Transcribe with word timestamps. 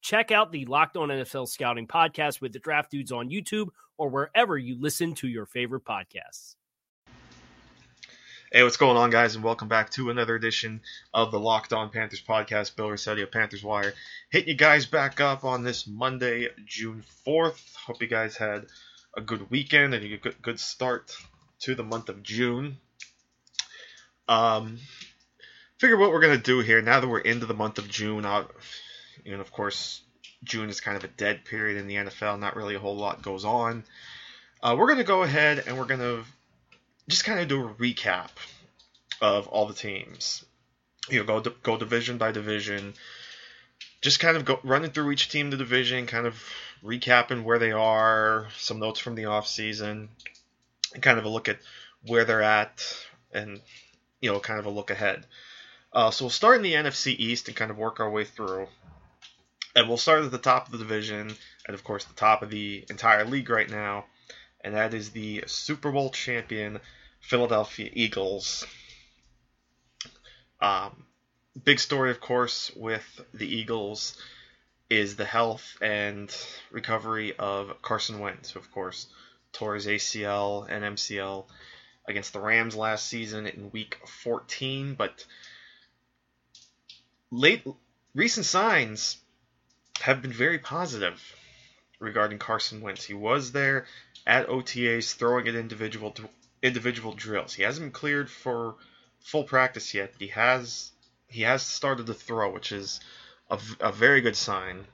Check 0.00 0.30
out 0.30 0.50
the 0.50 0.64
Locked 0.64 0.96
On 0.96 1.08
NFL 1.08 1.48
Scouting 1.48 1.86
podcast 1.86 2.40
with 2.40 2.52
the 2.52 2.58
Draft 2.58 2.90
Dudes 2.90 3.12
on 3.12 3.28
YouTube 3.28 3.68
or 3.98 4.08
wherever 4.08 4.56
you 4.56 4.80
listen 4.80 5.14
to 5.16 5.28
your 5.28 5.44
favorite 5.44 5.84
podcasts. 5.84 6.56
Hey, 8.50 8.64
what's 8.64 8.78
going 8.78 8.96
on, 8.96 9.10
guys, 9.10 9.36
and 9.36 9.44
welcome 9.44 9.68
back 9.68 9.90
to 9.90 10.10
another 10.10 10.34
edition 10.34 10.80
of 11.14 11.30
the 11.30 11.38
Locked 11.38 11.72
On 11.72 11.90
Panthers 11.90 12.22
podcast. 12.22 12.74
Bill 12.74 12.90
Rossetti 12.90 13.22
of 13.22 13.30
Panthers 13.30 13.62
Wire 13.62 13.92
hitting 14.30 14.48
you 14.48 14.54
guys 14.56 14.86
back 14.86 15.20
up 15.20 15.44
on 15.44 15.62
this 15.62 15.86
Monday, 15.86 16.48
June 16.64 17.04
4th. 17.26 17.74
Hope 17.76 18.00
you 18.00 18.08
guys 18.08 18.36
had 18.36 18.66
a 19.16 19.20
good 19.20 19.50
weekend 19.50 19.94
and 19.94 20.04
a 20.04 20.16
good, 20.16 20.42
good 20.42 20.58
start 20.58 21.14
to 21.60 21.74
the 21.74 21.84
month 21.84 22.08
of 22.08 22.22
June. 22.22 22.78
Um, 24.26 24.78
figure 25.78 25.98
what 25.98 26.10
we're 26.10 26.20
going 26.20 26.36
to 26.36 26.42
do 26.42 26.60
here 26.60 26.80
now 26.80 27.00
that 27.00 27.08
we're 27.08 27.20
into 27.20 27.46
the 27.46 27.54
month 27.54 27.78
of 27.78 27.88
June. 27.88 28.24
I'll, 28.24 28.50
and 29.26 29.40
of 29.40 29.52
course, 29.52 30.02
June 30.44 30.70
is 30.70 30.80
kind 30.80 30.96
of 30.96 31.04
a 31.04 31.08
dead 31.08 31.44
period 31.44 31.76
in 31.76 31.86
the 31.86 31.96
NFL. 31.96 32.38
Not 32.38 32.56
really 32.56 32.74
a 32.74 32.78
whole 32.78 32.96
lot 32.96 33.22
goes 33.22 33.44
on. 33.44 33.84
Uh, 34.62 34.76
we're 34.78 34.86
going 34.86 34.98
to 34.98 35.04
go 35.04 35.22
ahead 35.22 35.64
and 35.66 35.78
we're 35.78 35.86
going 35.86 36.00
to 36.00 36.24
just 37.08 37.24
kind 37.24 37.40
of 37.40 37.48
do 37.48 37.66
a 37.66 37.74
recap 37.74 38.30
of 39.20 39.48
all 39.48 39.66
the 39.66 39.74
teams. 39.74 40.44
You 41.08 41.18
know, 41.20 41.40
go 41.40 41.50
go 41.62 41.76
division 41.76 42.18
by 42.18 42.32
division. 42.32 42.94
Just 44.00 44.20
kind 44.20 44.36
of 44.36 44.44
go 44.44 44.60
running 44.62 44.90
through 44.90 45.10
each 45.10 45.28
team 45.28 45.50
the 45.50 45.56
division, 45.56 46.06
kind 46.06 46.26
of 46.26 46.42
recapping 46.82 47.44
where 47.44 47.58
they 47.58 47.72
are, 47.72 48.48
some 48.56 48.78
notes 48.78 49.00
from 49.00 49.14
the 49.14 49.26
off 49.26 49.46
season, 49.46 50.08
and 50.94 51.02
kind 51.02 51.18
of 51.18 51.24
a 51.24 51.28
look 51.28 51.48
at 51.48 51.58
where 52.06 52.24
they're 52.24 52.42
at, 52.42 52.82
and 53.32 53.60
you 54.20 54.32
know, 54.32 54.40
kind 54.40 54.58
of 54.58 54.66
a 54.66 54.70
look 54.70 54.90
ahead. 54.90 55.26
Uh, 55.92 56.10
so 56.10 56.24
we'll 56.24 56.30
start 56.30 56.56
in 56.56 56.62
the 56.62 56.74
NFC 56.74 57.14
East 57.18 57.48
and 57.48 57.56
kind 57.56 57.70
of 57.70 57.76
work 57.76 58.00
our 58.00 58.10
way 58.10 58.24
through. 58.24 58.68
And 59.74 59.86
we'll 59.88 59.98
start 59.98 60.24
at 60.24 60.30
the 60.30 60.38
top 60.38 60.66
of 60.66 60.72
the 60.72 60.78
division, 60.78 61.32
and 61.66 61.74
of 61.74 61.84
course, 61.84 62.04
the 62.04 62.14
top 62.14 62.42
of 62.42 62.50
the 62.50 62.84
entire 62.90 63.24
league 63.24 63.50
right 63.50 63.70
now, 63.70 64.06
and 64.62 64.74
that 64.74 64.94
is 64.94 65.10
the 65.10 65.44
Super 65.46 65.92
Bowl 65.92 66.10
champion 66.10 66.80
Philadelphia 67.20 67.88
Eagles. 67.92 68.66
Um, 70.60 71.04
big 71.64 71.78
story, 71.78 72.10
of 72.10 72.20
course, 72.20 72.70
with 72.74 73.20
the 73.32 73.46
Eagles 73.46 74.20
is 74.88 75.14
the 75.14 75.24
health 75.24 75.76
and 75.80 76.34
recovery 76.72 77.36
of 77.38 77.80
Carson 77.80 78.18
Wentz, 78.18 78.50
who, 78.50 78.58
of 78.58 78.70
course, 78.72 79.06
tore 79.52 79.74
his 79.74 79.86
ACL 79.86 80.66
and 80.68 80.84
MCL 80.84 81.46
against 82.08 82.32
the 82.32 82.40
Rams 82.40 82.74
last 82.74 83.06
season 83.06 83.46
in 83.46 83.70
Week 83.70 83.98
14, 84.06 84.94
but 84.94 85.24
late 87.30 87.64
recent 88.14 88.46
signs 88.46 89.18
have 90.02 90.22
been 90.22 90.32
very 90.32 90.58
positive 90.58 91.20
regarding 91.98 92.38
Carson 92.38 92.80
Wentz. 92.80 93.04
He 93.04 93.14
was 93.14 93.52
there 93.52 93.86
at 94.26 94.48
OTAs 94.48 95.14
throwing 95.14 95.48
at 95.48 95.54
individual 95.54 96.14
individual 96.62 97.12
drills. 97.12 97.54
He 97.54 97.62
hasn't 97.62 97.86
been 97.86 97.92
cleared 97.92 98.30
for 98.30 98.76
full 99.20 99.44
practice 99.44 99.94
yet, 99.94 100.14
he 100.18 100.28
has 100.28 100.92
he 101.28 101.42
has 101.42 101.62
started 101.62 102.06
to 102.06 102.14
throw, 102.14 102.50
which 102.50 102.72
is 102.72 103.00
a, 103.50 103.58
a 103.80 103.92
very 103.92 104.20
good 104.20 104.36
sign. 104.36 104.84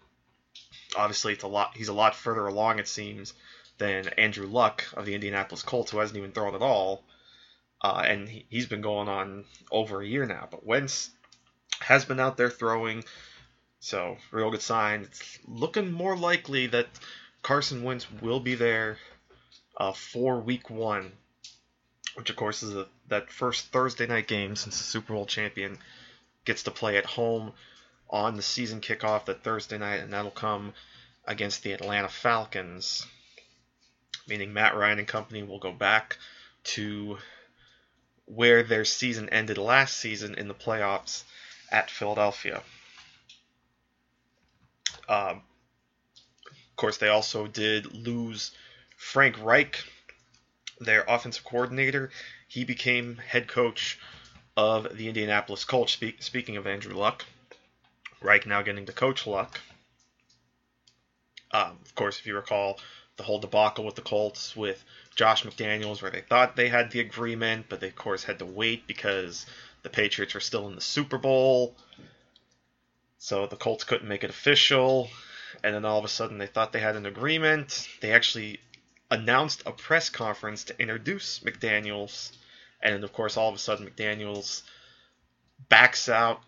Obviously, 0.96 1.32
it's 1.32 1.44
a 1.44 1.48
lot. 1.48 1.76
He's 1.76 1.88
a 1.88 1.94
lot 1.94 2.14
further 2.14 2.46
along, 2.46 2.78
it 2.78 2.88
seems, 2.88 3.32
than 3.78 4.08
Andrew 4.18 4.46
Luck 4.46 4.84
of 4.94 5.06
the 5.06 5.14
Indianapolis 5.14 5.62
Colts, 5.62 5.90
who 5.90 5.98
hasn't 5.98 6.18
even 6.18 6.32
thrown 6.32 6.54
at 6.54 6.62
all. 6.62 7.04
Uh, 7.80 8.04
and 8.06 8.28
he, 8.28 8.46
he's 8.48 8.66
been 8.66 8.80
going 8.80 9.08
on 9.08 9.44
over 9.70 10.00
a 10.00 10.06
year 10.06 10.26
now. 10.26 10.46
But 10.50 10.66
Wentz 10.66 11.10
has 11.80 12.04
been 12.04 12.20
out 12.20 12.36
there 12.36 12.50
throwing, 12.50 13.04
so 13.80 14.16
real 14.30 14.50
good 14.50 14.62
sign. 14.62 15.02
It's 15.02 15.38
looking 15.46 15.92
more 15.92 16.16
likely 16.16 16.66
that 16.68 16.88
Carson 17.42 17.82
Wentz 17.82 18.10
will 18.20 18.40
be 18.40 18.54
there 18.54 18.98
uh, 19.76 19.92
for 19.92 20.40
Week 20.40 20.70
One, 20.70 21.12
which 22.14 22.30
of 22.30 22.36
course 22.36 22.62
is 22.62 22.74
a, 22.74 22.86
that 23.08 23.30
first 23.30 23.66
Thursday 23.66 24.06
night 24.06 24.26
game 24.26 24.56
since 24.56 24.78
the 24.78 24.84
Super 24.84 25.12
Bowl 25.12 25.26
champion 25.26 25.78
gets 26.44 26.64
to 26.64 26.70
play 26.70 26.96
at 26.96 27.06
home 27.06 27.52
on 28.08 28.36
the 28.36 28.42
season 28.42 28.80
kickoff 28.80 29.26
that 29.26 29.42
Thursday 29.42 29.78
night, 29.78 30.00
and 30.00 30.12
that'll 30.12 30.30
come 30.30 30.72
against 31.26 31.62
the 31.62 31.72
Atlanta 31.72 32.08
Falcons, 32.08 33.06
meaning 34.28 34.52
Matt 34.52 34.76
Ryan 34.76 35.00
and 35.00 35.08
company 35.08 35.42
will 35.42 35.58
go 35.58 35.72
back 35.72 36.18
to 36.64 37.18
where 38.26 38.62
their 38.62 38.84
season 38.84 39.28
ended 39.28 39.58
last 39.58 39.96
season 39.96 40.34
in 40.34 40.48
the 40.48 40.54
playoffs 40.54 41.22
at 41.70 41.90
Philadelphia. 41.90 42.62
Um, 45.08 45.42
of 46.48 46.76
course, 46.76 46.98
they 46.98 47.08
also 47.08 47.46
did 47.46 47.94
lose 47.94 48.50
Frank 48.96 49.42
Reich, 49.42 49.82
their 50.80 51.04
offensive 51.08 51.44
coordinator. 51.44 52.10
He 52.48 52.64
became 52.64 53.16
head 53.16 53.48
coach 53.48 53.98
of 54.56 54.96
the 54.96 55.08
Indianapolis 55.08 55.64
Colts. 55.64 55.92
Spe- 55.92 56.20
speaking 56.20 56.56
of 56.56 56.66
Andrew 56.66 56.94
Luck, 56.94 57.24
Reich 58.20 58.46
now 58.46 58.62
getting 58.62 58.86
to 58.86 58.92
coach 58.92 59.26
Luck. 59.26 59.60
Um, 61.50 61.78
of 61.84 61.94
course, 61.94 62.18
if 62.18 62.26
you 62.26 62.34
recall 62.34 62.78
the 63.16 63.22
whole 63.22 63.38
debacle 63.38 63.84
with 63.84 63.94
the 63.94 64.02
Colts 64.02 64.54
with 64.54 64.84
Josh 65.14 65.44
McDaniels, 65.44 66.02
where 66.02 66.10
they 66.10 66.20
thought 66.20 66.56
they 66.56 66.68
had 66.68 66.90
the 66.90 67.00
agreement, 67.00 67.66
but 67.68 67.80
they 67.80 67.88
of 67.88 67.96
course 67.96 68.24
had 68.24 68.38
to 68.40 68.46
wait 68.46 68.86
because 68.86 69.46
the 69.82 69.88
Patriots 69.88 70.34
were 70.34 70.40
still 70.40 70.68
in 70.68 70.74
the 70.74 70.80
Super 70.80 71.16
Bowl. 71.16 71.74
So 73.18 73.46
the 73.46 73.56
Colts 73.56 73.84
couldn't 73.84 74.08
make 74.08 74.24
it 74.24 74.30
official. 74.30 75.08
And 75.64 75.74
then 75.74 75.84
all 75.84 75.98
of 75.98 76.04
a 76.04 76.08
sudden 76.08 76.38
they 76.38 76.46
thought 76.46 76.72
they 76.72 76.80
had 76.80 76.96
an 76.96 77.06
agreement. 77.06 77.88
They 78.00 78.12
actually 78.12 78.60
announced 79.10 79.62
a 79.66 79.72
press 79.72 80.10
conference 80.10 80.64
to 80.64 80.80
introduce 80.80 81.40
McDaniels. 81.40 82.32
And 82.82 83.04
of 83.04 83.12
course, 83.12 83.36
all 83.36 83.48
of 83.48 83.54
a 83.54 83.58
sudden 83.58 83.86
McDaniels 83.86 84.62
backs 85.68 86.08
out 86.08 86.40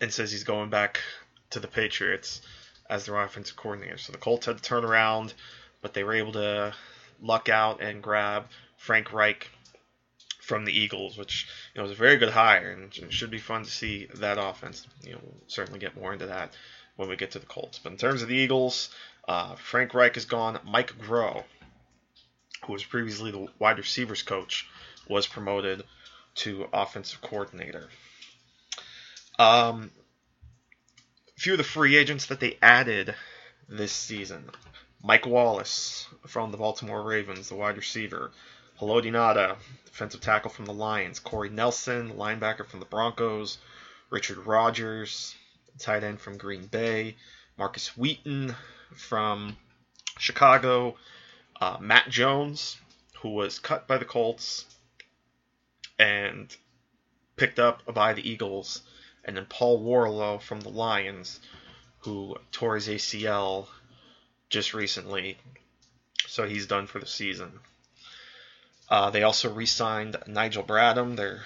and 0.00 0.12
says 0.12 0.30
he's 0.30 0.44
going 0.44 0.70
back 0.70 1.00
to 1.50 1.60
the 1.60 1.68
Patriots 1.68 2.42
as 2.90 3.06
their 3.06 3.20
offensive 3.20 3.56
coordinator. 3.56 3.98
So 3.98 4.12
the 4.12 4.18
Colts 4.18 4.46
had 4.46 4.58
to 4.58 4.62
turn 4.62 4.84
around, 4.84 5.32
but 5.80 5.94
they 5.94 6.04
were 6.04 6.14
able 6.14 6.32
to 6.32 6.74
luck 7.20 7.48
out 7.48 7.80
and 7.80 8.02
grab 8.02 8.46
Frank 8.76 9.12
Reich 9.12 9.48
from 10.44 10.64
the 10.64 10.78
Eagles, 10.78 11.16
which 11.16 11.46
you 11.74 11.78
know 11.78 11.82
was 11.82 11.92
a 11.92 11.96
very 11.96 12.16
good 12.16 12.30
hire, 12.30 12.70
and 12.72 13.12
should 13.12 13.30
be 13.30 13.38
fun 13.38 13.64
to 13.64 13.70
see 13.70 14.06
that 14.14 14.38
offense. 14.38 14.86
You 15.02 15.12
know, 15.12 15.20
we'll 15.22 15.34
certainly 15.46 15.80
get 15.80 15.96
more 15.96 16.12
into 16.12 16.26
that 16.26 16.52
when 16.96 17.08
we 17.08 17.16
get 17.16 17.32
to 17.32 17.38
the 17.38 17.46
Colts. 17.46 17.78
But 17.78 17.92
in 17.92 17.98
terms 17.98 18.22
of 18.22 18.28
the 18.28 18.36
Eagles, 18.36 18.90
uh, 19.26 19.56
Frank 19.56 19.94
Reich 19.94 20.16
is 20.16 20.26
gone. 20.26 20.60
Mike 20.64 20.96
Groh, 20.98 21.44
who 22.66 22.72
was 22.72 22.84
previously 22.84 23.30
the 23.30 23.48
wide 23.58 23.78
receivers 23.78 24.22
coach, 24.22 24.68
was 25.08 25.26
promoted 25.26 25.82
to 26.36 26.68
offensive 26.72 27.20
coordinator. 27.20 27.88
Um, 29.38 29.90
a 31.36 31.40
few 31.40 31.52
of 31.52 31.58
the 31.58 31.64
free 31.64 31.96
agents 31.96 32.26
that 32.26 32.40
they 32.40 32.58
added 32.62 33.14
this 33.68 33.92
season. 33.92 34.50
Mike 35.02 35.26
Wallace 35.26 36.06
from 36.26 36.50
the 36.50 36.56
Baltimore 36.56 37.02
Ravens, 37.02 37.48
the 37.48 37.54
wide 37.54 37.76
receiver. 37.76 38.30
Haloti 38.84 39.10
Ngata, 39.12 39.56
defensive 39.86 40.20
tackle 40.20 40.50
from 40.50 40.66
the 40.66 40.72
Lions. 40.74 41.18
Corey 41.18 41.48
Nelson, 41.48 42.18
linebacker 42.18 42.66
from 42.66 42.80
the 42.80 42.86
Broncos. 42.86 43.56
Richard 44.10 44.36
Rodgers, 44.36 45.34
tight 45.78 46.04
end 46.04 46.20
from 46.20 46.36
Green 46.36 46.66
Bay. 46.66 47.16
Markus 47.56 47.96
Wheaton 47.96 48.54
from 48.94 49.56
Chicago. 50.18 50.98
Uh, 51.58 51.78
Matt 51.80 52.10
Jones, 52.10 52.76
who 53.22 53.30
was 53.30 53.58
cut 53.58 53.88
by 53.88 53.96
the 53.96 54.04
Colts 54.04 54.66
and 55.98 56.54
picked 57.36 57.58
up 57.58 57.94
by 57.94 58.12
the 58.12 58.28
Eagles. 58.28 58.82
And 59.24 59.34
then 59.34 59.46
Paul 59.46 59.82
Worrilow 59.82 60.42
from 60.42 60.60
the 60.60 60.68
Lions, 60.68 61.40
who 62.00 62.36
tore 62.52 62.74
his 62.74 62.88
ACL 62.88 63.66
just 64.50 64.74
recently. 64.74 65.38
So 66.26 66.46
he's 66.46 66.66
done 66.66 66.86
for 66.86 66.98
the 66.98 67.06
season. 67.06 67.60
Uh, 68.88 69.10
they 69.10 69.22
also 69.22 69.52
re-signed 69.52 70.16
Nigel 70.26 70.62
Bradham, 70.62 71.16
their 71.16 71.44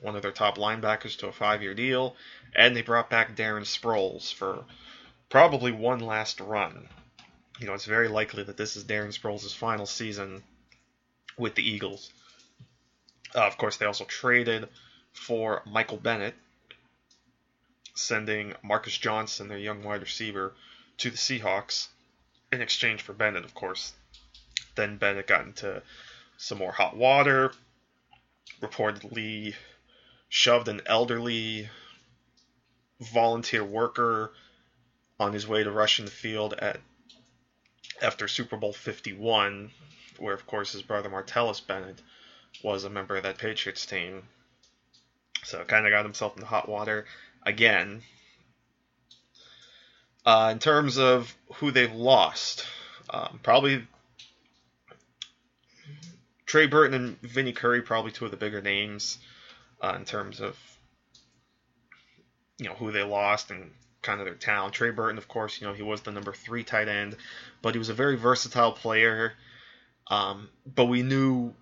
one 0.00 0.16
of 0.16 0.22
their 0.22 0.32
top 0.32 0.58
linebackers, 0.58 1.16
to 1.18 1.28
a 1.28 1.32
five-year 1.32 1.74
deal, 1.74 2.14
and 2.54 2.76
they 2.76 2.82
brought 2.82 3.08
back 3.08 3.34
Darren 3.34 3.62
Sproles 3.62 4.32
for 4.32 4.64
probably 5.30 5.72
one 5.72 6.00
last 6.00 6.40
run. 6.40 6.88
You 7.58 7.66
know, 7.66 7.74
it's 7.74 7.86
very 7.86 8.08
likely 8.08 8.42
that 8.42 8.56
this 8.56 8.76
is 8.76 8.84
Darren 8.84 9.18
Sproles' 9.18 9.54
final 9.54 9.86
season 9.86 10.42
with 11.38 11.54
the 11.54 11.68
Eagles. 11.68 12.12
Uh, 13.34 13.46
of 13.46 13.56
course, 13.56 13.76
they 13.76 13.86
also 13.86 14.04
traded 14.04 14.68
for 15.12 15.62
Michael 15.64 15.96
Bennett, 15.96 16.34
sending 17.94 18.54
Marcus 18.62 18.96
Johnson, 18.98 19.48
their 19.48 19.58
young 19.58 19.82
wide 19.82 20.02
receiver, 20.02 20.52
to 20.98 21.10
the 21.10 21.16
Seahawks 21.16 21.88
in 22.52 22.60
exchange 22.60 23.02
for 23.02 23.12
Bennett, 23.12 23.44
of 23.44 23.54
course. 23.54 23.92
Then 24.74 24.96
Bennett 24.96 25.26
got 25.26 25.46
into 25.46 25.82
some 26.36 26.58
more 26.58 26.72
hot 26.72 26.96
water, 26.96 27.52
reportedly 28.60 29.54
shoved 30.28 30.68
an 30.68 30.80
elderly 30.86 31.68
volunteer 33.00 33.64
worker 33.64 34.32
on 35.20 35.32
his 35.32 35.46
way 35.46 35.62
to 35.62 35.70
rushing 35.70 36.04
the 36.04 36.10
field 36.10 36.54
at 36.54 36.80
after 38.02 38.26
Super 38.26 38.56
Bowl 38.56 38.72
51, 38.72 39.70
where 40.18 40.34
of 40.34 40.46
course 40.46 40.72
his 40.72 40.82
brother 40.82 41.08
Martellus 41.08 41.64
Bennett 41.64 42.02
was 42.62 42.84
a 42.84 42.90
member 42.90 43.16
of 43.16 43.22
that 43.22 43.38
Patriots 43.38 43.86
team. 43.86 44.22
So 45.44 45.62
kind 45.64 45.86
of 45.86 45.90
got 45.90 46.04
himself 46.04 46.34
in 46.34 46.40
the 46.40 46.46
hot 46.46 46.68
water 46.68 47.06
again. 47.42 48.02
Uh, 50.24 50.50
in 50.52 50.58
terms 50.58 50.98
of 50.98 51.34
who 51.54 51.70
they've 51.70 51.92
lost, 51.92 52.64
um, 53.10 53.38
probably 53.42 53.86
Trey 56.46 56.66
Burton 56.66 56.94
and 56.94 57.20
Vinny 57.20 57.52
Curry, 57.52 57.82
probably 57.82 58.12
two 58.12 58.24
of 58.24 58.30
the 58.30 58.36
bigger 58.36 58.60
names 58.60 59.18
uh, 59.80 59.94
in 59.96 60.04
terms 60.04 60.40
of 60.40 60.58
you 62.58 62.66
know 62.66 62.74
who 62.74 62.92
they 62.92 63.02
lost 63.02 63.50
and 63.50 63.70
kind 64.02 64.20
of 64.20 64.26
their 64.26 64.34
talent. 64.34 64.74
Trey 64.74 64.90
Burton, 64.90 65.18
of 65.18 65.28
course, 65.28 65.60
you 65.60 65.66
know 65.66 65.72
he 65.72 65.82
was 65.82 66.02
the 66.02 66.12
number 66.12 66.32
three 66.32 66.62
tight 66.64 66.88
end, 66.88 67.16
but 67.62 67.74
he 67.74 67.78
was 67.78 67.88
a 67.88 67.94
very 67.94 68.16
versatile 68.16 68.72
player. 68.72 69.32
Um, 70.08 70.48
but 70.66 70.84
we 70.84 71.02
knew 71.02 71.54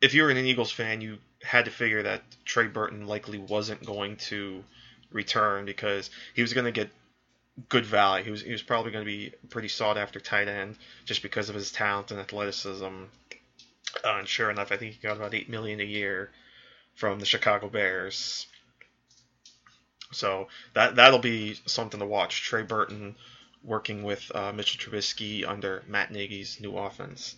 if 0.00 0.14
you 0.14 0.22
were 0.22 0.30
an 0.30 0.38
Eagles 0.38 0.70
fan, 0.70 1.00
you 1.00 1.18
had 1.42 1.66
to 1.66 1.70
figure 1.70 2.02
that 2.02 2.22
Trey 2.44 2.66
Burton 2.66 3.06
likely 3.06 3.38
wasn't 3.38 3.84
going 3.84 4.16
to 4.16 4.64
return 5.10 5.64
because 5.64 6.10
he 6.34 6.42
was 6.42 6.52
going 6.52 6.64
to 6.64 6.72
get 6.72 6.90
good 7.68 7.86
value. 7.86 8.24
He 8.24 8.30
was 8.30 8.42
he 8.42 8.52
was 8.52 8.62
probably 8.62 8.92
going 8.92 9.04
to 9.04 9.10
be 9.10 9.32
pretty 9.50 9.68
sought 9.68 9.96
after 9.96 10.20
tight 10.20 10.48
end 10.48 10.76
just 11.04 11.22
because 11.22 11.48
of 11.48 11.54
his 11.54 11.72
talent 11.72 12.10
and 12.10 12.20
athleticism. 12.20 13.04
Uh, 14.04 14.18
and 14.18 14.28
sure 14.28 14.50
enough, 14.50 14.72
I 14.72 14.76
think 14.76 14.94
he 14.94 15.00
got 15.00 15.16
about 15.16 15.34
eight 15.34 15.48
million 15.48 15.80
a 15.80 15.84
year 15.84 16.30
from 16.94 17.20
the 17.20 17.26
Chicago 17.26 17.68
Bears. 17.68 18.46
So 20.12 20.48
that 20.74 20.96
that'll 20.96 21.18
be 21.18 21.58
something 21.66 22.00
to 22.00 22.06
watch. 22.06 22.42
Trey 22.42 22.62
Burton 22.62 23.16
working 23.62 24.02
with 24.02 24.30
uh, 24.34 24.52
Mitchell 24.52 24.80
Trubisky 24.80 25.46
under 25.46 25.82
Matt 25.86 26.10
Nagy's 26.10 26.60
new 26.60 26.76
offense. 26.76 27.36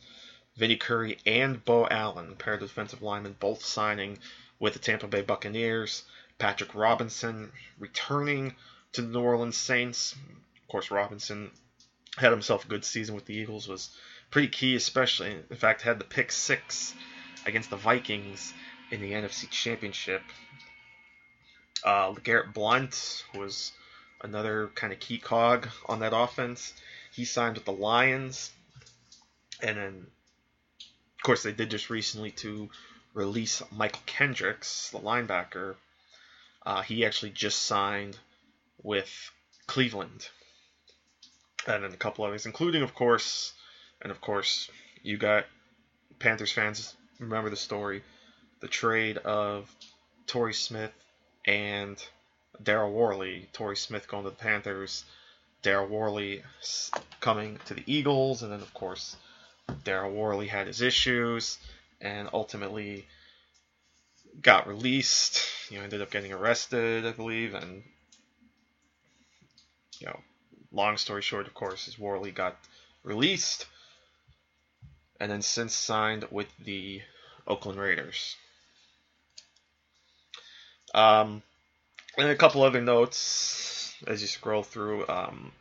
Vinny 0.57 0.77
Curry 0.77 1.19
and 1.27 1.65
Beau 1.65 1.87
Allen, 1.91 2.37
pair 2.37 2.55
of 2.55 2.61
defensive 2.61 3.03
linemen, 3.03 3.37
both 3.39 3.65
signing 3.65 4.19
with 4.59 4.75
the 4.75 4.79
Tampa 4.79 5.09
Bay 5.09 5.23
Buccaneers. 5.23 6.05
Patrick 6.39 6.75
Robinson 6.75 7.53
returning 7.79 8.55
to 8.93 9.03
the 9.03 9.09
New 9.09 9.21
Orleans 9.21 9.57
Saints. 9.57 10.13
Of 10.13 10.69
course, 10.69 10.91
Robinson 10.91 11.51
had 12.17 12.31
himself 12.31 12.65
a 12.65 12.69
good 12.69 12.85
season 12.85 13.15
with 13.15 13.27
the 13.27 13.35
Eagles, 13.35 13.69
was 13.69 13.91
pretty 14.31 14.49
key, 14.49 14.77
especially, 14.77 15.37
in 15.51 15.57
fact, 15.57 15.83
had 15.83 15.99
the 15.99 16.05
pick 16.05 16.31
six 16.33 16.95
against 17.47 17.71
the 17.71 17.77
Vikings 17.77 18.53
in 18.91 19.01
the 19.01 19.13
NFC 19.13 19.49
Championship. 19.51 20.23
Uh, 21.85 22.13
Garrett 22.13 22.53
Blount 22.53 23.25
was 23.35 23.73
another 24.23 24.71
kind 24.75 24.93
of 24.93 25.01
key 25.01 25.19
cog 25.19 25.69
on 25.87 26.01
that 26.01 26.13
offense. 26.15 26.75
He 27.13 27.25
signed 27.25 27.57
with 27.57 27.65
the 27.65 27.73
Lions. 27.73 28.51
And 29.63 29.77
then, 29.77 30.07
of 30.79 31.23
course, 31.23 31.43
they 31.43 31.53
did 31.53 31.71
just 31.71 31.91
recently 31.91 32.31
to 32.33 32.71
release 33.15 33.63
Mychal 33.75 34.05
Kendricks, 34.07 34.91
the 34.91 34.99
linebacker. 34.99 35.77
Uh, 36.65 36.83
he 36.83 37.05
actually 37.05 37.31
just 37.31 37.63
signed 37.63 38.19
with 38.83 39.11
Cleveland. 39.67 40.29
And 41.67 41.85
then 41.85 41.93
a 41.93 41.97
couple 41.97 42.25
others, 42.25 42.47
including, 42.47 42.83
of 42.83 42.95
course, 42.95 43.53
and 44.03 44.11
of 44.11 44.21
course, 44.21 44.71
you 45.03 45.17
got 45.17 45.47
Panthers 46.19 46.53
fans 46.53 46.95
remember 47.19 47.51
the 47.51 47.57
story 47.57 48.03
the 48.61 48.69
trade 48.69 49.17
of 49.19 49.75
Torrey 50.27 50.55
Smith 50.55 50.93
and 51.47 52.03
Daryl 52.63 52.93
Worley. 52.93 53.49
Torrey 53.53 53.77
Smith 53.77 54.07
going 54.07 54.25
to 54.25 54.31
the 54.31 54.37
Panthers, 54.37 55.05
Daryl 55.63 55.89
Worley 55.89 56.43
coming 57.21 57.59
to 57.67 57.75
the 57.75 57.83
Eagles, 57.87 58.43
and 58.43 58.53
then, 58.53 58.61
of 58.61 58.73
course, 58.75 59.17
Daryl 59.85 60.13
Worley 60.13 60.47
had 60.47 60.67
his 60.67 60.83
issues 60.83 61.59
and 62.01 62.29
ultimately 62.33 63.07
got 64.41 64.69
released. 64.69 65.43
You 65.71 65.79
know, 65.79 65.85
ended 65.85 66.03
up 66.03 66.11
getting 66.11 66.33
arrested, 66.33 67.07
I 67.07 67.13
believe, 67.13 67.55
and 67.55 67.83
you 70.01 70.07
know, 70.07 70.21
long 70.73 70.97
story 70.97 71.23
short, 71.23 71.47
of 71.47 71.55
course, 71.55 71.89
is 71.89 71.99
Worley 71.99 72.31
got 72.31 72.57
released 73.05 73.67
and 75.21 75.31
then 75.31 75.43
since 75.43 75.75
signed 75.75 76.27
with 76.31 76.49
the 76.65 77.03
Oakland 77.47 77.79
Raiders. 77.79 78.37
Um, 80.95 81.43
and 82.17 82.29
a 82.29 82.37
couple 82.37 82.63
other 82.63 82.81
notes 82.81 83.95
as 84.07 84.23
you 84.23 84.29
scroll 84.29 84.63
through. 84.63 85.07
Um, 85.09 85.53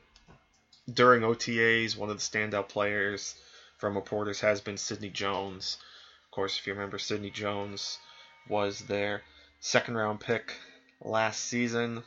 during 0.91 1.21
OTAs, 1.21 1.95
one 1.95 2.09
of 2.09 2.17
the 2.17 2.23
standout 2.23 2.69
players 2.69 3.35
from 3.77 3.95
reporters 3.95 4.39
has 4.39 4.61
been 4.61 4.77
Sidney 4.77 5.09
Jones. 5.09 5.77
Of 6.25 6.31
course, 6.31 6.57
if 6.57 6.65
you 6.65 6.73
remember, 6.73 6.97
Sidney 6.97 7.29
Jones 7.29 7.99
was 8.47 8.79
their 8.81 9.21
second 9.59 9.95
round 9.95 10.19
pick 10.19 10.55
last 11.01 11.41
season, 11.45 12.03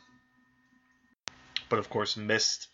but 1.69 1.79
of 1.79 1.89
course 1.89 2.17
missed 2.17 2.67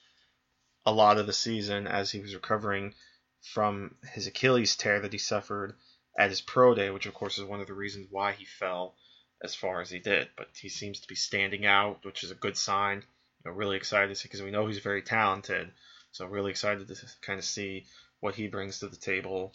a 0.86 0.92
lot 0.92 1.18
of 1.18 1.28
the 1.28 1.34
season 1.34 1.86
as 1.86 2.12
he 2.12 2.20
was 2.20 2.34
recovering 2.34 2.94
from 3.42 3.96
his 4.14 4.28
Achilles 4.28 4.76
tear 4.76 5.00
that 5.02 5.14
he 5.14 5.20
suffered 5.20 5.76
at 6.18 6.30
his 6.30 6.42
pro 6.42 6.76
day, 6.76 6.90
which 6.90 7.06
of 7.06 7.14
course 7.14 7.38
is 7.38 7.46
one 7.46 7.62
of 7.62 7.68
the 7.68 7.74
reasons 7.74 8.08
why 8.10 8.34
he 8.34 8.46
fell 8.46 8.96
as 9.44 9.56
far 9.56 9.82
as 9.82 9.90
he 9.90 10.00
did. 10.00 10.28
But 10.36 10.50
he 10.60 10.70
seems 10.70 11.00
to 11.00 11.08
be 11.08 11.16
standing 11.16 11.66
out, 11.66 12.04
which 12.06 12.24
is 12.24 12.32
a 12.32 12.36
good 12.36 12.58
sign. 12.58 12.98
You 12.98 13.52
know, 13.52 13.56
really 13.56 13.78
excited 13.78 14.10
to 14.10 14.16
see 14.16 14.28
because 14.28 14.42
we 14.42 14.52
know 14.52 14.68
he's 14.68 14.80
very 14.80 15.02
talented. 15.02 15.72
So 16.12 16.26
really 16.26 16.52
excited 16.52 16.88
to 16.88 16.96
kind 17.22 17.40
of 17.40 17.46
see 17.46 17.86
what 18.20 18.36
he 18.36 18.48
brings 18.48 18.80
to 18.80 18.88
the 18.88 18.98
table. 18.98 19.54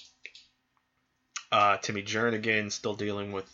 Uh, 1.53 1.77
Timmy 1.79 2.03
Jernigan 2.03 2.73
still 2.73 2.95
dealing 2.95 3.33
with 3.33 3.49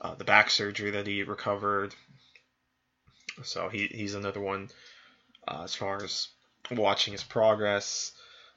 uh, 0.00 0.14
the 0.14 0.24
back 0.24 0.50
surgery 0.50 0.92
that 0.92 1.06
he 1.06 1.22
recovered. 1.22 1.94
So 3.42 3.68
he, 3.68 3.86
he's 3.86 4.14
another 4.14 4.40
one 4.40 4.70
uh, 5.46 5.62
as 5.64 5.74
far 5.74 6.02
as 6.02 6.28
watching 6.70 7.12
his 7.12 7.22
progress. 7.22 8.12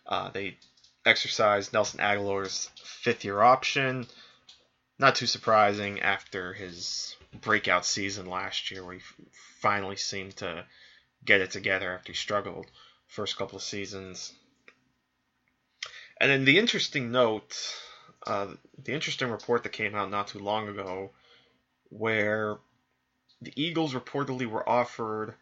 Uh, 0.05 0.29
they 0.29 0.57
exercised 1.05 1.73
Nelson 1.73 1.99
Agholor's 1.99 2.69
fifth 2.83 3.23
year 3.23 3.41
option. 3.41 4.07
Not 4.99 5.15
too 5.15 5.25
surprising 5.25 5.99
after 6.01 6.53
his 6.53 7.15
breakout 7.33 7.85
season 7.85 8.27
last 8.27 8.69
year, 8.69 8.83
where 8.83 8.95
he 8.95 9.01
finally 9.59 9.95
seemed 9.95 10.37
to 10.37 10.65
get 11.25 11.41
it 11.41 11.51
together 11.51 11.93
after 11.93 12.11
he 12.11 12.17
struggled 12.17 12.69
first 13.07 13.37
couple 13.37 13.57
of 13.57 13.63
seasons. 13.63 14.33
And 16.19 16.29
then 16.29 16.45
the 16.45 16.59
interesting 16.59 17.11
note, 17.11 17.57
uh, 18.27 18.53
the 18.77 18.93
interesting 18.93 19.31
report 19.31 19.63
that 19.63 19.69
came 19.69 19.95
out 19.95 20.11
not 20.11 20.27
too 20.27 20.39
long 20.39 20.67
ago, 20.67 21.11
where 21.89 22.57
the 23.41 23.53
Eagles 23.55 23.93
reportedly 23.95 24.45
were 24.45 24.67
offered 24.67 25.33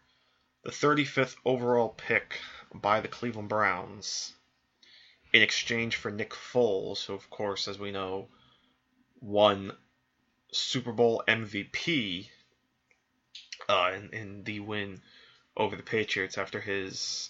the 0.64 0.72
35th 0.72 1.36
overall 1.44 1.90
pick 1.90 2.40
by 2.74 3.02
the 3.02 3.08
Cleveland 3.08 3.50
Browns 3.50 4.34
in 5.34 5.42
exchange 5.42 5.96
for 5.96 6.12
Nick 6.12 6.32
Foles, 6.32 7.06
who, 7.06 7.14
of 7.14 7.30
course, 7.30 7.68
as 7.68 7.78
we 7.78 7.92
know, 7.92 8.28
won 9.22 9.72
Super 10.52 10.92
Bowl 10.92 11.24
MVP 11.28 12.28
uh, 13.68 13.92
in, 13.96 14.10
in 14.14 14.44
the 14.44 14.60
win 14.60 15.02
over 15.56 15.76
the 15.76 15.84
Patriots 15.84 16.38
after 16.38 16.60
his 16.60 17.30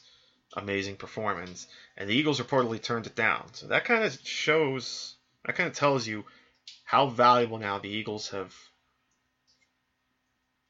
amazing 0.55 0.95
performance. 0.95 1.67
And 1.97 2.09
the 2.09 2.15
Eagles 2.15 2.39
reportedly 2.39 2.81
turned 2.81 3.07
it 3.07 3.15
down. 3.15 3.53
So 3.53 3.67
that 3.67 3.85
kind 3.85 4.03
of 4.03 4.17
shows, 4.23 5.15
that 5.45 5.55
kind 5.55 5.67
of 5.67 5.75
tells 5.75 6.07
you 6.07 6.25
how 6.83 7.07
valuable 7.07 7.57
now 7.57 7.79
the 7.79 7.89
Eagles 7.89 8.29
have 8.29 8.55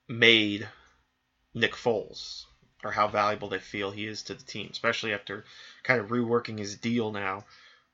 made 0.08 0.68
Nick 1.54 1.74
Foles, 1.74 2.46
or 2.84 2.92
how 2.92 3.08
valuable 3.08 3.50
they 3.50 3.60
feel 3.60 3.92
he 3.92 4.06
is 4.06 4.24
to 4.24 4.34
the 4.34 4.44
team, 4.44 4.70
especially 4.72 5.14
after 5.14 5.46
kind 5.84 6.00
of 6.00 6.08
reworking 6.08 6.58
his 6.58 6.76
deal 6.76 7.12
now, 7.12 7.44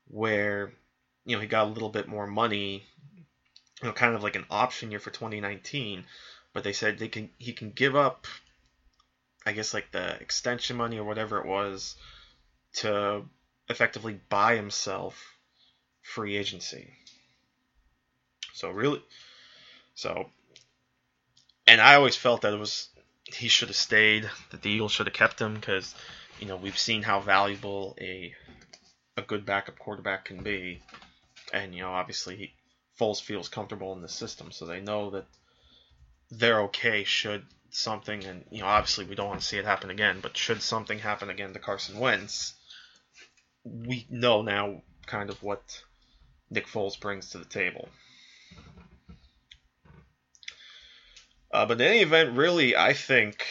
where 0.08 0.72
you 1.24 1.34
know 1.34 1.40
he 1.40 1.48
got 1.48 1.66
a 1.66 1.70
little 1.70 1.88
bit 1.88 2.08
more 2.08 2.26
money, 2.26 2.84
you 3.82 3.88
know, 3.88 3.92
kind 3.92 4.14
of 4.14 4.22
like 4.22 4.36
an 4.36 4.46
option 4.50 4.90
year 4.90 5.00
for 5.00 5.10
2019, 5.10 6.04
but 6.52 6.64
they 6.64 6.72
said 6.72 6.98
they 6.98 7.08
can 7.08 7.30
he 7.38 7.52
can 7.52 7.70
give 7.70 7.96
up, 7.96 8.26
I 9.44 9.52
guess 9.52 9.74
like 9.74 9.90
the 9.90 10.14
extension 10.20 10.76
money 10.76 10.98
or 10.98 11.04
whatever 11.04 11.38
it 11.38 11.46
was, 11.46 11.96
to 12.74 13.24
effectively 13.68 14.20
buy 14.28 14.54
himself 14.56 15.36
free 16.02 16.36
agency. 16.36 16.92
So 18.52 18.70
really, 18.70 19.02
so, 19.94 20.30
and 21.66 21.80
I 21.80 21.96
always 21.96 22.16
felt 22.16 22.42
that 22.42 22.54
it 22.54 22.58
was 22.58 22.88
he 23.34 23.48
should 23.48 23.68
have 23.68 23.76
stayed. 23.76 24.30
That 24.50 24.62
the 24.62 24.70
Eagles 24.70 24.92
should 24.92 25.06
have 25.06 25.14
kept 25.14 25.40
him 25.40 25.54
because, 25.54 25.94
you 26.40 26.46
know, 26.46 26.56
we've 26.56 26.78
seen 26.78 27.02
how 27.02 27.20
valuable 27.20 27.96
a 28.00 28.34
a 29.16 29.22
good 29.22 29.46
backup 29.46 29.78
quarterback 29.78 30.26
can 30.26 30.42
be, 30.42 30.82
and 31.52 31.74
you 31.74 31.82
know, 31.82 31.90
obviously, 31.90 32.54
Foles 33.00 33.20
feels 33.20 33.48
comfortable 33.48 33.92
in 33.94 34.02
the 34.02 34.08
system, 34.08 34.52
so 34.52 34.66
they 34.66 34.80
know 34.80 35.10
that 35.10 35.26
they're 36.30 36.62
okay 36.62 37.04
should 37.04 37.44
something, 37.70 38.24
and 38.24 38.44
you 38.50 38.60
know, 38.60 38.66
obviously, 38.66 39.06
we 39.06 39.14
don't 39.14 39.28
want 39.28 39.40
to 39.40 39.46
see 39.46 39.58
it 39.58 39.64
happen 39.64 39.90
again, 39.90 40.18
but 40.20 40.36
should 40.36 40.62
something 40.62 40.98
happen 40.98 41.30
again 41.30 41.52
to 41.52 41.58
Carson 41.58 41.98
Wentz, 41.98 42.54
we 43.64 44.06
know 44.10 44.42
now 44.42 44.82
kind 45.06 45.30
of 45.30 45.42
what 45.42 45.82
Nick 46.50 46.66
Foles 46.66 46.98
brings 47.00 47.30
to 47.30 47.38
the 47.38 47.44
table. 47.44 47.88
Uh, 51.56 51.64
but 51.64 51.80
in 51.80 51.86
any 51.86 52.00
event, 52.00 52.36
really, 52.36 52.76
I 52.76 52.92
think 52.92 53.42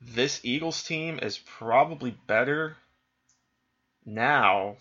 this 0.00 0.40
Eagles 0.44 0.84
team 0.84 1.18
is 1.20 1.38
probably 1.38 2.16
better 2.28 2.76
now. 4.06 4.76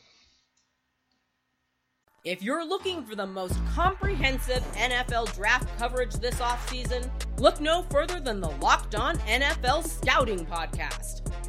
If 2.23 2.43
you're 2.43 2.63
looking 2.63 3.03
for 3.03 3.15
the 3.15 3.25
most 3.25 3.57
comprehensive 3.73 4.61
NFL 4.75 5.35
draft 5.35 5.75
coverage 5.79 6.13
this 6.13 6.35
offseason, 6.35 7.09
look 7.39 7.59
no 7.59 7.81
further 7.89 8.19
than 8.19 8.39
the 8.39 8.51
Locked 8.61 8.93
On 8.93 9.17
NFL 9.17 9.87
Scouting 9.87 10.45
Podcast. 10.45 11.22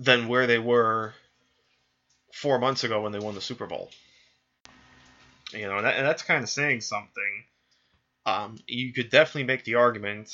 than 0.00 0.28
where 0.28 0.46
they 0.46 0.58
were 0.58 1.12
four 2.32 2.58
months 2.58 2.84
ago 2.84 3.02
when 3.02 3.12
they 3.12 3.18
won 3.18 3.34
the 3.34 3.40
Super 3.40 3.66
Bowl. 3.66 3.90
You 5.52 5.68
know, 5.68 5.76
and, 5.76 5.84
that, 5.84 5.96
and 5.96 6.06
that's 6.06 6.22
kind 6.22 6.42
of 6.42 6.48
saying 6.48 6.80
something. 6.80 7.44
Um, 8.24 8.56
you 8.66 8.94
could 8.94 9.10
definitely 9.10 9.44
make 9.44 9.64
the 9.64 9.74
argument, 9.74 10.32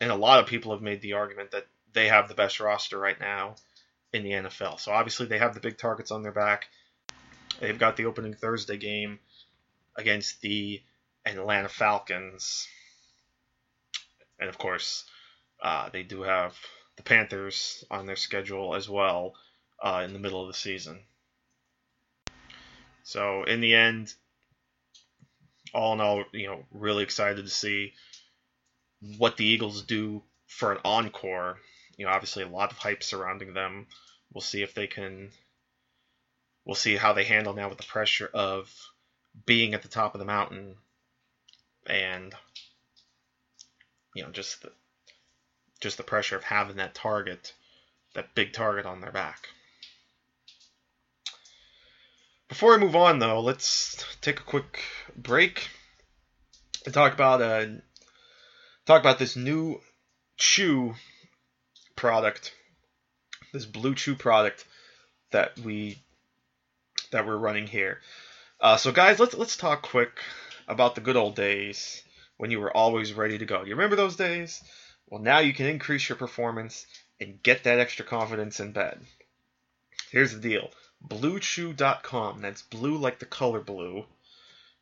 and 0.00 0.10
a 0.10 0.16
lot 0.16 0.40
of 0.40 0.46
people 0.46 0.72
have 0.72 0.80
made 0.80 1.02
the 1.02 1.14
argument 1.14 1.50
that 1.50 1.66
they 1.92 2.08
have 2.08 2.28
the 2.28 2.34
best 2.34 2.60
roster 2.60 2.98
right 2.98 3.18
now 3.20 3.56
in 4.12 4.22
the 4.22 4.30
NFL. 4.30 4.80
So 4.80 4.92
obviously 4.92 5.26
they 5.26 5.38
have 5.38 5.52
the 5.52 5.60
big 5.60 5.76
targets 5.76 6.10
on 6.10 6.22
their 6.22 6.32
back. 6.32 6.68
They've 7.60 7.78
got 7.78 7.96
the 7.96 8.06
opening 8.06 8.34
Thursday 8.34 8.78
game 8.78 9.18
against 9.96 10.40
the 10.40 10.80
Atlanta 11.26 11.68
Falcons, 11.68 12.68
and 14.40 14.48
of 14.48 14.56
course, 14.56 15.04
uh, 15.62 15.90
they 15.90 16.02
do 16.02 16.22
have 16.22 16.56
the 16.96 17.02
Panthers 17.02 17.84
on 17.90 18.06
their 18.06 18.16
schedule 18.16 18.74
as 18.74 18.88
well 18.88 19.34
uh, 19.82 20.02
in 20.04 20.12
the 20.12 20.18
middle 20.18 20.42
of 20.42 20.48
the 20.48 20.54
season. 20.54 21.00
So 23.02 23.44
in 23.44 23.60
the 23.60 23.74
end, 23.74 24.14
all 25.74 25.92
in 25.92 26.00
all, 26.00 26.24
you 26.32 26.46
know, 26.46 26.64
really 26.70 27.02
excited 27.02 27.44
to 27.44 27.50
see 27.50 27.92
what 29.18 29.36
the 29.36 29.44
Eagles 29.44 29.82
do 29.82 30.22
for 30.46 30.72
an 30.72 30.78
encore. 30.84 31.58
You 31.96 32.06
know, 32.06 32.12
obviously 32.12 32.42
a 32.42 32.48
lot 32.48 32.72
of 32.72 32.78
hype 32.78 33.02
surrounding 33.02 33.54
them. 33.54 33.86
We'll 34.32 34.40
see 34.40 34.62
if 34.62 34.74
they 34.74 34.86
can. 34.86 35.30
We'll 36.64 36.74
see 36.74 36.96
how 36.96 37.12
they 37.12 37.24
handle 37.24 37.54
now 37.54 37.68
with 37.68 37.78
the 37.78 37.84
pressure 37.84 38.30
of 38.32 38.72
being 39.46 39.74
at 39.74 39.82
the 39.82 39.88
top 39.88 40.14
of 40.14 40.18
the 40.18 40.24
mountain 40.24 40.76
and 41.86 42.34
you 44.14 44.22
know 44.22 44.30
just 44.30 44.62
the, 44.62 44.72
just 45.84 45.98
the 45.98 46.02
pressure 46.02 46.34
of 46.34 46.42
having 46.42 46.76
that 46.76 46.94
target, 46.94 47.52
that 48.14 48.34
big 48.34 48.52
target 48.52 48.86
on 48.86 49.00
their 49.00 49.12
back. 49.12 49.48
Before 52.48 52.74
I 52.74 52.78
move 52.78 52.96
on, 52.96 53.18
though, 53.18 53.40
let's 53.40 54.02
take 54.22 54.40
a 54.40 54.44
quick 54.44 54.80
break 55.14 55.68
and 56.84 56.94
talk 56.94 57.12
about 57.12 57.42
uh, 57.42 57.66
talk 58.86 59.00
about 59.00 59.18
this 59.18 59.36
new 59.36 59.80
Chew 60.38 60.94
product, 61.96 62.52
this 63.52 63.66
Blue 63.66 63.94
Chew 63.94 64.14
product 64.14 64.64
that 65.32 65.58
we 65.58 65.98
that 67.10 67.26
we're 67.26 67.36
running 67.36 67.66
here. 67.66 68.00
Uh, 68.58 68.78
so, 68.78 68.90
guys, 68.90 69.20
let's 69.20 69.34
let's 69.34 69.56
talk 69.58 69.82
quick 69.82 70.18
about 70.66 70.94
the 70.94 71.02
good 71.02 71.16
old 71.16 71.36
days 71.36 72.02
when 72.38 72.50
you 72.50 72.58
were 72.58 72.74
always 72.74 73.12
ready 73.12 73.36
to 73.36 73.44
go. 73.44 73.64
You 73.64 73.74
remember 73.74 73.96
those 73.96 74.16
days? 74.16 74.62
Well, 75.08 75.22
now 75.22 75.38
you 75.38 75.52
can 75.52 75.66
increase 75.66 76.08
your 76.08 76.16
performance 76.16 76.86
and 77.20 77.42
get 77.42 77.64
that 77.64 77.78
extra 77.78 78.04
confidence 78.04 78.60
in 78.60 78.72
bed. 78.72 79.00
Here's 80.10 80.32
the 80.32 80.40
deal 80.40 80.70
BlueChew.com, 81.06 82.40
that's 82.40 82.62
blue 82.62 82.96
like 82.96 83.18
the 83.18 83.26
color 83.26 83.60
blue, 83.60 84.06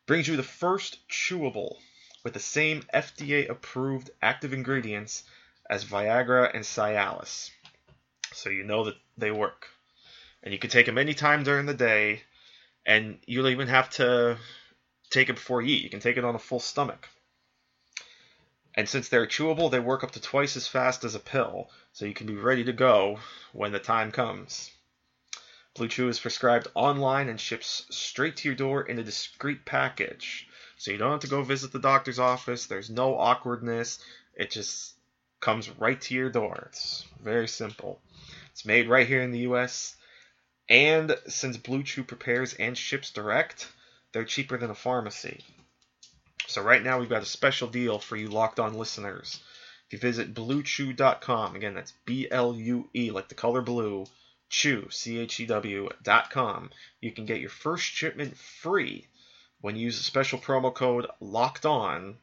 brings 0.05 0.27
you 0.27 0.35
the 0.37 0.43
first 0.43 1.07
chewable 1.09 1.77
with 2.23 2.33
the 2.33 2.39
same 2.39 2.83
FDA 2.93 3.49
approved 3.49 4.11
active 4.21 4.53
ingredients 4.53 5.23
as 5.69 5.85
Viagra 5.85 6.53
and 6.53 6.63
Cialis. 6.63 7.49
So 8.31 8.49
you 8.49 8.63
know 8.63 8.85
that 8.85 8.95
they 9.17 9.31
work. 9.31 9.67
And 10.41 10.53
you 10.53 10.59
can 10.59 10.69
take 10.69 10.85
them 10.85 10.97
anytime 10.97 11.43
during 11.43 11.65
the 11.65 11.73
day, 11.73 12.21
and 12.85 13.19
you 13.25 13.41
don't 13.41 13.51
even 13.51 13.67
have 13.67 13.89
to 13.91 14.37
take 15.09 15.29
it 15.29 15.35
before 15.35 15.61
you 15.61 15.75
eat. 15.75 15.83
You 15.83 15.89
can 15.89 15.99
take 15.99 16.17
it 16.17 16.25
on 16.25 16.35
a 16.35 16.39
full 16.39 16.59
stomach. 16.59 17.07
And 18.75 18.89
since 18.89 19.09
they're 19.09 19.27
chewable, 19.27 19.69
they 19.69 19.79
work 19.79 20.03
up 20.03 20.11
to 20.11 20.21
twice 20.21 20.55
as 20.55 20.67
fast 20.67 21.03
as 21.03 21.15
a 21.15 21.19
pill, 21.19 21.69
so 21.91 22.05
you 22.05 22.13
can 22.13 22.27
be 22.27 22.35
ready 22.35 22.63
to 22.63 22.73
go 22.73 23.19
when 23.51 23.71
the 23.71 23.79
time 23.79 24.11
comes. 24.11 24.71
Blue 25.75 25.87
Chew 25.87 26.07
is 26.07 26.19
prescribed 26.19 26.67
online 26.75 27.29
and 27.29 27.39
ships 27.39 27.85
straight 27.89 28.37
to 28.37 28.47
your 28.47 28.55
door 28.55 28.83
in 28.83 28.99
a 28.99 29.03
discreet 29.03 29.65
package. 29.65 30.47
So 30.77 30.91
you 30.91 30.97
don't 30.97 31.11
have 31.11 31.21
to 31.21 31.27
go 31.27 31.43
visit 31.43 31.71
the 31.71 31.79
doctor's 31.79 32.19
office, 32.19 32.65
there's 32.65 32.89
no 32.89 33.17
awkwardness, 33.17 33.99
it 34.35 34.51
just 34.51 34.95
comes 35.39 35.69
right 35.69 35.99
to 36.01 36.13
your 36.13 36.29
door. 36.29 36.67
It's 36.67 37.05
very 37.21 37.47
simple. 37.47 38.01
It's 38.51 38.65
made 38.65 38.87
right 38.87 39.07
here 39.07 39.21
in 39.21 39.31
the 39.31 39.47
US. 39.49 39.95
And 40.69 41.17
since 41.27 41.57
Blue 41.57 41.83
Chew 41.83 42.03
prepares 42.03 42.53
and 42.53 42.77
ships 42.77 43.11
direct, 43.11 43.67
they're 44.11 44.25
cheaper 44.25 44.57
than 44.57 44.69
a 44.69 44.75
pharmacy. 44.75 45.43
So 46.47 46.61
right 46.61 46.83
now 46.83 46.99
we've 46.99 47.09
got 47.09 47.23
a 47.23 47.25
special 47.25 47.67
deal 47.67 47.99
for 47.99 48.15
you 48.15 48.27
locked 48.29 48.59
on 48.59 48.73
listeners. 48.77 49.39
If 49.87 49.93
you 49.93 49.99
visit 49.99 50.33
bluechew.com, 50.33 51.55
again 51.55 51.73
that's 51.75 51.93
B 52.05 52.27
L 52.29 52.55
U 52.55 52.89
E 52.95 53.11
like 53.11 53.29
the 53.29 53.35
color 53.35 53.61
blue, 53.61 54.05
chew 54.49 54.89
C 54.89 55.19
H 55.19 55.39
E 55.39 55.45
W.com, 55.45 56.69
you 57.01 57.11
can 57.11 57.25
get 57.25 57.41
your 57.41 57.49
first 57.49 57.85
shipment 57.85 58.37
free 58.37 59.07
when 59.61 59.75
you 59.75 59.85
use 59.85 59.97
the 59.97 60.03
special 60.03 60.39
promo 60.39 60.73
code 60.73 61.07
locked 61.19 61.65
on 61.65 62.17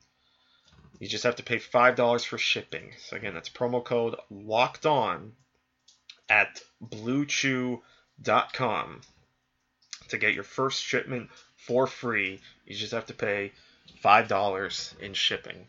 You 0.98 1.08
just 1.08 1.24
have 1.24 1.36
to 1.36 1.42
pay 1.42 1.56
$5 1.58 2.24
for 2.26 2.38
shipping. 2.38 2.92
So 2.98 3.16
again, 3.16 3.34
that's 3.34 3.48
promo 3.48 3.82
code 3.84 4.16
locked 4.30 4.86
on 4.86 5.32
at 6.28 6.60
bluechew.com 6.84 7.80
to 10.08 10.18
get 10.18 10.34
your 10.34 10.44
first 10.44 10.82
shipment 10.84 11.30
for 11.56 11.86
free. 11.86 12.40
You 12.66 12.76
just 12.76 12.92
have 12.92 13.06
to 13.06 13.14
pay 13.14 13.52
$5 14.02 14.98
in 15.00 15.14
shipping. 15.14 15.66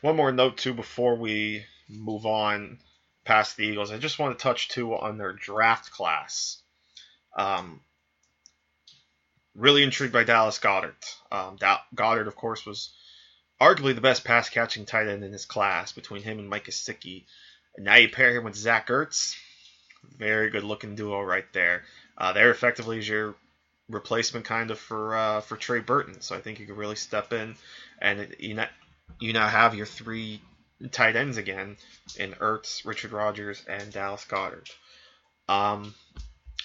One 0.00 0.16
more 0.16 0.32
note, 0.32 0.58
too, 0.58 0.74
before 0.74 1.16
we 1.16 1.64
move 1.88 2.26
on 2.26 2.78
past 3.24 3.56
the 3.56 3.64
Eagles. 3.64 3.90
I 3.90 3.98
just 3.98 4.18
want 4.18 4.38
to 4.38 4.42
touch, 4.42 4.68
too, 4.68 4.94
on 4.94 5.18
their 5.18 5.32
draft 5.32 5.90
class. 5.90 6.62
Um, 7.36 7.80
really 9.54 9.82
intrigued 9.82 10.12
by 10.12 10.24
Dallas 10.24 10.58
Goedert. 10.58 11.14
Um, 11.32 11.56
da- 11.56 11.80
Goedert, 11.94 12.28
of 12.28 12.36
course, 12.36 12.64
was 12.64 12.94
arguably 13.60 13.94
the 13.94 14.00
best 14.00 14.24
pass 14.24 14.48
catching 14.48 14.86
tight 14.86 15.08
end 15.08 15.24
in 15.24 15.32
his 15.32 15.46
class 15.46 15.92
between 15.92 16.22
him 16.22 16.38
and 16.38 16.48
Mike 16.48 16.66
Gesicki. 16.66 17.24
And 17.76 17.84
now 17.84 17.96
you 17.96 18.08
pair 18.08 18.36
him 18.36 18.44
with 18.44 18.54
Zach 18.54 18.88
Ertz. 18.88 19.34
Very 20.16 20.50
good 20.50 20.64
looking 20.64 20.94
duo 20.94 21.20
right 21.20 21.50
there. 21.52 21.84
Uh, 22.16 22.32
they're 22.32 22.50
effectively 22.50 23.02
your 23.02 23.34
replacement 23.88 24.44
kind 24.44 24.70
of 24.70 24.78
for 24.78 25.16
uh, 25.16 25.40
for 25.40 25.56
Trey 25.56 25.80
Burton. 25.80 26.20
So 26.20 26.34
I 26.34 26.40
think 26.40 26.58
you 26.58 26.66
could 26.66 26.76
really 26.76 26.96
step 26.96 27.32
in 27.32 27.56
and 28.00 28.34
you 28.38 28.54
now, 28.54 28.68
you 29.20 29.32
now 29.32 29.48
have 29.48 29.74
your 29.74 29.86
three 29.86 30.40
tight 30.90 31.16
ends 31.16 31.36
again 31.36 31.76
in 32.18 32.32
Ertz, 32.32 32.84
Richard 32.84 33.12
Rodgers, 33.12 33.64
and 33.68 33.92
Dallas 33.92 34.24
Goedert. 34.24 34.70
Um, 35.48 35.94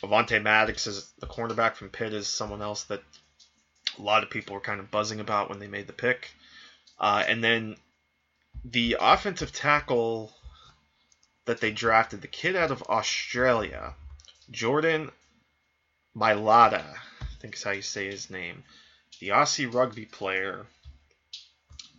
Avonte 0.04 0.42
Maddox 0.42 0.88
is 0.88 1.12
the 1.20 1.28
cornerback 1.28 1.76
from 1.76 1.90
Pitt 1.90 2.14
is 2.14 2.28
someone 2.28 2.62
else 2.62 2.84
that 2.86 3.04
a 3.98 4.02
lot 4.02 4.24
of 4.24 4.30
people 4.30 4.56
were 4.56 4.62
kind 4.62 4.80
of 4.80 4.92
buzzing 4.92 5.20
about 5.20 5.50
when 5.50 5.60
they 5.60 5.68
made 5.68 5.88
the 5.88 5.94
pick. 5.94 6.32
Uh, 7.00 7.24
and 7.28 7.44
then 7.44 7.76
the 8.66 8.98
offensive 9.00 9.52
tackle 9.52 10.34
that 11.46 11.60
they 11.60 11.72
drafted, 11.72 12.22
the 12.22 12.28
kid 12.28 12.56
out 12.56 12.72
of 12.72 12.84
Australia, 12.84 13.94
Jordan 14.50 15.12
Mailata, 16.16 16.84
I 17.22 17.26
think 17.40 17.56
is 17.56 17.64
how 17.64 17.72
you 17.72 17.82
say 17.82 18.10
his 18.10 18.30
name. 18.30 18.64
The 19.20 19.30
Aussie 19.30 19.72
rugby 19.72 20.06
player, 20.06 20.66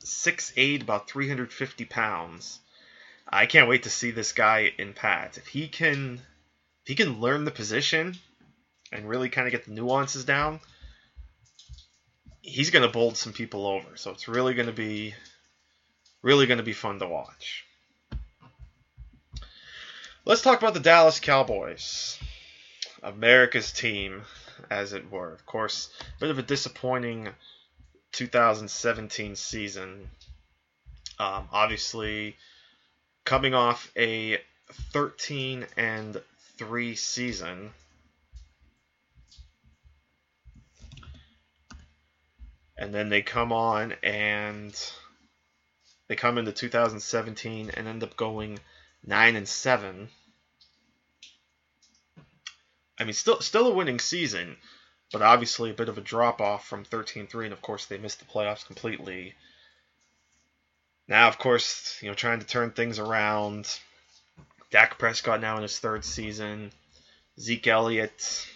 6'8", 0.05 0.83
about 0.83 1.09
350 1.09 1.85
pounds. 1.87 2.61
I 3.29 3.47
can't 3.47 3.69
wait 3.69 3.85
to 3.85 3.91
see 3.91 4.11
this 4.11 4.33
guy 4.33 4.73
in 4.79 4.93
pads. 4.93 5.39
If 5.39 5.47
he 5.47 5.69
can 5.69 6.21
if 6.83 6.89
he 6.89 6.95
can 6.95 7.21
learn 7.21 7.45
the 7.45 7.51
position 7.51 8.17
and 8.91 9.09
really 9.09 9.29
kind 9.29 9.47
of 9.47 9.53
get 9.53 9.65
the 9.65 9.71
nuances 9.73 10.25
down, 10.25 10.61
he's 12.43 12.71
going 12.71 12.85
to 12.85 12.93
bowl 12.93 13.15
some 13.15 13.33
people 13.33 13.67
over. 13.67 13.97
So 13.97 14.11
it's 14.11 14.29
really 14.29 14.55
going 14.55 14.67
to 14.67 14.73
be 14.73 15.15
really 16.23 16.47
going 16.47 16.59
to 16.59 16.65
be 16.65 16.73
fun 16.73 16.99
to 16.99 17.07
watch. 17.07 17.65
Let's 20.25 20.43
talk 20.43 20.61
about 20.61 20.75
the 20.75 20.81
Dallas 20.81 21.19
Cowboys, 21.19 22.19
America's 23.03 23.73
team, 23.73 24.23
as 24.71 24.93
it 24.93 25.11
were. 25.11 25.33
Of 25.33 25.45
course, 25.47 25.91
a 26.01 26.21
bit 26.21 26.31
of 26.31 26.39
a 26.39 26.43
disappointing 26.43 27.29
2017 28.13 29.37
season. 29.37 30.09
Um, 31.19 31.49
obviously, 31.53 32.37
coming 33.25 33.55
off 33.55 33.91
a 33.97 34.39
13 34.93 35.67
and 35.77 36.21
three 36.57 36.95
season. 36.95 37.73
And 42.77 42.95
then 42.95 43.09
they 43.09 43.23
come 43.23 43.53
on 43.53 43.95
and 44.03 44.75
they 46.09 46.17
come 46.17 46.39
into 46.39 46.53
2017 46.53 47.71
and 47.71 47.89
end 47.89 48.03
up 48.03 48.17
going 48.17 48.59
9 49.05 49.37
and 49.37 49.49
7. 49.49 50.09
I 52.99 53.05
mean 53.05 53.15
still 53.15 53.41
still 53.41 53.67
a 53.69 53.75
winning 53.75 53.99
season, 53.99 54.57
but 55.13 55.23
obviously 55.23 55.71
a 55.71 55.75
bit 55.75 55.89
of 55.89 55.99
a 55.99 56.03
drop 56.03 56.41
off 56.41 56.67
from 56.67 56.85
13-3 56.85 57.45
and 57.45 57.53
of 57.53 57.63
course 57.63 57.87
they 57.87 57.99
missed 57.99 58.19
the 58.19 58.25
playoffs 58.25 58.67
completely. 58.67 59.35
Now 61.09 61.29
of 61.29 61.39
course, 61.39 61.99
you 62.03 62.09
know, 62.09 62.15
trying 62.15 62.41
to 62.41 62.47
turn 62.47 62.71
things 62.71 62.99
around 62.99 63.69
Dak 64.71 64.99
Prescott 64.99 65.41
now 65.41 65.57
in 65.57 65.63
his 65.63 65.79
third 65.79 66.05
season. 66.05 66.73
Zeke 67.39 67.67
Elliott. 67.67 68.47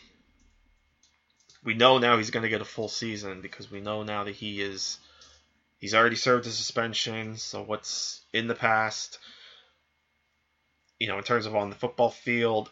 We 1.64 1.74
know 1.74 1.98
now 1.98 2.16
he's 2.16 2.30
going 2.30 2.42
to 2.42 2.48
get 2.48 2.60
a 2.60 2.64
full 2.64 2.88
season 2.88 3.40
because 3.40 3.70
we 3.70 3.80
know 3.80 4.02
now 4.02 4.24
that 4.24 4.34
he 4.34 4.60
is. 4.60 4.98
He's 5.78 5.94
already 5.94 6.16
served 6.16 6.46
his 6.46 6.56
suspension, 6.56 7.36
so 7.36 7.62
what's 7.62 8.22
in 8.32 8.46
the 8.46 8.54
past, 8.54 9.18
you 10.98 11.08
know, 11.08 11.18
in 11.18 11.24
terms 11.24 11.44
of 11.44 11.54
on 11.54 11.68
the 11.68 11.76
football 11.76 12.10
field, 12.10 12.70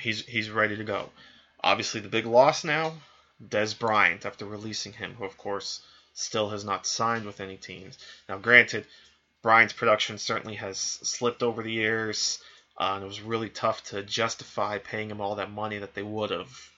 he's 0.00 0.24
he's 0.26 0.50
ready 0.50 0.76
to 0.76 0.84
go. 0.84 1.10
Obviously, 1.62 2.00
the 2.00 2.08
big 2.08 2.26
loss 2.26 2.64
now, 2.64 2.94
Dez 3.42 3.78
Bryant, 3.78 4.26
after 4.26 4.44
releasing 4.44 4.92
him, 4.92 5.14
who 5.14 5.24
of 5.24 5.38
course 5.38 5.80
still 6.14 6.50
has 6.50 6.64
not 6.64 6.86
signed 6.86 7.24
with 7.24 7.40
any 7.40 7.56
teams. 7.56 7.98
Now, 8.28 8.38
granted, 8.38 8.86
Bryant's 9.42 9.72
production 9.72 10.18
certainly 10.18 10.56
has 10.56 10.78
slipped 10.78 11.42
over 11.42 11.62
the 11.62 11.72
years. 11.72 12.42
Uh, 12.78 12.94
and 12.94 13.04
it 13.04 13.06
was 13.06 13.20
really 13.20 13.50
tough 13.50 13.84
to 13.84 14.02
justify 14.02 14.78
paying 14.78 15.10
him 15.10 15.20
all 15.20 15.34
that 15.36 15.50
money 15.50 15.78
that 15.78 15.94
they 15.94 16.02
would 16.02 16.30
have. 16.30 16.70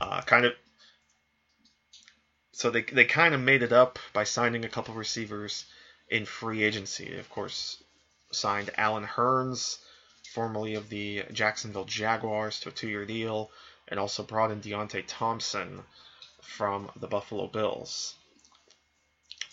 Uh, 0.00 0.20
kind 0.20 0.44
of. 0.44 0.52
So 2.52 2.70
they, 2.70 2.82
they 2.82 3.04
kind 3.04 3.34
of 3.34 3.40
made 3.40 3.62
it 3.62 3.72
up 3.72 3.98
by 4.12 4.24
signing 4.24 4.64
a 4.64 4.68
couple 4.68 4.94
receivers 4.94 5.64
in 6.10 6.26
free 6.26 6.62
agency. 6.62 7.18
Of 7.18 7.30
course, 7.30 7.82
signed 8.30 8.70
Allen 8.76 9.04
Hurns, 9.04 9.78
formerly 10.34 10.74
of 10.74 10.88
the 10.88 11.24
Jacksonville 11.32 11.84
Jaguars, 11.84 12.60
to 12.60 12.68
a 12.68 12.72
two 12.72 12.88
year 12.88 13.04
deal, 13.04 13.50
and 13.88 13.98
also 13.98 14.22
brought 14.22 14.50
in 14.50 14.60
Deonte 14.60 15.04
Thompson 15.06 15.82
from 16.42 16.90
the 16.96 17.06
Buffalo 17.06 17.46
Bills. 17.46 18.14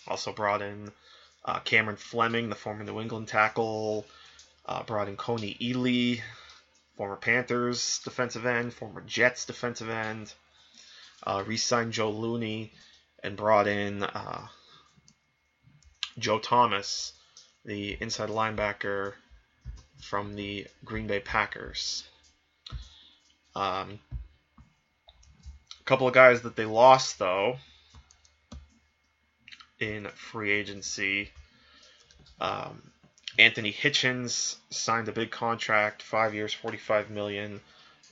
Also 0.06 0.32
brought 0.32 0.62
in 0.62 0.92
uh, 1.44 1.60
Cameron 1.60 1.96
Fleming, 1.96 2.48
the 2.48 2.54
former 2.54 2.84
New 2.84 3.00
England 3.00 3.28
tackle, 3.28 4.06
uh, 4.66 4.82
brought 4.82 5.08
in 5.08 5.16
Kony 5.16 5.58
Ealy, 5.58 6.20
former 6.96 7.16
Panthers 7.16 8.00
defensive 8.04 8.46
end, 8.46 8.72
former 8.72 9.00
Jets 9.02 9.44
defensive 9.44 9.88
end. 9.88 10.32
Uh, 11.22 11.42
re-signed 11.46 11.92
Joe 11.92 12.10
Looney 12.10 12.72
and 13.22 13.36
brought 13.36 13.66
in 13.66 14.02
uh, 14.02 14.46
Joe 16.18 16.38
Thomas, 16.38 17.12
the 17.64 17.96
inside 18.00 18.28
linebacker 18.28 19.14
from 20.00 20.34
the 20.34 20.66
Green 20.84 21.06
Bay 21.06 21.20
Packers. 21.20 22.04
Um, 23.54 23.98
a 25.80 25.84
couple 25.84 26.06
of 26.06 26.14
guys 26.14 26.42
that 26.42 26.56
they 26.56 26.66
lost 26.66 27.18
though 27.18 27.56
in 29.78 30.08
free 30.14 30.50
agency. 30.50 31.30
Um, 32.40 32.82
Anthony 33.38 33.72
Hitchens 33.72 34.56
signed 34.70 35.08
a 35.08 35.12
big 35.12 35.30
contract, 35.30 36.02
five 36.02 36.34
years, 36.34 36.54
45 36.54 37.10
million, 37.10 37.60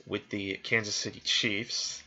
with 0.05 0.29
the 0.29 0.57
Kansas 0.57 0.95
City 0.95 1.19
Chiefs. 1.19 2.03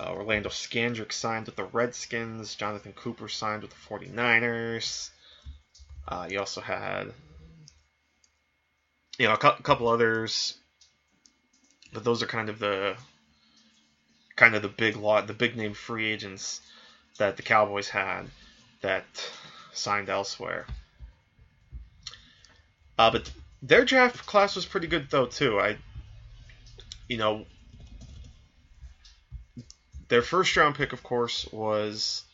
Uh, 0.00 0.12
Orlando 0.12 0.48
Scandrick 0.48 1.12
signed 1.12 1.46
with 1.46 1.56
the 1.56 1.64
Redskins. 1.64 2.54
Jonathan 2.54 2.94
Cooper 2.94 3.28
signed 3.28 3.62
with 3.62 3.70
the 3.70 3.76
49ers. 3.76 5.10
Uh, 6.08 6.26
you 6.30 6.38
also 6.38 6.62
had, 6.62 7.12
you 9.22 9.28
know, 9.28 9.34
a 9.34 9.38
cu- 9.38 9.62
couple 9.62 9.86
others, 9.86 10.56
but 11.92 12.02
those 12.02 12.24
are 12.24 12.26
kind 12.26 12.48
of 12.48 12.58
the 12.58 12.96
kind 14.34 14.56
of 14.56 14.62
the 14.62 14.68
big 14.68 14.96
lot, 14.96 15.28
the 15.28 15.32
big 15.32 15.56
name 15.56 15.74
free 15.74 16.10
agents 16.10 16.60
that 17.18 17.36
the 17.36 17.42
Cowboys 17.44 17.88
had 17.88 18.24
that 18.80 19.04
signed 19.72 20.08
elsewhere. 20.08 20.66
Uh, 22.98 23.12
but 23.12 23.30
their 23.62 23.84
draft 23.84 24.26
class 24.26 24.56
was 24.56 24.66
pretty 24.66 24.88
good 24.88 25.08
though 25.08 25.26
too. 25.26 25.60
I, 25.60 25.78
you 27.08 27.16
know, 27.16 27.46
their 30.08 30.22
first 30.22 30.56
round 30.56 30.74
pick, 30.74 30.92
of 30.92 31.04
course, 31.04 31.46
was 31.52 32.24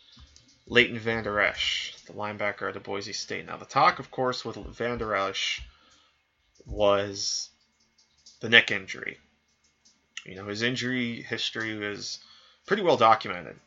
Leighton 0.67 0.99
Vander 0.99 1.39
Esch, 1.39 1.95
the 2.07 2.15
linebacker 2.15 2.71
at 2.71 2.77
of 2.77 2.83
Boise 2.83 3.13
State. 3.13 3.45
Now 3.45 3.59
the 3.59 3.67
talk, 3.67 3.99
of 3.99 4.11
course, 4.11 4.43
with 4.43 4.57
Vander 4.57 5.15
Esch 5.15 5.61
was 6.69 7.49
the 8.41 8.49
neck 8.49 8.71
injury. 8.71 9.19
You 10.25 10.37
know, 10.37 10.47
his 10.47 10.63
injury 10.63 11.23
history 11.23 11.77
was 11.77 12.19
pretty 12.67 12.83
well 12.83 12.97
documented. 12.97 13.59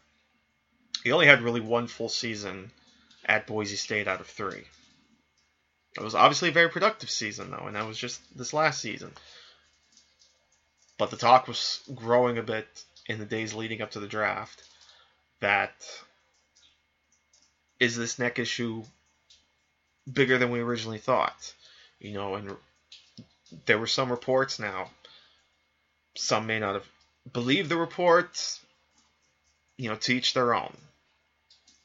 He 1.03 1.11
only 1.11 1.25
had 1.25 1.41
really 1.41 1.61
one 1.61 1.87
full 1.87 2.09
season 2.09 2.71
at 3.25 3.47
Boise 3.47 3.75
State 3.75 4.07
out 4.07 4.21
of 4.21 4.27
three. 4.27 4.63
It 5.97 6.03
was 6.03 6.15
obviously 6.15 6.49
a 6.49 6.53
very 6.53 6.69
productive 6.69 7.09
season, 7.09 7.51
though, 7.51 7.65
and 7.67 7.75
that 7.75 7.87
was 7.87 7.97
just 7.97 8.21
this 8.37 8.53
last 8.53 8.79
season. 8.79 9.11
But 10.97 11.09
the 11.09 11.17
talk 11.17 11.47
was 11.47 11.81
growing 11.95 12.37
a 12.37 12.43
bit 12.43 12.67
in 13.07 13.19
the 13.19 13.25
days 13.25 13.53
leading 13.53 13.81
up 13.81 13.91
to 13.91 13.99
the 13.99 14.07
draft 14.07 14.63
that 15.39 15.73
is 17.79 17.97
this 17.97 18.19
neck 18.19 18.37
issue 18.37 18.83
bigger 20.11 20.37
than 20.37 20.51
we 20.51 20.59
originally 20.59 20.99
thought? 20.99 21.53
You 21.99 22.13
know, 22.13 22.35
and 22.35 22.55
there 23.65 23.79
were 23.79 23.87
some 23.87 24.11
reports 24.11 24.59
now. 24.59 24.89
Some 26.15 26.45
may 26.47 26.59
not 26.59 26.75
have 26.75 26.87
believed 27.31 27.69
the 27.69 27.77
reports. 27.77 28.59
You 29.77 29.89
know, 29.89 29.95
teach 29.95 30.33
their 30.33 30.53
own. 30.53 30.75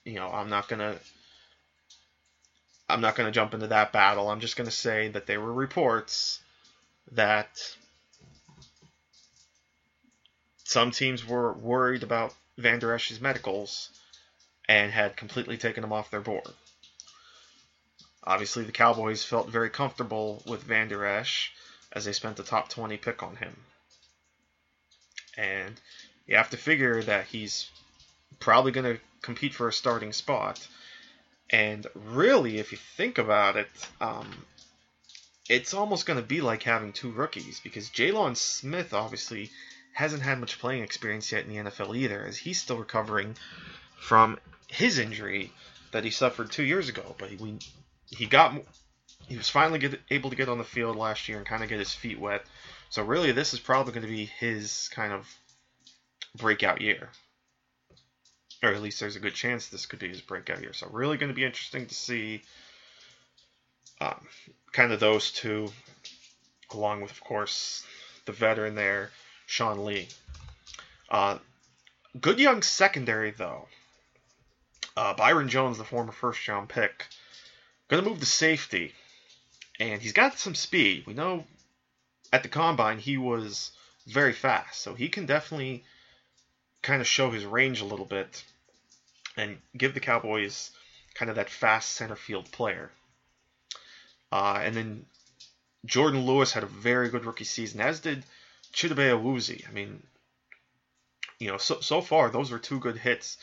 You 0.04 0.14
know, 0.14 0.28
I'm 0.28 0.50
not 0.50 0.68
gonna. 0.68 0.96
I'm 2.88 3.00
not 3.00 3.16
gonna 3.16 3.32
jump 3.32 3.54
into 3.54 3.68
that 3.68 3.92
battle. 3.92 4.30
I'm 4.30 4.40
just 4.40 4.56
gonna 4.56 4.70
say 4.70 5.08
that 5.08 5.26
there 5.26 5.40
were 5.40 5.52
reports 5.52 6.40
that 7.12 7.48
some 10.64 10.90
teams 10.90 11.26
were 11.26 11.52
worried 11.52 12.02
about 12.02 12.34
Vander 12.58 12.92
Esch's 12.92 13.20
medicals 13.20 13.90
and 14.68 14.90
had 14.92 15.16
completely 15.16 15.56
taken 15.56 15.84
him 15.84 15.92
off 15.92 16.10
their 16.10 16.20
board. 16.20 16.52
Obviously, 18.26 18.64
the 18.64 18.72
Cowboys 18.72 19.22
felt 19.22 19.48
very 19.48 19.70
comfortable 19.70 20.42
with 20.46 20.64
Vander 20.64 21.04
Esch 21.06 21.52
as 21.92 22.04
they 22.04 22.12
spent 22.12 22.36
the 22.36 22.42
top 22.42 22.68
20 22.68 22.96
pick 22.96 23.22
on 23.22 23.36
him. 23.36 23.56
And 25.36 25.80
you 26.26 26.36
have 26.36 26.50
to 26.50 26.56
figure 26.56 27.02
that 27.02 27.26
he's 27.26 27.70
probably 28.40 28.72
going 28.72 28.96
to 28.96 29.00
compete 29.22 29.54
for 29.54 29.68
a 29.68 29.72
starting 29.72 30.12
spot. 30.12 30.66
And 31.50 31.86
really, 31.94 32.58
if 32.58 32.72
you 32.72 32.78
think 32.78 33.18
about 33.18 33.56
it, 33.56 33.68
um, 34.00 34.44
it's 35.48 35.74
almost 35.74 36.06
going 36.06 36.18
to 36.18 36.26
be 36.26 36.40
like 36.40 36.64
having 36.64 36.92
two 36.92 37.12
rookies 37.12 37.60
because 37.60 37.90
Jaylon 37.90 38.36
Smith 38.36 38.92
obviously 38.92 39.50
hasn't 39.92 40.22
had 40.22 40.40
much 40.40 40.58
playing 40.58 40.82
experience 40.82 41.30
yet 41.30 41.44
in 41.44 41.50
the 41.50 41.70
NFL 41.70 41.96
either, 41.96 42.24
as 42.24 42.36
he's 42.36 42.60
still 42.60 42.78
recovering 42.78 43.36
from 43.98 44.38
his 44.66 44.98
injury 44.98 45.52
that 45.92 46.04
he 46.04 46.10
suffered 46.10 46.50
two 46.50 46.64
years 46.64 46.88
ago. 46.88 47.14
But 47.16 47.30
he, 47.30 47.58
he 48.10 48.26
got 48.26 48.54
he 49.26 49.36
was 49.36 49.48
finally 49.48 49.78
get, 49.78 50.00
able 50.10 50.30
to 50.30 50.36
get 50.36 50.48
on 50.48 50.58
the 50.58 50.64
field 50.64 50.96
last 50.96 51.28
year 51.28 51.38
and 51.38 51.46
kind 51.46 51.62
of 51.62 51.68
get 51.68 51.78
his 51.78 51.92
feet 51.92 52.18
wet. 52.18 52.44
So 52.90 53.02
really, 53.02 53.32
this 53.32 53.52
is 53.52 53.60
probably 53.60 53.92
going 53.92 54.06
to 54.06 54.12
be 54.12 54.26
his 54.26 54.88
kind 54.92 55.12
of 55.12 55.28
breakout 56.36 56.80
year, 56.80 57.10
or 58.62 58.70
at 58.70 58.82
least 58.82 59.00
there's 59.00 59.16
a 59.16 59.20
good 59.20 59.34
chance 59.34 59.68
this 59.68 59.86
could 59.86 59.98
be 59.98 60.08
his 60.08 60.20
breakout 60.20 60.60
year. 60.60 60.72
So 60.72 60.88
really 60.90 61.16
going 61.16 61.30
to 61.30 61.34
be 61.34 61.44
interesting 61.44 61.86
to 61.86 61.94
see 61.94 62.42
um, 64.00 64.26
kind 64.72 64.92
of 64.92 65.00
those 65.00 65.32
two, 65.32 65.72
along 66.72 67.00
with 67.00 67.10
of 67.10 67.20
course 67.20 67.84
the 68.26 68.32
veteran 68.32 68.74
there, 68.74 69.10
Sean 69.46 69.84
Lee. 69.84 70.08
Uh, 71.08 71.38
good 72.20 72.38
young 72.38 72.62
secondary 72.62 73.32
though. 73.32 73.66
Uh, 74.96 75.14
Byron 75.14 75.48
Jones, 75.48 75.78
the 75.78 75.84
former 75.84 76.12
first 76.12 76.46
round 76.48 76.68
pick, 76.68 77.06
going 77.88 78.02
to 78.02 78.08
move 78.08 78.20
to 78.20 78.26
safety 78.26 78.92
and 79.78 80.00
he's 80.00 80.12
got 80.12 80.38
some 80.38 80.54
speed. 80.54 81.06
We 81.06 81.14
know 81.14 81.44
at 82.32 82.42
the 82.42 82.48
combine 82.48 82.98
he 82.98 83.18
was 83.18 83.72
very 84.06 84.32
fast, 84.32 84.80
so 84.80 84.94
he 84.94 85.08
can 85.08 85.26
definitely 85.26 85.84
kind 86.82 87.00
of 87.00 87.06
show 87.06 87.30
his 87.30 87.44
range 87.44 87.80
a 87.80 87.84
little 87.84 88.06
bit 88.06 88.44
and 89.36 89.58
give 89.76 89.94
the 89.94 90.00
Cowboys 90.00 90.70
kind 91.14 91.28
of 91.30 91.36
that 91.36 91.50
fast 91.50 91.90
center 91.90 92.16
field 92.16 92.50
player. 92.52 92.90
Uh, 94.32 94.60
and 94.62 94.74
then 94.74 95.06
Jordan 95.84 96.26
Lewis 96.26 96.52
had 96.52 96.62
a 96.62 96.66
very 96.66 97.08
good 97.08 97.24
rookie 97.24 97.44
season, 97.44 97.80
as 97.80 98.00
did 98.00 98.24
Chidobe 98.72 99.10
Awuzie. 99.10 99.68
I 99.68 99.72
mean, 99.72 100.02
you 101.38 101.48
know, 101.48 101.58
so 101.58 101.80
so 101.80 102.00
far 102.00 102.30
those 102.30 102.50
were 102.50 102.58
two 102.58 102.80
good 102.80 102.96
hits 102.96 103.36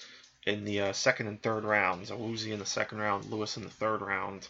in 0.45 0.65
the 0.65 0.81
uh, 0.81 0.93
second 0.93 1.27
and 1.27 1.41
third 1.41 1.63
rounds. 1.63 2.11
Awuzie 2.11 2.51
in 2.51 2.59
the 2.59 2.65
second 2.65 2.99
round, 2.99 3.25
Lewis 3.25 3.57
in 3.57 3.63
the 3.63 3.69
third 3.69 4.01
round 4.01 4.47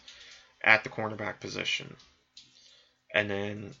at 0.62 0.82
the 0.82 0.90
cornerback 0.90 1.40
position. 1.40 1.96
And 3.12 3.30
then, 3.30 3.74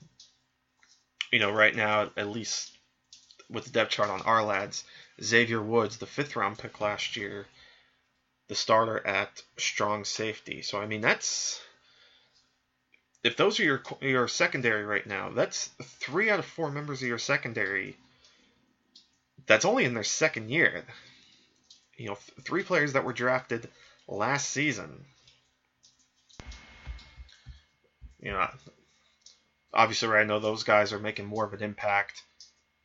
you 1.32 1.40
know, 1.40 1.50
right 1.50 1.74
now, 1.74 2.10
at 2.16 2.28
least 2.28 2.76
with 3.50 3.64
the 3.64 3.70
depth 3.70 3.90
chart 3.90 4.10
on 4.10 4.20
Ourlads, 4.20 4.84
Xavier 5.22 5.62
Woods, 5.62 5.96
the 5.96 6.06
fifth 6.06 6.36
round 6.36 6.58
pick 6.58 6.80
last 6.80 7.16
year, 7.16 7.46
the 8.48 8.54
starter 8.54 9.04
at 9.06 9.42
strong 9.56 10.04
safety. 10.04 10.62
So 10.62 10.80
I 10.80 10.86
mean, 10.86 11.00
that's 11.00 11.60
if 13.22 13.36
those 13.36 13.58
are 13.58 13.64
your 13.64 13.82
your 14.00 14.28
secondary 14.28 14.84
right 14.84 15.06
now, 15.06 15.30
that's 15.30 15.70
three 15.82 16.30
out 16.30 16.38
of 16.38 16.44
four 16.44 16.70
members 16.70 17.02
of 17.02 17.08
your 17.08 17.18
secondary. 17.18 17.96
That's 19.46 19.64
only 19.64 19.84
in 19.84 19.94
their 19.94 20.04
second 20.04 20.50
year. 20.50 20.84
You 21.96 22.08
know, 22.08 22.18
three 22.42 22.62
players 22.62 22.92
that 22.94 23.04
were 23.04 23.12
drafted 23.12 23.68
last 24.08 24.50
season. 24.50 25.04
You 28.20 28.32
know, 28.32 28.48
obviously, 29.72 30.08
I 30.08 30.24
know 30.24 30.40
those 30.40 30.64
guys 30.64 30.92
are 30.92 30.98
making 30.98 31.26
more 31.26 31.44
of 31.44 31.52
an 31.52 31.62
impact 31.62 32.22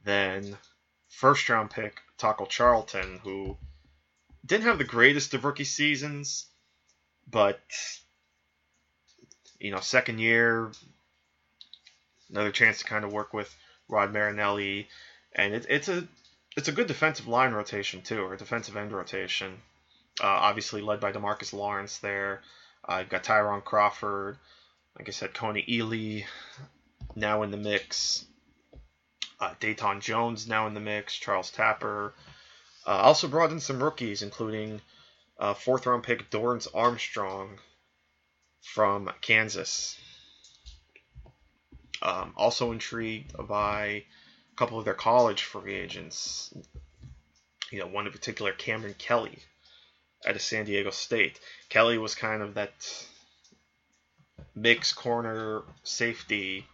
than 0.03 0.57
first 1.07 1.47
round 1.49 1.71
pick 1.71 2.01
Taco 2.17 2.45
Charlton, 2.45 3.19
who 3.23 3.57
didn't 4.45 4.65
have 4.65 4.77
the 4.77 4.83
greatest 4.83 5.33
of 5.33 5.45
rookie 5.45 5.63
seasons, 5.63 6.47
but 7.29 7.59
you 9.59 9.71
know, 9.71 9.79
second 9.79 10.19
year, 10.19 10.71
another 12.29 12.51
chance 12.51 12.79
to 12.79 12.85
kind 12.85 13.03
of 13.03 13.11
work 13.11 13.33
with 13.33 13.53
Rod 13.87 14.13
Marinelli, 14.13 14.87
and 15.33 15.53
it, 15.53 15.65
it's 15.69 15.89
a 15.89 16.07
it's 16.57 16.67
a 16.67 16.73
good 16.73 16.87
defensive 16.87 17.27
line 17.27 17.51
rotation 17.51 18.01
too, 18.01 18.21
or 18.21 18.35
defensive 18.35 18.75
end 18.75 18.91
rotation. 18.91 19.61
Uh, 20.21 20.27
obviously 20.27 20.81
led 20.81 20.99
by 20.99 21.11
Demarcus 21.11 21.53
Lawrence 21.53 21.99
there. 21.99 22.41
Uh, 22.87 22.99
you've 22.99 23.09
got 23.09 23.23
Tyrone 23.23 23.61
Crawford, 23.61 24.37
like 24.97 25.07
I 25.07 25.11
said, 25.11 25.33
Kony 25.33 25.67
Ealy 25.67 26.25
now 27.15 27.43
in 27.43 27.51
the 27.51 27.57
mix. 27.57 28.25
Uh, 29.39 29.53
Datone 29.61 30.01
Jones 30.01 30.47
now 30.47 30.67
in 30.67 30.73
the 30.73 30.79
mix. 30.79 31.15
Charles 31.15 31.51
Tapper. 31.51 32.13
Uh, 32.85 32.91
also 32.91 33.27
brought 33.27 33.51
in 33.51 33.59
some 33.59 33.81
rookies, 33.81 34.21
including 34.21 34.81
uh, 35.37 35.53
fourth 35.53 35.85
round 35.85 36.03
pick 36.03 36.29
Dorance 36.29 36.67
Armstrong 36.73 37.59
from 38.61 39.11
Kansas. 39.21 39.97
Um, 42.01 42.33
also 42.35 42.71
intrigued 42.71 43.35
by 43.47 44.03
couple 44.59 44.77
of 44.77 44.83
their 44.83 44.93
college 44.93 45.43
free 45.43 45.73
agents. 45.73 46.53
You 47.71 47.79
know, 47.79 47.87
one 47.87 48.05
in 48.05 48.11
particular, 48.11 48.51
Kameron 48.51 48.97
Kelly, 48.97 49.39
out 50.27 50.35
of 50.35 50.41
San 50.41 50.65
Diego 50.65 50.89
State. 50.89 51.39
Kelly 51.69 51.97
was 51.97 52.13
kind 52.13 52.41
of 52.41 52.55
that 52.55 52.73
mix 54.53 54.91
corner 54.91 55.61
safety 55.83 56.67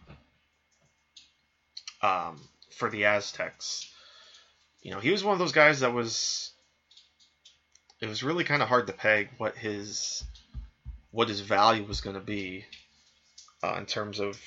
um, 2.02 2.40
for 2.76 2.90
the 2.90 3.04
Aztecs. 3.04 3.88
You 4.82 4.90
know, 4.90 4.98
he 4.98 5.12
was 5.12 5.22
one 5.22 5.34
of 5.34 5.38
those 5.38 5.52
guys 5.52 5.80
that 5.80 5.94
was. 5.94 6.52
It 8.00 8.08
was 8.08 8.22
really 8.22 8.44
kind 8.44 8.62
of 8.62 8.68
hard 8.68 8.88
to 8.88 8.92
peg 8.92 9.30
what 9.38 9.56
his 9.56 10.24
what 11.12 11.28
his 11.28 11.40
value 11.40 11.84
was 11.84 12.00
going 12.00 12.16
to 12.16 12.20
be 12.20 12.64
uh, 13.62 13.76
in 13.78 13.86
terms 13.86 14.18
of 14.18 14.38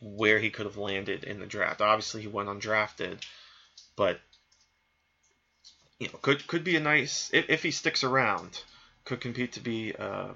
where 0.00 0.38
he 0.38 0.50
could 0.50 0.66
have 0.66 0.76
landed 0.76 1.24
in 1.24 1.40
the 1.40 1.46
draft. 1.46 1.80
Obviously, 1.80 2.22
he 2.22 2.28
went 2.28 2.48
undrafted, 2.48 3.18
but 3.96 4.20
you 5.98 6.08
know, 6.08 6.18
could 6.22 6.46
could 6.46 6.64
be 6.64 6.76
a 6.76 6.80
nice 6.80 7.30
if, 7.32 7.48
if 7.48 7.62
he 7.62 7.70
sticks 7.70 8.04
around, 8.04 8.62
could 9.04 9.20
compete 9.20 9.52
to 9.52 9.60
be 9.60 9.94
uh, 9.94 10.28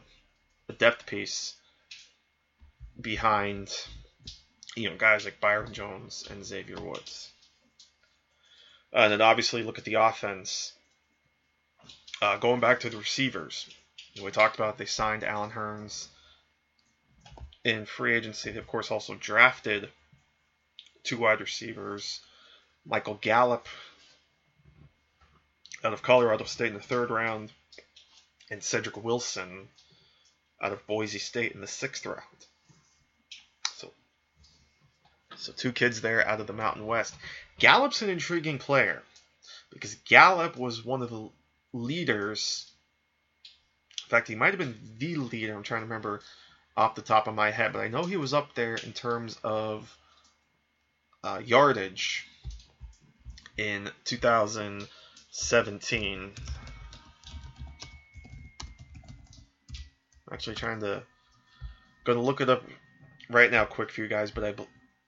a 0.68 0.72
depth 0.72 1.06
piece 1.06 1.54
behind 3.00 3.74
you 4.76 4.90
know 4.90 4.96
guys 4.96 5.24
like 5.24 5.40
Byron 5.40 5.72
Jones 5.72 6.26
and 6.30 6.44
Xavier 6.44 6.80
Woods. 6.80 7.30
And 8.92 9.12
then 9.12 9.20
obviously 9.20 9.62
look 9.62 9.78
at 9.78 9.84
the 9.84 9.94
offense. 9.94 10.72
Uh, 12.20 12.36
going 12.36 12.60
back 12.60 12.80
to 12.80 12.90
the 12.90 12.98
receivers, 12.98 13.68
we 14.22 14.30
talked 14.30 14.54
about 14.54 14.78
they 14.78 14.84
signed 14.84 15.24
Allen 15.24 15.50
Hurns 15.50 16.06
in 17.64 17.86
free 17.86 18.14
agency. 18.14 18.50
They 18.50 18.58
of 18.58 18.66
course 18.66 18.90
also 18.90 19.14
drafted 19.14 19.88
two 21.04 21.18
wide 21.18 21.40
receivers, 21.40 22.20
Michael 22.84 23.18
Gallup 23.20 23.66
out 25.84 25.92
of 25.92 26.02
Colorado 26.02 26.44
State 26.44 26.68
in 26.68 26.74
the 26.74 26.80
third 26.80 27.10
round, 27.10 27.50
and 28.50 28.62
Cedric 28.62 29.02
Wilson 29.02 29.68
out 30.60 30.72
of 30.72 30.86
Boise 30.86 31.18
State 31.18 31.52
in 31.52 31.60
the 31.60 31.66
sixth 31.66 32.06
round. 32.06 32.20
So 35.36 35.52
two 35.52 35.72
kids 35.72 36.00
there 36.00 36.26
out 36.26 36.40
of 36.40 36.46
the 36.46 36.52
Mountain 36.52 36.86
West. 36.86 37.16
Gallup's 37.58 38.02
an 38.02 38.10
intriguing 38.10 38.58
player 38.58 39.02
because 39.70 39.96
Gallup 40.06 40.56
was 40.56 40.84
one 40.84 41.02
of 41.02 41.10
the 41.10 41.28
leaders. 41.72 42.70
In 44.04 44.08
fact, 44.08 44.28
he 44.28 44.36
might 44.36 44.56
have 44.56 44.58
been 44.58 44.78
the 44.98 45.16
leader. 45.16 45.56
I'm 45.56 45.64
trying 45.64 45.80
to 45.80 45.86
remember 45.86 46.20
off 46.76 46.94
the 46.94 47.00
top 47.02 47.26
of 47.28 47.34
my 47.34 47.50
head, 47.50 47.72
but 47.72 47.80
I 47.80 47.88
know 47.88 48.04
he 48.04 48.16
was 48.16 48.32
up 48.32 48.54
there 48.54 48.76
in 48.76 48.92
terms 48.92 49.36
of 49.44 49.98
uh, 51.22 51.42
yardage 51.44 52.26
in 53.58 53.90
2017. 54.04 56.32
Actually, 60.32 60.56
trying 60.56 60.80
to 60.80 61.02
going 62.04 62.18
to 62.18 62.24
look 62.24 62.40
it 62.40 62.48
up 62.48 62.62
right 63.28 63.50
now, 63.50 63.66
quick 63.66 63.90
for 63.90 64.00
you 64.00 64.08
guys. 64.08 64.30
But 64.30 64.44
I, 64.44 64.54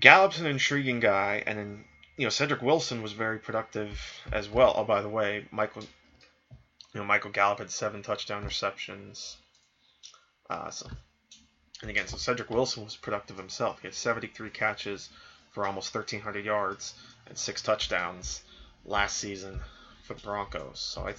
Gallup's 0.00 0.40
an 0.40 0.46
intriguing 0.46 0.98
guy, 0.98 1.42
and 1.46 1.58
then 1.58 1.84
you 2.16 2.24
know 2.24 2.30
Cedric 2.30 2.62
Wilson 2.62 3.02
was 3.02 3.12
very 3.12 3.38
productive 3.38 4.00
as 4.32 4.48
well. 4.48 4.72
Oh, 4.76 4.84
by 4.84 5.02
the 5.02 5.08
way, 5.08 5.46
Michael, 5.50 5.82
you 5.82 7.00
know 7.00 7.04
Michael 7.04 7.30
Gallup 7.30 7.58
had 7.58 7.70
seven 7.70 8.02
touchdown 8.02 8.44
receptions. 8.44 9.36
Uh, 10.48 10.70
so, 10.70 10.88
and 11.82 11.90
again, 11.90 12.08
so 12.08 12.16
Cedric 12.16 12.50
Wilson 12.50 12.82
was 12.82 12.96
productive 12.96 13.36
himself. 13.36 13.80
He 13.80 13.88
had 13.88 13.94
73 13.94 14.50
catches 14.50 15.10
for 15.52 15.66
almost 15.66 15.94
1,300 15.94 16.44
yards 16.44 16.94
and 17.26 17.36
six 17.36 17.62
touchdowns 17.62 18.42
last 18.84 19.18
season 19.18 19.60
for 20.04 20.14
the 20.14 20.20
Broncos. 20.22 20.80
So 20.80 21.06
I, 21.06 21.14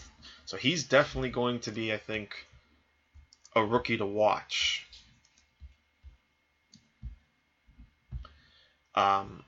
so 0.46 0.58
he's 0.58 0.84
definitely 0.84 1.30
going 1.30 1.60
to 1.62 1.72
be, 1.72 1.94
I 1.94 1.98
think, 1.98 2.36
a 3.56 3.63
rookie 3.63 3.98
to 3.98 4.06
watch. 4.06 4.88
Um, 8.95 9.43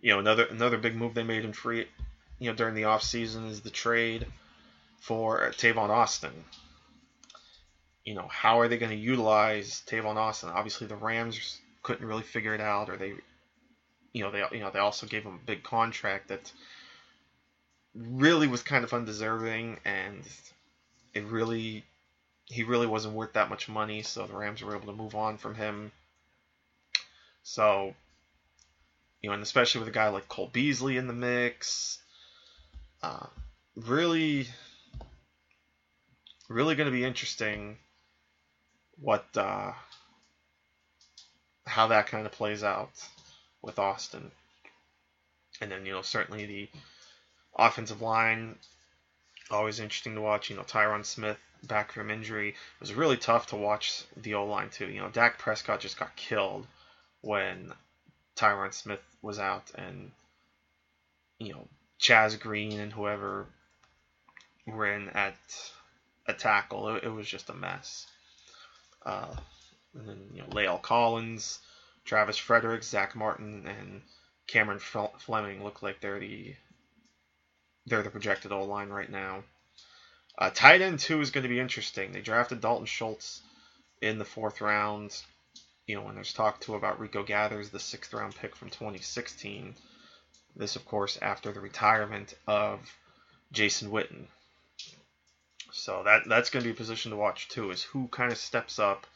you 0.00 0.12
know, 0.12 0.18
another 0.18 0.44
another 0.44 0.78
big 0.78 0.94
move 0.94 1.14
they 1.14 1.24
made 1.24 1.44
in 1.44 1.52
free, 1.52 1.86
you 2.38 2.50
know, 2.50 2.56
during 2.56 2.74
the 2.74 2.82
offseason 2.82 3.48
is 3.48 3.62
the 3.62 3.70
trade 3.70 4.26
for 5.00 5.50
Tavon 5.50 5.90
Austin 5.90 6.44
you 8.04 8.14
know, 8.14 8.28
how 8.28 8.60
are 8.60 8.68
they 8.68 8.76
going 8.76 8.92
to 8.92 8.96
utilize 8.96 9.82
Tavon 9.86 10.16
Austin? 10.16 10.50
Obviously, 10.50 10.86
the 10.86 10.96
Rams 10.96 11.60
couldn't 11.82 12.06
really 12.06 12.22
figure 12.22 12.54
it 12.54 12.60
out, 12.60 12.90
or 12.90 12.96
they, 12.96 13.14
you 14.12 14.22
know, 14.22 14.30
they 14.30 14.44
you 14.52 14.60
know 14.60 14.70
they 14.70 14.78
also 14.78 15.06
gave 15.06 15.24
him 15.24 15.40
a 15.42 15.46
big 15.46 15.62
contract 15.62 16.28
that 16.28 16.52
really 17.94 18.46
was 18.46 18.62
kind 18.62 18.84
of 18.84 18.92
undeserving, 18.92 19.78
and 19.84 20.22
it 21.14 21.24
really 21.24 21.84
he 22.46 22.62
really 22.62 22.86
wasn't 22.86 23.14
worth 23.14 23.32
that 23.32 23.48
much 23.48 23.68
money, 23.68 24.02
so 24.02 24.26
the 24.26 24.36
Rams 24.36 24.62
were 24.62 24.76
able 24.76 24.92
to 24.92 24.92
move 24.92 25.14
on 25.14 25.38
from 25.38 25.54
him. 25.54 25.90
So, 27.44 27.94
you 29.20 29.28
know, 29.28 29.34
and 29.34 29.42
especially 29.42 29.80
with 29.80 29.88
a 29.88 29.92
guy 29.92 30.08
like 30.08 30.28
Cole 30.28 30.50
Beasley 30.52 30.96
in 30.96 31.06
the 31.06 31.12
mix, 31.12 31.98
uh, 33.02 33.26
really, 33.76 34.48
really 36.48 36.74
going 36.74 36.86
to 36.86 36.96
be 36.96 37.04
interesting 37.04 37.76
what 38.98 39.26
uh, 39.36 39.72
how 41.66 41.88
that 41.88 42.06
kind 42.06 42.24
of 42.24 42.32
plays 42.32 42.64
out 42.64 42.90
with 43.62 43.78
Austin. 43.78 44.30
And 45.60 45.70
then, 45.70 45.84
you 45.84 45.92
know, 45.92 46.02
certainly 46.02 46.46
the 46.46 46.68
offensive 47.56 48.00
line, 48.00 48.56
always 49.50 49.80
interesting 49.80 50.14
to 50.14 50.20
watch. 50.22 50.48
You 50.48 50.56
know, 50.56 50.62
Tyron 50.62 51.04
Smith 51.04 51.38
back 51.62 51.92
from 51.92 52.10
injury. 52.10 52.48
It 52.48 52.80
was 52.80 52.94
really 52.94 53.18
tough 53.18 53.48
to 53.48 53.56
watch 53.56 54.04
the 54.16 54.34
O 54.34 54.46
line, 54.46 54.70
too. 54.70 54.88
You 54.88 55.00
know, 55.00 55.10
Dak 55.10 55.38
Prescott 55.38 55.80
just 55.80 55.98
got 55.98 56.16
killed 56.16 56.66
when 57.24 57.72
Tyron 58.36 58.72
Smith 58.72 59.02
was 59.22 59.38
out, 59.38 59.70
and, 59.74 60.10
you 61.38 61.52
know, 61.52 61.66
Chaz 62.00 62.38
Green 62.38 62.78
and 62.78 62.92
whoever 62.92 63.46
were 64.66 64.92
in 64.92 65.08
at 65.10 65.36
a 66.26 66.34
tackle. 66.34 66.96
It, 66.96 67.04
it 67.04 67.08
was 67.08 67.28
just 67.28 67.50
a 67.50 67.54
mess. 67.54 68.06
Uh, 69.04 69.34
and 69.94 70.08
then 70.08 70.20
you 70.32 70.42
know 70.42 70.48
La'el 70.48 70.80
Collins, 70.80 71.60
Travis 72.04 72.38
Frederick, 72.38 72.82
Zack 72.82 73.14
Martin, 73.14 73.66
and 73.66 74.02
Cameron 74.46 74.78
Fleming 74.78 75.62
look 75.62 75.82
like 75.82 76.00
they're 76.00 76.20
the 76.20 76.54
they're 77.86 78.02
the 78.02 78.10
projected 78.10 78.52
O 78.52 78.64
line 78.64 78.88
right 78.88 79.10
now. 79.10 79.44
Uh, 80.36 80.50
tight 80.50 80.80
end 80.80 80.98
two 80.98 81.20
is 81.20 81.30
going 81.30 81.42
to 81.42 81.48
be 81.48 81.60
interesting. 81.60 82.12
They 82.12 82.20
drafted 82.20 82.60
Dalton 82.60 82.86
Schultz 82.86 83.42
in 84.00 84.18
the 84.18 84.24
fourth 84.24 84.60
round. 84.60 85.16
You 85.86 85.96
know, 85.96 86.02
when 86.02 86.14
there's 86.14 86.32
talk 86.32 86.60
too 86.60 86.74
about 86.74 86.98
Rico 86.98 87.22
Gathers, 87.22 87.70
the 87.70 87.78
sixth 87.78 88.14
round 88.14 88.34
pick 88.34 88.56
from 88.56 88.70
2016. 88.70 89.74
This, 90.56 90.76
of 90.76 90.84
course, 90.86 91.18
after 91.20 91.52
the 91.52 91.60
retirement 91.60 92.34
of 92.46 92.80
Jason 93.52 93.90
Witten. 93.90 94.26
So 95.72 96.02
that 96.04 96.22
that's 96.26 96.50
going 96.50 96.62
to 96.62 96.68
be 96.68 96.72
a 96.72 96.76
position 96.76 97.10
to 97.10 97.16
watch 97.16 97.48
too. 97.48 97.70
Is 97.70 97.82
who 97.82 98.08
kind 98.08 98.32
of 98.32 98.38
steps 98.38 98.78
up 98.78 99.06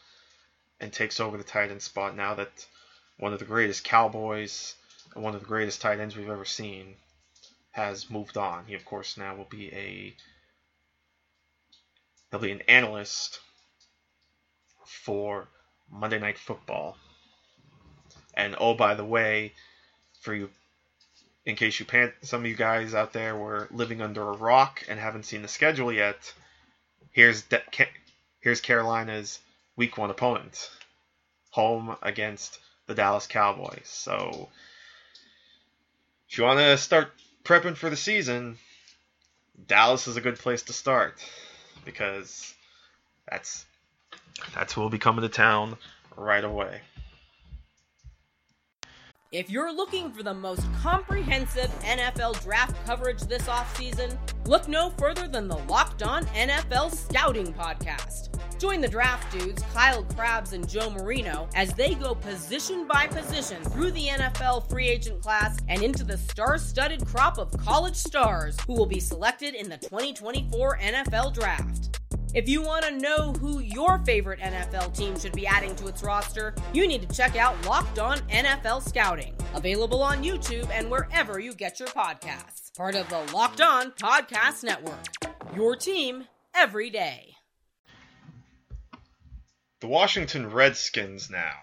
and 0.81 0.93
takes 0.93 1.21
over 1.21 1.37
the 1.37 1.45
tight 1.45 1.71
end 1.71 1.83
spot 1.83 2.17
now 2.17 2.35
that 2.35 2.67
one 3.19 3.33
of 3.33 3.39
the 3.39 3.45
greatest 3.45 3.85
Cowboys 3.85 4.75
and 5.15 5.25
one 5.25 5.35
of 5.35 5.41
the 5.41 5.47
greatest 5.47 5.81
tight 5.81 6.01
ends 6.01 6.17
we've 6.17 6.29
ever 6.29 6.45
seen 6.45 6.97
has 7.71 8.11
moved 8.11 8.37
on. 8.37 8.67
He 8.67 8.75
of 8.75 8.85
course 8.85 9.17
now 9.17 9.35
will 9.37 9.45
be 9.45 9.73
a 9.73 10.15
he'll 12.31 12.41
be 12.41 12.53
an 12.53 12.63
analyst 12.63 13.41
for 14.85 15.49
Monday 15.91 16.19
Night 16.19 16.39
Football. 16.39 16.97
And 18.35 18.55
oh, 18.59 18.75
by 18.75 18.95
the 18.95 19.05
way, 19.05 19.53
for 20.21 20.35
you 20.35 20.51
in 21.45 21.57
case 21.57 21.81
you 21.81 21.87
pan- 21.87 22.13
some 22.23 22.43
of 22.43 22.47
you 22.47 22.55
guys 22.55 22.93
out 22.95 23.15
there 23.15 23.35
were 23.35 23.69
living 23.71 24.03
under 24.03 24.23
a 24.23 24.37
rock 24.37 24.85
and 24.87 25.01
haven't 25.01 25.25
seen 25.25 25.41
the 25.41 25.49
schedule 25.49 25.91
yet, 25.91 26.33
here's 27.11 27.43
De- 27.43 27.63
here's 28.41 28.61
Carolina's 28.61 29.39
week 29.75 29.97
one 29.97 30.11
opponent, 30.11 30.71
home 31.51 31.97
against 32.03 32.59
the 32.87 32.95
Dallas 32.95 33.27
Cowboys. 33.27 33.85
So 33.85 34.51
if 36.29 36.37
you 36.37 36.45
want 36.45 36.59
to 36.59 36.77
start 36.77 37.13
prepping 37.45 37.77
for 37.77 37.89
the 37.89 37.97
season, 37.97 38.59
Dallas 39.67 40.07
is 40.07 40.17
a 40.17 40.21
good 40.21 40.39
place 40.39 40.63
to 40.65 40.75
start 40.75 41.25
because 41.85 42.55
that's 43.29 43.65
that's 44.55 44.73
who 44.73 44.81
will 44.81 44.91
be 44.91 44.99
coming 44.99 45.23
to 45.23 45.29
town 45.29 45.77
right 46.17 46.45
away. 46.45 46.81
If 49.31 49.51
you're 49.51 49.75
looking 49.75 50.11
for 50.11 50.23
the 50.23 50.33
most 50.33 50.63
comprehensive 50.81 51.71
NFL 51.83 52.43
draft 52.43 52.75
coverage 52.87 53.21
this 53.21 53.43
offseason, 53.43 54.17
look 54.47 54.69
no 54.69 54.89
further 54.97 55.29
than 55.29 55.49
the 55.49 55.59
Locked 55.69 56.03
On 56.03 56.25
NFL 56.29 56.95
Scouting 56.95 57.53
Podcast. 57.53 58.31
Join 58.59 58.81
the 58.81 58.89
draft 58.89 59.31
dudes, 59.31 59.63
Kyle 59.75 60.03
Crabbs 60.03 60.55
and 60.55 60.67
Joe 60.67 60.89
Marino, 60.89 61.47
as 61.55 61.75
they 61.75 61.95
go 61.95 62.15
position 62.15 62.89
by 62.89 63.07
position 63.07 63.63
through 63.65 63.91
the 63.91 64.07
NFL 64.07 64.69
free 64.71 64.89
agent 64.89 65.21
class 65.21 65.59
and 65.69 65.83
into 65.83 66.05
the 66.05 66.17
star 66.17 66.57
studded 66.57 67.07
crop 67.07 67.37
of 67.37 67.55
college 67.59 67.97
stars 67.97 68.57
who 68.67 68.73
will 68.73 68.87
be 68.87 68.99
selected 68.99 69.55
in 69.55 69.69
the 69.69 69.77
2024 69.77 70.79
NFL 70.79 71.35
Draft. 71.35 72.01
If 72.35 72.47
you 72.47 72.61
want 72.61 72.85
to 72.85 72.91
know 72.99 73.33
who 73.33 73.61
your 73.61 74.01
favorite 74.05 74.41
NFL 74.41 74.95
team 74.95 75.19
should 75.19 75.33
be 75.33 75.47
adding 75.47 75.75
to 75.77 75.87
its 75.87 76.03
roster, 76.03 76.55
you 76.75 76.87
need 76.87 77.09
to 77.09 77.17
check 77.17 77.37
out 77.37 77.65
Locked 77.65 77.99
On 77.99 78.19
NFL 78.29 78.87
Scouting, 78.87 79.35
available 79.55 80.03
on 80.03 80.23
YouTube 80.23 80.69
and 80.71 80.91
wherever 80.91 81.39
you 81.39 81.55
get 81.55 81.81
your 81.81 81.89
podcasts. 81.89 82.77
Part 82.77 82.97
of 82.97 83.09
the 83.09 83.21
Locked 83.33 83.63
On 83.63 83.93
Podcast 83.93 84.63
Network. 84.63 84.99
Your 85.57 85.75
team 85.75 86.27
every 86.55 86.91
day. 86.91 87.35
The 89.81 89.89
Washington 89.89 90.51
Redskins 90.51 91.31
now. 91.31 91.55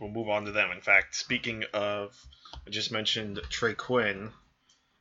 We'll 0.00 0.10
move 0.10 0.28
on 0.28 0.44
to 0.44 0.52
them. 0.52 0.70
In 0.70 0.80
fact, 0.80 1.16
speaking 1.16 1.64
of, 1.74 2.16
I 2.64 2.70
just 2.70 2.92
mentioned 2.92 3.40
Trey 3.50 3.74
Quinn 3.74 4.30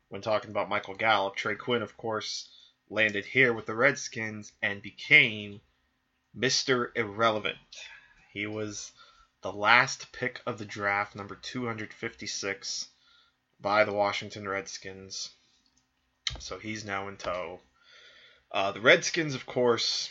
when 0.09 0.21
talking 0.21 0.49
about 0.49 0.69
Michael 0.69 0.95
Gallup. 0.95 1.35
Trey 1.35 1.53
Quinn, 1.53 1.83
of 1.83 1.95
course, 1.97 2.49
landed 2.89 3.25
here 3.25 3.53
with 3.53 3.65
the 3.65 3.75
Redskins 3.75 4.51
and 4.61 4.81
became 4.81 5.61
Mr. 6.37 6.91
Irrelevant. 6.95 7.57
He 8.31 8.45
was 8.47 8.91
the 9.41 9.51
last 9.51 10.11
pick 10.11 10.41
of 10.45 10.57
the 10.57 10.65
draft, 10.65 11.15
number 11.15 11.35
256, 11.35 12.87
by 13.59 13.83
the 13.83 13.93
Washington 13.93 14.47
Redskins. 14.47 15.31
So 16.39 16.59
he's 16.59 16.85
now 16.85 17.07
in 17.07 17.17
tow. 17.17 17.61
Uh, 18.51 18.71
the 18.71 18.81
Redskins, 18.81 19.35
of 19.35 19.45
course, 19.45 20.09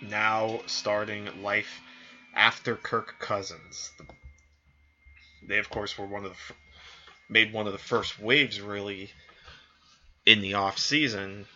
now 0.00 0.60
starting 0.66 1.42
life 1.42 1.80
after 2.34 2.76
Kirk 2.76 3.18
Cousins. 3.18 3.90
They, 5.46 5.58
of 5.58 5.68
course, 5.70 5.98
were 5.98 6.06
one 6.06 6.24
of 6.24 6.32
the 6.32 6.54
made 7.28 7.52
one 7.52 7.66
of 7.66 7.72
the 7.72 7.78
first 7.78 8.18
waves 8.18 8.60
really 8.60 9.10
in 10.26 10.40
the 10.40 10.54
off 10.54 10.78
season 10.78 11.46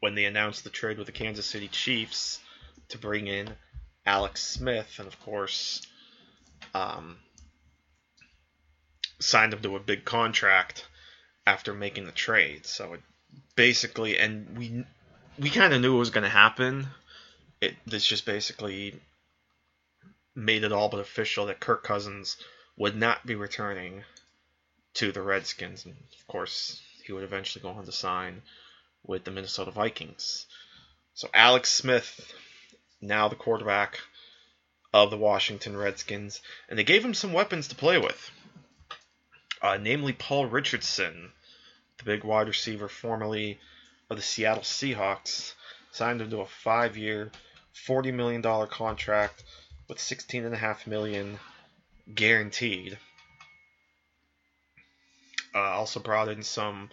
when 0.00 0.14
they 0.14 0.24
announced 0.24 0.64
the 0.64 0.70
trade 0.70 0.98
with 0.98 1.06
the 1.06 1.12
Kansas 1.12 1.46
City 1.46 1.68
Chiefs 1.68 2.40
to 2.88 2.98
bring 2.98 3.26
in 3.26 3.48
Alex 4.06 4.42
Smith, 4.42 4.96
and 4.98 5.06
of 5.06 5.18
course, 5.20 5.80
um, 6.74 7.16
signed 9.18 9.54
him 9.54 9.62
to 9.62 9.76
a 9.76 9.80
big 9.80 10.04
contract 10.04 10.86
after 11.46 11.72
making 11.72 12.04
the 12.04 12.12
trade. 12.12 12.66
So 12.66 12.94
it 12.94 13.00
basically, 13.56 14.18
and 14.18 14.58
we 14.58 14.84
we 15.38 15.50
kind 15.50 15.72
of 15.72 15.80
knew 15.80 15.96
it 15.96 15.98
was 15.98 16.10
going 16.10 16.24
to 16.24 16.30
happen. 16.30 16.86
It 17.60 17.74
this 17.86 18.04
just 18.04 18.26
basically 18.26 19.00
made 20.34 20.64
it 20.64 20.72
all 20.72 20.88
but 20.88 21.00
official 21.00 21.46
that 21.46 21.60
Kirk 21.60 21.82
Cousins 21.82 22.36
would 22.76 22.96
not 22.96 23.24
be 23.24 23.36
returning 23.36 24.02
to 24.94 25.12
the 25.12 25.22
Redskins, 25.22 25.86
and 25.86 25.94
of 25.94 26.26
course, 26.26 26.82
he 27.04 27.12
would 27.12 27.24
eventually 27.24 27.62
go 27.62 27.70
on 27.70 27.84
to 27.84 27.92
sign 27.92 28.42
with 29.04 29.24
the 29.24 29.30
Minnesota 29.30 29.70
Vikings. 29.70 30.46
So 31.14 31.28
Alex 31.34 31.72
Smith, 31.72 32.32
now 33.00 33.28
the 33.28 33.36
quarterback 33.36 34.00
of 34.92 35.10
the 35.10 35.16
Washington 35.16 35.76
Redskins, 35.76 36.40
and 36.68 36.78
they 36.78 36.84
gave 36.84 37.04
him 37.04 37.14
some 37.14 37.32
weapons 37.32 37.68
to 37.68 37.74
play 37.74 37.98
with, 37.98 38.30
uh, 39.60 39.76
namely 39.76 40.12
Paul 40.12 40.46
Richardson, 40.46 41.30
the 41.98 42.04
big 42.04 42.24
wide 42.24 42.48
receiver 42.48 42.88
formerly 42.88 43.58
of 44.08 44.16
the 44.16 44.22
Seattle 44.22 44.62
Seahawks, 44.62 45.54
signed 45.92 46.20
him 46.20 46.30
to 46.30 46.40
a 46.40 46.46
five-year, 46.46 47.30
forty 47.72 48.12
million 48.12 48.40
dollar 48.40 48.66
contract 48.66 49.44
with 49.88 50.00
sixteen 50.00 50.44
and 50.44 50.54
a 50.54 50.58
half 50.58 50.86
million 50.86 51.38
guaranteed. 52.14 52.98
Uh, 55.54 55.58
also 55.58 56.00
brought 56.00 56.28
in 56.28 56.42
some. 56.42 56.90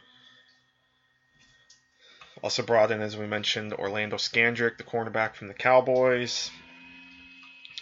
Also 2.43 2.63
brought 2.63 2.91
in, 2.91 3.01
as 3.01 3.17
we 3.17 3.25
mentioned, 3.25 3.73
Orlando 3.73 4.17
Scandrick, 4.17 4.77
the 4.77 4.83
cornerback 4.83 5.35
from 5.35 5.47
the 5.47 5.53
Cowboys. 5.53 6.49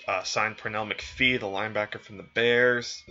Uh, 0.08 0.24
signed 0.24 0.58
Pernell 0.58 0.92
McPhee, 0.92 1.39
the 1.39 1.46
linebacker 1.46 2.00
from 2.00 2.18
the 2.18 2.26
Bears. 2.34 3.04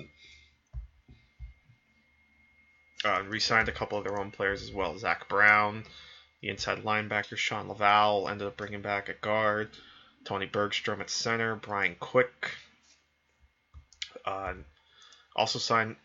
Uh, 3.04 3.22
re-signed 3.28 3.68
a 3.68 3.72
couple 3.72 3.96
of 3.96 4.04
their 4.04 4.18
own 4.18 4.30
players 4.30 4.62
as 4.62 4.72
well. 4.72 4.98
Zach 4.98 5.28
Brown, 5.28 5.84
the 6.42 6.48
inside 6.48 6.82
linebacker. 6.82 7.36
Shawn 7.36 7.68
Lauvao 7.68 8.28
ended 8.28 8.48
up 8.48 8.56
bringing 8.56 8.82
back 8.82 9.08
a 9.08 9.14
guard. 9.14 9.70
Tony 10.24 10.46
Bergstrom 10.46 11.00
at 11.00 11.08
center. 11.08 11.54
Brian 11.54 11.94
Quick. 12.00 12.50
Uh, 14.24 14.54
also 15.36 15.58
signed 15.58 15.96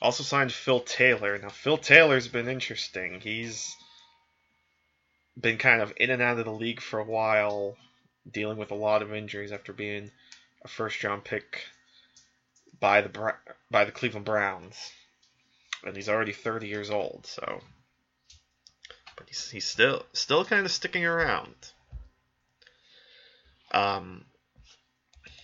also 0.00 0.22
signed 0.22 0.52
Phil 0.52 0.80
Taylor. 0.80 1.38
Now, 1.38 1.50
Phil 1.50 1.78
Taylor's 1.78 2.28
been 2.28 2.48
interesting. 2.48 3.20
He's 3.20 3.76
been 5.38 5.58
kind 5.58 5.82
of 5.82 5.92
in 5.96 6.10
and 6.10 6.22
out 6.22 6.38
of 6.38 6.44
the 6.44 6.50
league 6.50 6.80
for 6.80 6.98
a 6.98 7.04
while, 7.04 7.76
dealing 8.30 8.58
with 8.58 8.70
a 8.70 8.76
lot 8.76 9.02
of 9.02 9.14
injuries 9.14 9.52
after 9.52 9.72
being 9.72 10.10
a 10.64 10.68
first 10.68 11.02
round 11.04 11.24
pick 11.24 11.64
by 12.78 13.02
the 13.02 13.34
by 13.70 13.84
the 13.84 13.92
Cleveland 13.92 14.26
Browns. 14.26 14.76
And 15.84 15.96
he's 15.96 16.08
already 16.08 16.32
30 16.32 16.68
years 16.68 16.90
old, 16.90 17.26
so 17.26 17.60
but 19.16 19.28
he's, 19.28 19.50
he's 19.50 19.66
still 19.66 20.04
still 20.12 20.44
kind 20.44 20.64
of 20.64 20.72
sticking 20.72 21.04
around. 21.04 21.54
Um 23.72 24.24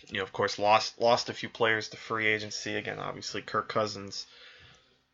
you 0.08 0.18
know, 0.18 0.22
of 0.22 0.32
course, 0.32 0.58
lost 0.58 1.00
lost 1.00 1.28
a 1.28 1.34
few 1.34 1.48
players 1.48 1.88
to 1.88 1.96
free 1.96 2.26
agency. 2.26 2.76
Again, 2.76 2.98
obviously, 2.98 3.42
Kirk 3.42 3.68
Cousins 3.68 4.26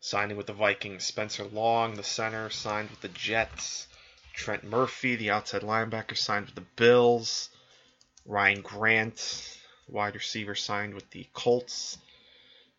signing 0.03 0.35
with 0.35 0.47
the 0.47 0.53
Vikings. 0.53 1.05
Spencer 1.05 1.45
Long, 1.45 1.95
the 1.95 2.03
center, 2.03 2.49
signed 2.49 2.89
with 2.89 2.99
the 2.99 3.07
Jets. 3.07 3.87
Trent 4.33 4.65
Murphy, 4.65 5.15
the 5.15 5.31
outside 5.31 5.61
linebacker, 5.61 6.17
signed 6.17 6.47
with 6.47 6.55
the 6.55 6.67
Bills. 6.75 7.49
Ryan 8.25 8.61
Grant, 8.61 9.57
wide 9.87 10.15
receiver, 10.15 10.55
signed 10.55 10.93
with 10.93 11.09
the 11.11 11.25
Colts. 11.31 11.97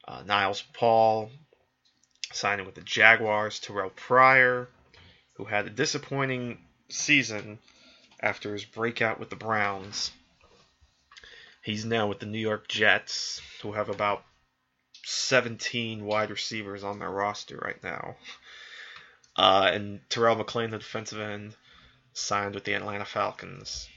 Uh, 0.06 0.22
Niles 0.26 0.62
Paul, 0.74 1.30
signing 2.30 2.66
with 2.66 2.74
the 2.74 2.82
Jaguars. 2.82 3.58
Terrell 3.58 3.88
Pryor, 3.88 4.68
who 5.36 5.46
had 5.46 5.66
a 5.66 5.70
disappointing 5.70 6.58
season 6.90 7.58
after 8.20 8.52
his 8.52 8.66
breakout 8.66 9.18
with 9.18 9.30
the 9.30 9.36
Browns. 9.36 10.10
He's 11.62 11.86
now 11.86 12.06
with 12.06 12.18
the 12.18 12.26
New 12.26 12.38
York 12.38 12.68
Jets, 12.68 13.40
who 13.62 13.72
have 13.72 13.88
about 13.88 14.24
17 15.04 16.04
wide 16.04 16.30
receivers 16.30 16.82
on 16.82 16.98
their 16.98 17.10
roster 17.10 17.56
right 17.56 17.82
now. 17.82 18.16
Uh, 19.36 19.70
and 19.72 20.00
Terrell 20.08 20.36
McClain, 20.36 20.70
the 20.70 20.78
defensive 20.78 21.20
end, 21.20 21.54
signed 22.12 22.54
with 22.54 22.64
the 22.64 22.74
Atlanta 22.74 23.04
Falcons. 23.04 23.88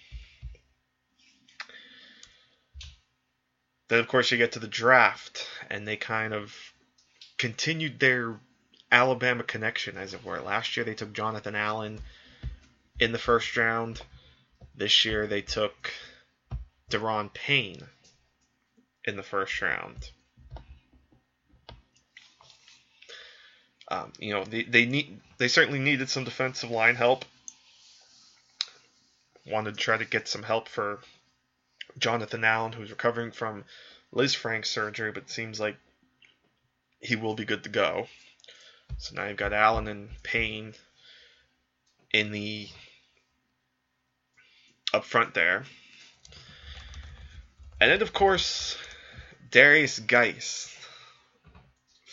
Then, 3.87 3.99
of 3.99 4.07
course, 4.07 4.31
you 4.31 4.37
get 4.37 4.53
to 4.53 4.59
the 4.59 4.67
draft, 4.67 5.47
and 5.69 5.87
they 5.87 5.95
kind 5.95 6.33
of 6.33 6.55
continued 7.37 7.99
their 7.99 8.37
Alabama 8.91 9.43
connection, 9.43 9.97
as 9.97 10.13
it 10.13 10.25
were. 10.25 10.41
Last 10.41 10.75
year, 10.75 10.83
they 10.83 10.95
took 10.95 11.13
Jonathan 11.13 11.55
Allen 11.55 12.01
in 12.99 13.11
the 13.11 13.19
first 13.19 13.55
round. 13.55 14.01
This 14.75 15.05
year, 15.05 15.27
they 15.27 15.41
took 15.41 15.93
Da'Ron 16.89 17.33
Payne 17.33 17.87
in 19.05 19.15
the 19.15 19.23
first 19.23 19.61
round. 19.61 20.11
Um, 23.89 24.11
you 24.19 24.33
know, 24.33 24.43
they, 24.43 24.63
they 24.63 24.85
need 24.85 25.19
they 25.37 25.47
certainly 25.47 25.79
needed 25.79 26.09
some 26.09 26.23
defensive 26.23 26.71
line 26.71 26.95
help. 26.95 27.25
Wanted 29.45 29.75
to 29.75 29.79
try 29.79 29.97
to 29.97 30.05
get 30.05 30.27
some 30.27 30.43
help 30.43 30.67
for 30.67 30.99
Jonathan 31.97 32.43
Allen, 32.43 32.73
who's 32.73 32.91
recovering 32.91 33.31
from 33.31 33.63
Lisfranc 34.13 34.65
surgery, 34.65 35.11
but 35.11 35.29
seems 35.29 35.59
like 35.59 35.77
he 36.99 37.15
will 37.15 37.35
be 37.35 37.45
good 37.45 37.63
to 37.63 37.69
go. 37.69 38.07
So 38.97 39.15
now 39.15 39.27
you've 39.27 39.37
got 39.37 39.53
Allen 39.53 39.87
and 39.87 40.09
Payne 40.23 40.73
in 42.11 42.31
the 42.31 42.67
up 44.93 45.05
front 45.05 45.33
there. 45.33 45.63
And 47.79 47.91
then, 47.91 48.01
of 48.01 48.11
course, 48.11 48.77
Derrius 49.51 50.05
Guice 50.05 50.75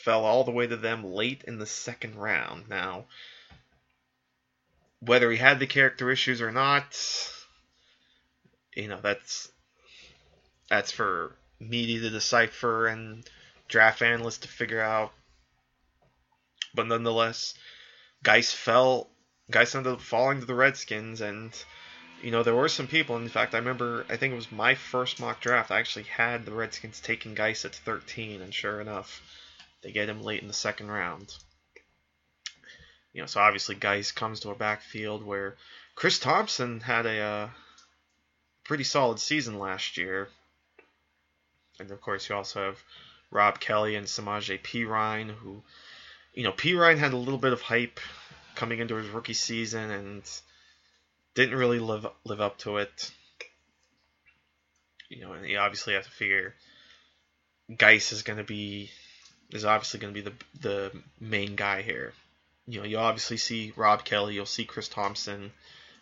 fell 0.05 0.27
all 0.27 0.45
the 0.45 0.51
way 0.51 0.67
to 0.67 0.77
them 0.77 1.03
late 1.03 1.45
in 1.47 1.59
the 1.59 1.67
second 1.67 2.15
round. 2.15 2.69
Now, 2.69 3.07
whether 5.01 5.31
he 5.31 5.39
had 5.39 5.59
the 5.59 5.67
character 5.67 6.11
issues 6.11 6.43
or 6.43 6.53
not, 6.53 6.95
you 8.77 8.89
know, 8.89 9.01
that's 9.01 9.51
that's 10.69 10.93
for 10.93 11.35
media 11.59 12.01
to 12.01 12.11
decipher 12.11 12.87
and 12.87 13.29
draft 13.69 14.03
analysts 14.03 14.39
to 14.39 14.49
figure 14.49 14.81
out. 14.81 15.13
But 16.75 16.87
nonetheless, 16.87 17.55
Guice 18.23 18.53
fell. 18.53 19.09
Guice 19.51 19.75
ended 19.75 19.95
up 19.95 20.01
falling 20.01 20.41
to 20.41 20.47
the 20.47 20.55
Redskins, 20.55 21.23
and 21.23 21.53
you 22.23 22.31
know 22.31 22.43
there 22.43 22.55
were 22.55 22.69
some 22.69 22.89
people. 22.89 23.17
In 23.17 23.29
fact, 23.29 23.55
I 23.55 23.59
remember. 23.59 24.05
I 24.11 24.17
think 24.17 24.33
it 24.33 24.37
was 24.37 24.53
my 24.53 24.75
first 24.75 25.19
mock 25.19 25.41
draft. 25.41 25.71
I 25.71 25.79
actually 25.79 26.05
had 26.05 26.45
the 26.45 26.53
Redskins 26.53 27.01
taking 27.01 27.35
Guice 27.35 27.65
at 27.65 27.75
13, 27.75 28.43
and 28.43 28.53
sure 28.53 28.81
enough, 28.81 29.23
they 29.85 29.93
get 29.93 30.09
him 30.09 30.23
late 30.23 30.41
in 30.41 30.49
the 30.49 30.55
second 30.55 30.91
round. 30.91 31.33
You 33.13 33.21
know, 33.21 33.27
so 33.27 33.41
obviously 33.41 33.75
Guice 33.75 34.11
comes 34.11 34.41
to 34.41 34.51
a 34.51 34.55
backfield 34.57 35.25
where 35.25 35.57
Chris 35.95 36.19
Thompson 36.19 36.81
had 36.81 37.07
a 37.07 37.21
uh, 37.21 37.49
pretty 38.65 38.83
solid 38.83 39.21
season 39.21 39.59
last 39.59 39.99
year. 39.99 40.29
And 41.79 41.91
of 41.91 42.01
course, 42.01 42.29
you 42.29 42.35
also 42.35 42.65
have 42.65 42.83
Rob 43.31 43.61
Kelley 43.61 43.95
and 43.95 44.07
Samaje 44.07 44.61
Perine, 44.63 45.31
who, 45.31 45.63
you 46.33 46.45
know, 46.45 46.53
Perine 46.53 46.99
had 46.99 47.13
a 47.13 47.19
little 47.19 47.39
bit 47.39 47.53
of 47.53 47.61
hype 47.61 48.01
coming 48.55 48.79
into 48.79 48.97
his 48.97 49.09
rookie 49.09 49.35
season 49.35 49.91
and 49.91 50.23
didn't 51.35 51.59
really 51.59 51.79
live 51.79 52.07
live 52.25 52.41
up 52.41 52.59
to 52.59 52.79
it. 52.79 53.11
You 55.11 55.27
know, 55.27 55.33
and 55.35 55.47
you 55.47 55.59
obviously 55.59 55.93
have 55.95 56.05
to 56.05 56.11
figure 56.11 56.55
Guice 57.77 58.13
is 58.13 58.23
going 58.23 58.39
to 58.39 58.45
be 58.45 58.91
is 59.51 59.65
obviously 59.65 60.01
going 60.01 60.15
to 60.15 60.23
be 60.23 60.29
the 60.29 60.35
the 60.61 61.03
main 61.21 61.57
guy 61.57 61.83
here. 61.83 62.13
You 62.67 62.81
know, 62.81 62.87
you'll 62.87 63.01
obviously 63.01 63.37
see 63.37 63.73
Rob 63.77 64.05
Kelley, 64.05 64.35
you'll 64.35 64.47
see 64.47 64.65
Chris 64.65 64.89
Thompson, 64.89 65.53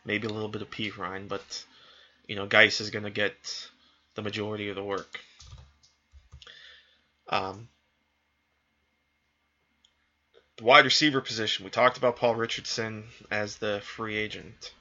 maybe 0.04 0.26
a 0.26 0.30
little 0.30 0.48
bit 0.48 0.62
of 0.62 0.70
Perine, 0.70 1.28
but 1.28 1.64
you 2.26 2.36
know, 2.36 2.46
Guice 2.46 2.80
is 2.80 2.90
going 2.90 3.04
to 3.04 3.10
get 3.10 3.34
the 4.14 4.22
majority 4.22 4.68
of 4.68 4.76
the 4.76 4.84
work. 4.84 5.18
Um, 7.28 7.68
the 10.56 10.64
wide 10.64 10.84
receiver 10.84 11.20
position, 11.20 11.64
we 11.64 11.70
talked 11.70 11.96
about 11.96 12.16
Paul 12.16 12.34
Richardson 12.34 13.04
as 13.30 13.56
the 13.56 13.80
free 13.82 14.16
agent. 14.16 14.72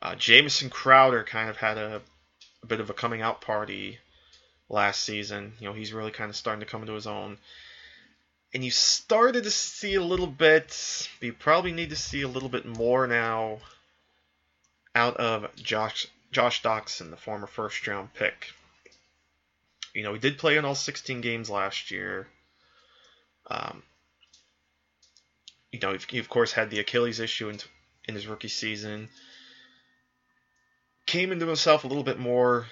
Uh, 0.00 0.14
Jamison 0.14 0.70
Crowder 0.70 1.24
kind 1.24 1.48
of 1.48 1.56
had 1.56 1.78
a, 1.78 2.02
a 2.62 2.66
bit 2.66 2.80
of 2.80 2.90
a 2.90 2.94
coming 2.94 3.22
out 3.22 3.40
party 3.40 3.98
last 4.68 5.02
season. 5.02 5.54
You 5.58 5.68
know, 5.68 5.74
he's 5.74 5.92
really 5.92 6.10
kind 6.10 6.28
of 6.28 6.36
starting 6.36 6.60
to 6.60 6.70
come 6.70 6.82
into 6.82 6.92
his 6.92 7.06
own. 7.06 7.38
And 8.54 8.64
you 8.64 8.70
started 8.70 9.44
to 9.44 9.50
see 9.50 9.96
a 9.96 10.02
little 10.02 10.26
bit, 10.26 11.08
but 11.18 11.26
you 11.26 11.32
probably 11.32 11.72
need 11.72 11.90
to 11.90 11.96
see 11.96 12.22
a 12.22 12.28
little 12.28 12.48
bit 12.48 12.64
more 12.64 13.06
now 13.06 13.58
out 14.94 15.16
of 15.18 15.54
Josh 15.56 16.06
Josh 16.32 16.62
Doctson, 16.62 17.10
the 17.10 17.16
former 17.16 17.46
first 17.46 17.86
round 17.86 18.12
pick. 18.14 18.52
You 19.94 20.02
know, 20.02 20.12
he 20.12 20.18
did 20.18 20.38
play 20.38 20.56
in 20.56 20.64
all 20.64 20.74
16 20.74 21.20
games 21.20 21.48
last 21.48 21.90
year. 21.90 22.28
Um, 23.48 23.82
you 25.72 25.78
know, 25.80 25.96
he 26.08 26.18
of 26.18 26.28
course 26.28 26.52
had 26.52 26.70
the 26.70 26.80
Achilles 26.80 27.20
issue 27.20 27.48
in, 27.48 27.58
in 28.06 28.14
his 28.14 28.26
rookie 28.26 28.48
season. 28.48 29.08
Came 31.06 31.32
into 31.32 31.46
himself 31.46 31.84
a 31.84 31.86
little 31.86 32.02
bit 32.02 32.18
more 32.18 32.66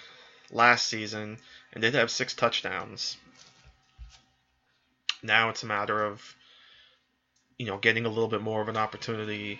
last 0.50 0.88
season 0.88 1.38
and 1.72 1.82
did 1.82 1.94
have 1.94 2.10
six 2.10 2.34
touchdowns. 2.34 3.16
Now 5.24 5.48
it's 5.48 5.62
a 5.62 5.66
matter 5.66 6.04
of, 6.04 6.36
you 7.58 7.64
know, 7.66 7.78
getting 7.78 8.04
a 8.04 8.10
little 8.10 8.28
bit 8.28 8.42
more 8.42 8.60
of 8.60 8.68
an 8.68 8.76
opportunity, 8.76 9.58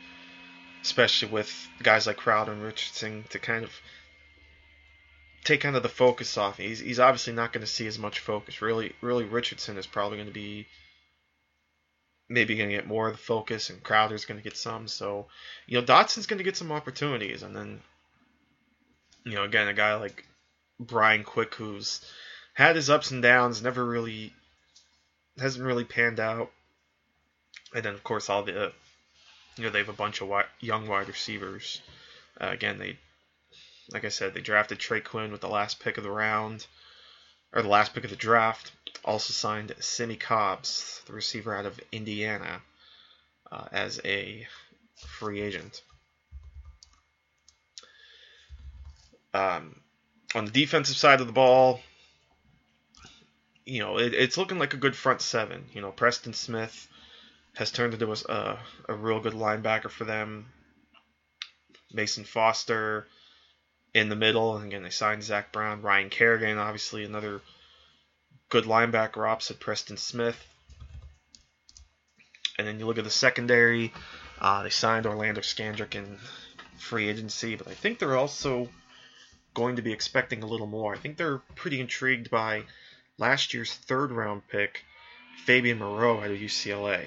especially 0.83 1.29
with 1.31 1.51
guys 1.83 2.07
like 2.07 2.19
Crowder 2.19 2.53
and 2.53 2.63
Richardson 2.63 3.25
to 3.31 3.39
kind 3.39 3.65
of 3.65 3.71
take 5.43 5.63
kind 5.63 5.75
of 5.75 5.83
the 5.83 5.89
focus 5.89 6.37
off. 6.37 6.59
He's, 6.59 6.81
he's 6.81 7.01
obviously 7.01 7.33
not 7.33 7.55
going 7.55 7.65
to 7.65 7.73
see 7.73 7.87
as 7.87 7.99
much 7.99 8.21
focus. 8.21 8.61
Really, 8.61 8.93
really, 9.01 9.25
Richardson 9.25 9.79
is 9.79 9.87
probably 9.87 10.19
going 10.19 10.29
to 10.29 10.35
be 10.35 10.67
maybe 12.29 12.57
going 12.57 12.69
to 12.69 12.77
get 12.77 12.87
more 12.87 13.09
of 13.09 13.15
the 13.15 13.23
focus, 13.23 13.71
and 13.71 13.83
Crowder's 13.83 14.27
going 14.27 14.39
to 14.39 14.45
get 14.45 14.57
some. 14.57 14.87
So, 14.87 15.29
you 15.67 15.79
know, 15.79 15.85
Doctson's 15.85 16.27
going 16.27 16.39
to 16.39 16.45
get 16.45 16.59
some 16.59 16.73
opportunities, 16.73 17.43
and 17.43 17.57
then, 17.57 17.81
you 19.25 19.35
know, 19.35 19.45
again, 19.45 19.69
a 19.69 19.75
guy 19.75 19.95
like 19.97 20.27
Brian 20.79 21.25
Quick, 21.25 21.55
who's 21.55 22.01
had 22.53 22.77
his 22.77 22.91
ups 22.91 23.11
and 23.11 23.23
downs, 23.23 23.63
never 23.63 23.85
really 23.85 24.33
hasn't 25.39 25.65
really 25.65 25.85
panned 25.85 26.21
out. 26.21 26.51
And 27.75 27.85
then, 27.85 27.95
of 27.95 28.05
course, 28.05 28.31
all 28.31 28.43
the 28.43 28.73
you 29.57 29.65
know 29.65 29.71
they 29.71 29.79
have 29.79 29.89
a 29.89 29.93
bunch 29.93 30.21
of 30.21 30.29
wide, 30.29 30.47
young 30.61 30.87
wide 30.87 31.09
receivers. 31.09 31.81
Uh, 32.41 32.49
again, 32.49 32.79
they 32.79 32.99
like 33.91 34.05
I 34.05 34.09
said, 34.09 34.35
they 34.35 34.41
drafted 34.41 34.79
Trey 34.79 35.01
Quinn 35.01 35.33
with 35.33 35.41
the 35.41 35.49
last 35.49 35.81
pick 35.81 35.99
of 35.99 36.05
the 36.05 36.11
round 36.11 36.67
or 37.53 37.63
the 37.63 37.69
last 37.69 37.95
pick 37.95 38.05
of 38.05 38.11
the 38.11 38.17
draft. 38.17 38.73
Also 39.05 39.33
signed 39.33 39.75
Simmie 39.81 40.17
Cobbs, 40.17 41.03
the 41.07 41.13
receiver 41.13 41.55
out 41.55 41.67
of 41.67 41.79
Indiana, 41.93 42.63
uh, 43.53 43.67
as 43.71 44.01
a 44.05 44.47
free 44.97 45.41
agent. 45.43 45.83
Um, 49.35 49.81
on 50.35 50.47
the 50.47 50.51
defensive 50.51 50.97
side 50.97 51.21
of 51.21 51.27
the 51.27 51.33
ball, 51.33 51.81
you 53.65 53.81
know, 53.81 53.99
it, 53.99 54.15
it's 54.15 54.37
looking 54.37 54.59
like 54.59 54.75
a 54.75 54.79
good 54.79 54.97
front 54.97 55.21
seven. 55.21 55.65
You 55.73 55.81
know, 55.81 55.91
Preston 55.91 56.35
Smith 56.35 56.89
has 57.57 57.71
turned 57.71 57.95
into 57.95 58.11
a, 58.13 58.59
a 58.89 58.95
real 58.95 59.21
good 59.21 59.33
linebacker 59.33 59.91
for 59.91 60.05
them. 60.05 60.47
Mason 61.93 62.25
Foster 62.25 63.07
in 63.95 64.09
the 64.09 64.17
middle, 64.17 64.57
and 64.57 64.67
again 64.67 64.83
they 64.83 64.91
signed 64.91 65.23
Zach 65.23 65.53
Brown, 65.53 65.83
Ryan 65.83 66.11
Kerrigan, 66.11 66.59
obviously 66.59 67.05
another 67.05 67.41
good 68.49 68.65
linebacker 68.65 69.29
opposite 69.29 69.61
Preston 69.61 69.97
Smith. 69.97 70.37
And 72.59 72.67
then 72.67 72.79
you 72.79 72.87
look 72.87 72.99
at 72.99 73.05
the 73.05 73.11
secondary, 73.11 73.93
uh, 74.41 74.63
they 74.65 74.71
signed 74.71 75.07
Orlando 75.07 75.41
Scandrick 75.41 75.95
in 75.95 76.19
free 76.77 77.09
agency, 77.09 77.55
but 77.55 77.69
I 77.69 77.75
think 77.75 77.99
they're 77.99 78.17
also 78.17 78.69
going 79.55 79.77
to 79.77 79.83
be 79.83 79.93
expecting 79.93 80.43
a 80.43 80.47
little 80.47 80.67
more. 80.67 80.95
I 80.95 80.99
think 80.99 81.17
they're 81.17 81.39
pretty 81.55 81.81
intrigued 81.81 82.31
by 82.31 82.65
last 83.19 83.55
year's 83.55 83.73
third 83.73 84.11
round 84.11 84.47
pick, 84.49 84.85
Fabian 85.45 85.79
Moreau 85.79 86.21
out 86.21 86.31
of 86.31 86.39
UCLA. 86.39 87.07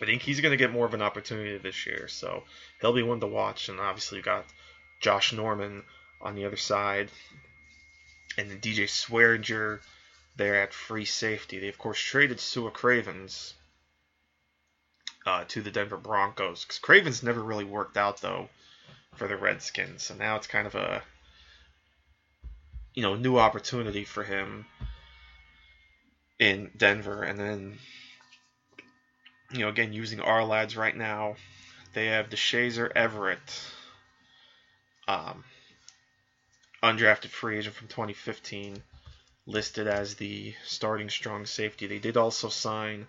I 0.00 0.04
think 0.04 0.22
he's 0.22 0.40
going 0.40 0.52
to 0.52 0.56
get 0.56 0.72
more 0.72 0.86
of 0.86 0.94
an 0.94 1.02
opportunity 1.02 1.58
this 1.58 1.86
year, 1.86 2.06
so 2.08 2.44
he'll 2.80 2.92
be 2.92 3.02
one 3.02 3.20
to 3.20 3.26
watch. 3.26 3.68
And 3.68 3.80
obviously, 3.80 4.18
you 4.18 4.24
got 4.24 4.44
Josh 5.00 5.32
Norman 5.32 5.82
on 6.20 6.34
the 6.34 6.44
other 6.44 6.56
side, 6.56 7.10
and 8.36 8.50
then 8.50 8.60
DJ 8.60 8.84
Swearinger 8.84 9.80
there 10.36 10.62
at 10.62 10.72
free 10.72 11.04
safety. 11.04 11.58
They, 11.58 11.68
of 11.68 11.78
course, 11.78 11.98
traded 11.98 12.38
Sua 12.38 12.70
Cravens 12.70 13.54
uh, 15.26 15.44
to 15.48 15.62
the 15.62 15.72
Denver 15.72 15.96
Broncos 15.96 16.64
because 16.64 16.78
Cravens 16.78 17.24
never 17.24 17.42
really 17.42 17.64
worked 17.64 17.96
out, 17.96 18.20
though, 18.20 18.48
for 19.16 19.26
the 19.26 19.36
Redskins. 19.36 20.04
So 20.04 20.14
now 20.14 20.36
it's 20.36 20.46
kind 20.46 20.68
of 20.68 20.76
a 20.76 21.02
you 22.94 23.02
know 23.02 23.14
new 23.14 23.38
opportunity 23.38 24.04
for 24.04 24.24
him 24.24 24.66
in 26.38 26.70
Denver, 26.76 27.22
and 27.22 27.38
then 27.38 27.78
you 29.50 29.60
know 29.60 29.68
again 29.68 29.92
using 29.92 30.20
Ourlads 30.20 30.76
right 30.76 30.96
now, 30.96 31.36
they 31.94 32.06
have 32.06 32.30
Deshazor 32.30 32.90
Everett, 32.94 33.72
um, 35.06 35.44
undrafted 36.82 37.30
free 37.30 37.58
agent 37.58 37.74
from 37.74 37.88
2015, 37.88 38.82
listed 39.46 39.86
as 39.86 40.14
the 40.14 40.54
starting 40.64 41.10
strong 41.10 41.46
safety. 41.46 41.86
They 41.86 41.98
did 41.98 42.16
also 42.16 42.48
sign 42.48 43.06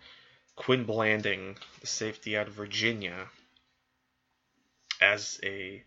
Quin 0.55 0.86
Blanding, 0.86 1.57
the 1.82 1.88
safety 1.88 2.36
out 2.36 2.47
of 2.47 2.53
Virginia, 2.53 3.27
as 5.01 5.39
a 5.43 5.84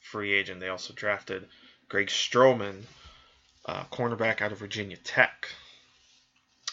free 0.00 0.32
agent. 0.32 0.60
They 0.60 0.68
also 0.68 0.94
drafted 0.94 1.48
Greg 1.88 2.08
Stroman, 2.08 2.84
uh, 3.66 3.84
cornerback 3.84 4.40
out 4.40 4.52
of 4.52 4.58
Virginia 4.58 4.96
Tech 4.96 5.48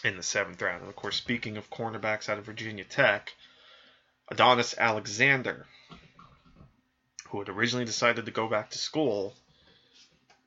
in 0.04 0.16
the 0.16 0.22
seventh 0.22 0.60
round. 0.60 0.80
And 0.80 0.88
of 0.88 0.96
course, 0.96 1.16
speaking 1.16 1.56
of 1.56 1.70
cornerbacks 1.70 2.28
out 2.28 2.38
of 2.38 2.44
Virginia 2.44 2.84
Tech, 2.84 3.34
Adonis 4.28 4.74
Alexander, 4.76 5.66
who 7.28 7.38
had 7.38 7.48
originally 7.48 7.84
decided 7.84 8.24
to 8.24 8.30
go 8.30 8.48
back 8.48 8.70
to 8.70 8.78
school, 8.78 9.34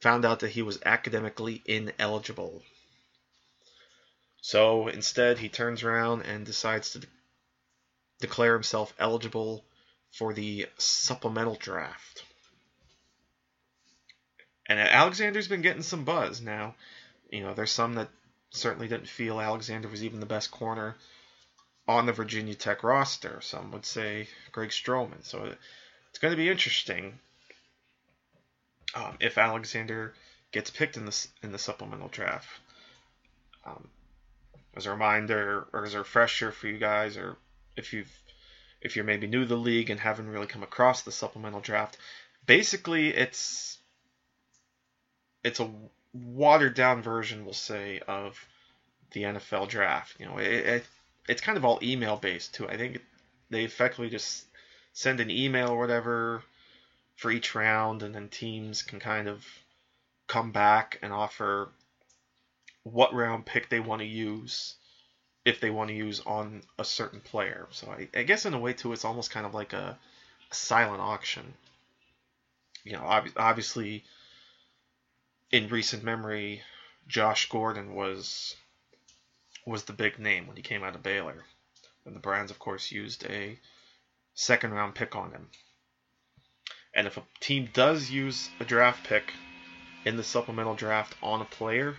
found 0.02 0.26
out 0.26 0.40
that 0.40 0.52
he 0.52 0.62
was 0.62 0.80
academically 0.86 1.62
ineligible. 1.66 2.62
So 4.42 4.88
instead, 4.88 5.38
he 5.38 5.50
turns 5.50 5.84
around 5.84 6.22
and 6.22 6.46
decides 6.46 6.92
to 6.92 7.00
de- 7.00 7.08
declare 8.22 8.54
himself 8.54 8.94
eligible 8.98 9.66
for 10.12 10.34
the 10.34 10.68
supplemental 10.78 11.56
draft. 11.56 12.24
And 14.68 14.80
Alexander's 14.80 15.48
been 15.48 15.62
getting 15.62 15.82
some 15.82 16.06
buzz 16.06 16.42
now. 16.42 16.76
You 17.32 17.42
know, 17.42 17.54
there's 17.54 17.72
some 17.72 17.96
that 17.96 18.10
certainly 18.52 18.88
didn't 18.88 19.08
feel 19.08 19.40
Alexander 19.40 19.88
was 19.88 20.04
even 20.04 20.20
the 20.20 20.26
best 20.26 20.52
corner 20.52 20.96
on 21.88 22.06
the 22.06 22.14
Virginia 22.14 22.56
Tech 22.56 22.84
roster. 22.84 23.40
Some 23.42 23.72
would 23.72 23.86
say 23.86 24.28
Greg 24.52 24.70
Stroman. 24.70 25.24
So 25.24 25.54
it's 26.10 26.20
going 26.20 26.32
to 26.32 26.38
be 26.38 26.50
interesting 26.50 27.20
um, 28.96 29.18
if 29.20 29.38
Alexander 29.38 30.14
gets 30.52 30.70
picked 30.70 30.98
in 30.98 31.06
the 31.06 31.28
in 31.44 31.52
the 31.52 31.60
supplemental 31.60 32.08
draft. 32.10 32.48
Um, 33.66 33.88
as 34.76 34.86
a 34.86 34.92
reminder, 34.92 35.68
or 35.74 35.86
as 35.86 35.94
a 35.94 36.00
refresher 36.00 36.52
for 36.52 36.68
you 36.68 36.78
guys, 36.78 37.18
or 37.18 37.38
if 37.76 37.94
you've 37.94 38.12
if 38.82 38.96
you're 38.96 39.06
maybe 39.06 39.28
new 39.28 39.42
to 39.42 39.46
the 39.46 39.58
league 39.58 39.90
and 39.90 40.00
haven't 40.00 40.30
really 40.30 40.48
come 40.48 40.64
across 40.64 41.02
the 41.02 41.12
supplemental 41.12 41.60
draft, 41.60 41.98
basically 42.46 43.10
it's 43.10 43.78
it's 45.44 45.60
a 45.60 45.70
watered 46.14 46.74
down 46.74 47.02
version, 47.02 47.46
we'll 47.46 47.54
say, 47.54 48.02
of 48.08 48.44
the 49.12 49.24
NFL 49.24 49.70
draft. 49.70 50.16
You 50.20 50.28
know, 50.28 50.38
it, 50.38 50.48
it 50.48 50.86
it's 51.28 51.42
kind 51.42 51.58
of 51.58 51.66
all 51.66 51.80
email 51.82 52.18
based 52.18 52.54
too. 52.54 52.68
I 52.68 52.78
think 52.78 53.00
they 53.50 53.64
effectively 53.64 54.10
just 54.10 54.46
send 54.94 55.20
an 55.20 55.30
email 55.30 55.70
or 55.70 55.78
whatever 55.78 56.44
for 57.16 57.32
each 57.32 57.54
round, 57.56 58.04
and 58.04 58.16
then 58.16 58.30
teams 58.30 58.82
can 58.82 59.00
kind 59.00 59.28
of 59.28 59.46
come 60.28 60.52
back 60.52 61.00
and 61.02 61.12
offer 61.12 61.70
what 62.84 63.14
round 63.14 63.46
pick 63.46 63.70
they 63.70 63.80
want 63.80 64.02
to 64.02 64.08
use 64.08 64.76
if 65.46 65.60
they 65.60 65.70
want 65.70 65.90
to 65.90 65.96
use 65.96 66.22
on 66.26 66.62
a 66.78 66.86
certain 66.86 67.20
player. 67.20 67.68
So 67.72 67.90
I, 67.90 68.08
I 68.18 68.24
guess 68.24 68.46
in 68.46 68.54
a 68.54 68.60
way 68.60 68.74
too, 68.74 68.94
it's 68.94 69.06
almost 69.06 69.32
kind 69.32 69.46
of 69.46 69.54
like 69.54 69.74
a, 69.74 69.98
a 70.52 70.56
silent 70.56 71.02
auction. 71.02 71.54
You 72.84 72.94
know, 72.94 73.04
ob- 73.04 73.38
obviously 73.38 74.04
in 75.52 75.68
recent 75.70 76.04
memory, 76.04 76.62
Josh 77.08 77.50
Gordon 77.50 77.96
was 77.96 78.56
was 79.66 79.84
the 79.84 79.94
big 79.94 80.20
name 80.20 80.48
when 80.48 80.56
he 80.56 80.64
came 80.64 80.84
out 80.84 80.96
of 80.96 81.04
Baylor. 81.04 81.46
And 82.06 82.16
the 82.16 82.20
Browns, 82.20 82.50
of 82.50 82.60
course, 82.60 82.92
used 82.92 83.26
a 83.26 83.60
second 84.34 84.72
round 84.72 84.96
pick 84.96 85.16
on 85.16 85.32
him. 85.32 85.50
And 86.94 87.06
if 87.06 87.18
a 87.18 87.24
team 87.40 87.70
does 87.74 88.10
use 88.10 88.50
a 88.60 88.66
draft 88.66 89.06
pick 89.06 89.34
in 90.06 90.18
the 90.18 90.24
supplemental 90.24 90.76
draft 90.76 91.16
on 91.22 91.42
a 91.42 91.46
player, 91.46 91.98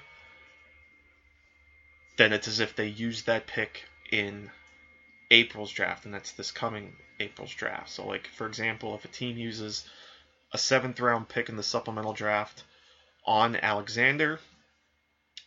then 2.16 2.32
it's 2.32 2.48
as 2.48 2.60
if 2.60 2.74
they 2.74 2.88
used 2.88 3.26
that 3.26 3.46
pick 3.46 3.84
in 4.10 4.50
April's 5.30 5.70
draft, 5.70 6.04
and 6.04 6.12
that's 6.12 6.32
this 6.32 6.50
coming 6.50 6.96
April's 7.20 7.54
draft. 7.54 7.90
So, 7.90 8.06
like 8.06 8.26
for 8.26 8.46
example, 8.46 8.94
if 8.94 9.04
a 9.04 9.08
team 9.08 9.36
uses 9.36 9.88
a 10.52 10.58
seventh 10.58 10.98
round 10.98 11.28
pick 11.28 11.48
in 11.48 11.56
the 11.56 11.62
supplemental 11.62 12.12
draft 12.12 12.64
on 13.30 13.54
Alexander, 13.54 14.40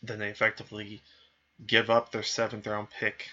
then 0.02 0.18
they 0.18 0.30
effectively 0.30 1.02
give 1.66 1.90
up 1.90 2.10
their 2.10 2.22
seventh 2.22 2.66
round 2.66 2.88
pick 2.88 3.28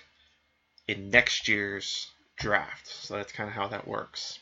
in 0.89 1.10
next 1.10 1.47
year's 1.47 2.08
draft. 2.38 2.86
So 2.86 3.16
that's 3.16 3.32
kind 3.32 3.47
of 3.47 3.56
how 3.56 3.70
that 3.70 3.88
works. 3.88 4.39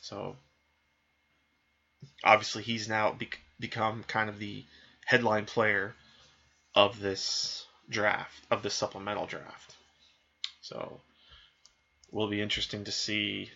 So 0.00 0.34
obviously 2.24 2.64
he's 2.64 2.88
now 2.88 3.12
be- 3.12 3.30
become 3.60 4.02
kind 4.08 4.28
of 4.28 4.40
the 4.40 4.64
headline 5.06 5.44
player 5.44 5.94
of 6.74 6.98
this 6.98 7.64
draft, 7.88 8.44
of 8.50 8.64
the 8.64 8.70
supplemental 8.70 9.26
draft. 9.26 9.76
So 10.62 11.00
will 12.10 12.28
be 12.28 12.42
interesting 12.42 12.82
to 12.84 12.92
see 12.92 13.52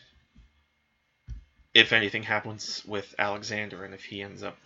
if 1.74 1.92
anything 1.92 2.22
happens 2.22 2.84
with 2.86 3.16
Alexander 3.18 3.84
and 3.84 3.94
if 3.94 4.04
he 4.04 4.22
ends 4.22 4.44
up 4.44 4.56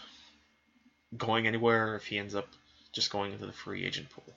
going 1.17 1.47
anywhere, 1.47 1.93
or 1.93 1.97
if 1.97 2.07
he 2.07 2.19
ends 2.19 2.35
up 2.35 2.49
just 2.93 3.11
going 3.11 3.33
into 3.33 3.47
the 3.47 3.53
free 3.53 3.85
agent 3.85 4.09
pool. 4.11 4.35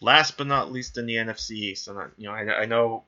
Last 0.00 0.36
but 0.36 0.46
not 0.46 0.72
least 0.72 0.98
in 0.98 1.06
the 1.06 1.14
NFC 1.14 1.52
East, 1.52 1.88
and 1.88 1.98
you 2.16 2.28
know 2.28 2.34
I, 2.34 2.62
I 2.62 2.64
know 2.66 3.04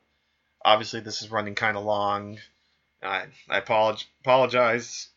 obviously 0.64 1.00
this 1.00 1.22
is 1.22 1.30
running 1.30 1.54
kind 1.54 1.76
of 1.76 1.84
long. 1.84 2.38
I, 3.02 3.26
I 3.48 3.58
apologize 3.58 5.08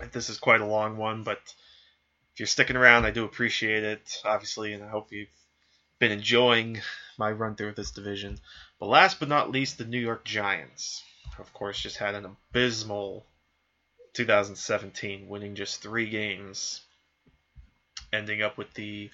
if 0.00 0.12
this 0.12 0.30
is 0.30 0.38
quite 0.38 0.60
a 0.60 0.66
long 0.66 0.96
one, 0.96 1.24
but 1.24 1.40
if 2.32 2.40
you're 2.40 2.46
sticking 2.46 2.76
around, 2.76 3.04
I 3.04 3.10
do 3.10 3.24
appreciate 3.24 3.84
it, 3.84 4.20
obviously, 4.24 4.72
and 4.72 4.84
I 4.84 4.88
hope 4.88 5.12
you've 5.12 5.28
been 5.98 6.12
enjoying 6.12 6.80
my 7.18 7.30
run 7.30 7.56
through 7.56 7.72
this 7.72 7.90
division. 7.90 8.38
But 8.78 8.86
last 8.86 9.18
but 9.18 9.28
not 9.28 9.50
least, 9.50 9.78
the 9.78 9.84
New 9.84 9.98
York 9.98 10.24
Giants, 10.24 11.02
of 11.38 11.52
course, 11.54 11.80
just 11.80 11.96
had 11.96 12.14
an 12.14 12.26
abysmal 12.26 13.26
2017, 14.16 15.28
winning 15.28 15.54
just 15.54 15.82
three 15.82 16.08
games, 16.08 16.80
ending 18.14 18.40
up 18.40 18.56
with 18.56 18.72
the 18.72 19.10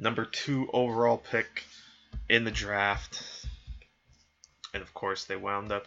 number 0.00 0.24
two 0.24 0.68
overall 0.72 1.16
pick 1.16 1.62
in 2.28 2.42
the 2.42 2.50
draft. 2.50 3.46
And 4.74 4.82
of 4.82 4.92
course, 4.94 5.24
they 5.24 5.36
wound 5.36 5.70
up 5.70 5.86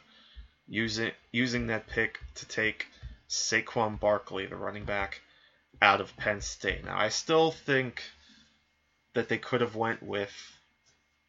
using 0.69 1.11
using 1.33 1.67
that 1.67 1.87
pick 1.87 2.19
to 2.35 2.47
take 2.47 2.87
Saquon 3.27 3.99
Barkley, 3.99 4.45
the 4.45 4.55
running 4.55 4.85
back, 4.85 5.19
out 5.81 5.99
of 5.99 6.15
Penn 6.15 6.39
State. 6.39 6.85
Now, 6.85 6.97
I 6.97 7.09
still 7.09 7.51
think 7.51 8.03
that 9.15 9.27
they 9.27 9.37
could 9.37 9.59
have 9.59 9.75
went 9.75 10.01
with 10.01 10.33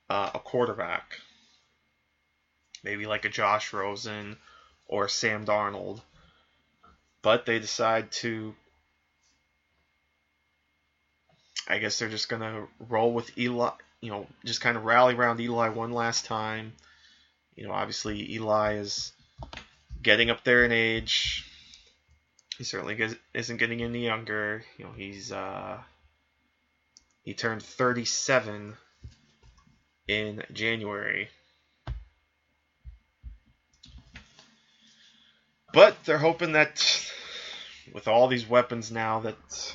uh, 0.09 0.31
a 0.33 0.39
quarterback, 0.39 1.19
maybe 2.85 3.05
like 3.05 3.25
a 3.25 3.31
Josh 3.31 3.73
Rosen 3.73 4.37
or 4.87 5.09
Sam 5.09 5.45
Darnold, 5.45 6.03
but 7.23 7.47
they 7.47 7.59
decide 7.59 8.11
to. 8.13 8.55
I 11.69 11.79
guess 11.79 11.99
they're 11.99 12.09
just 12.09 12.29
gonna 12.29 12.67
roll 12.89 13.13
with 13.13 13.37
Eli. 13.37 13.71
You 14.01 14.11
know, 14.11 14.27
just 14.45 14.61
kind 14.61 14.77
of 14.77 14.85
rally 14.85 15.15
around 15.15 15.41
Eli 15.41 15.69
one 15.71 15.93
last 15.93 16.27
time. 16.27 16.73
You 17.57 17.67
know, 17.67 17.73
obviously 17.73 18.33
Eli 18.33 18.75
is 18.75 19.13
getting 20.03 20.31
up 20.31 20.45
there 20.45 20.65
in 20.65 20.73
age. 20.73 21.45
He 22.57 22.65
certainly 22.65 22.99
isn't 23.35 23.57
getting 23.57 23.83
any 23.83 24.05
younger. 24.05 24.65
You 24.79 24.85
know, 24.85 24.93
he's 24.93 25.33
uh, 25.33 25.79
he 27.23 27.35
turned 27.35 27.63
37 27.63 28.77
in 30.09 30.43
January. 30.53 31.29
But 35.73 36.05
they're 36.05 36.19
hoping 36.19 36.53
that 36.53 37.06
with 37.97 38.09
all 38.09 38.29
these 38.29 38.47
weapons 38.47 38.93
now 38.93 39.21
that 39.21 39.75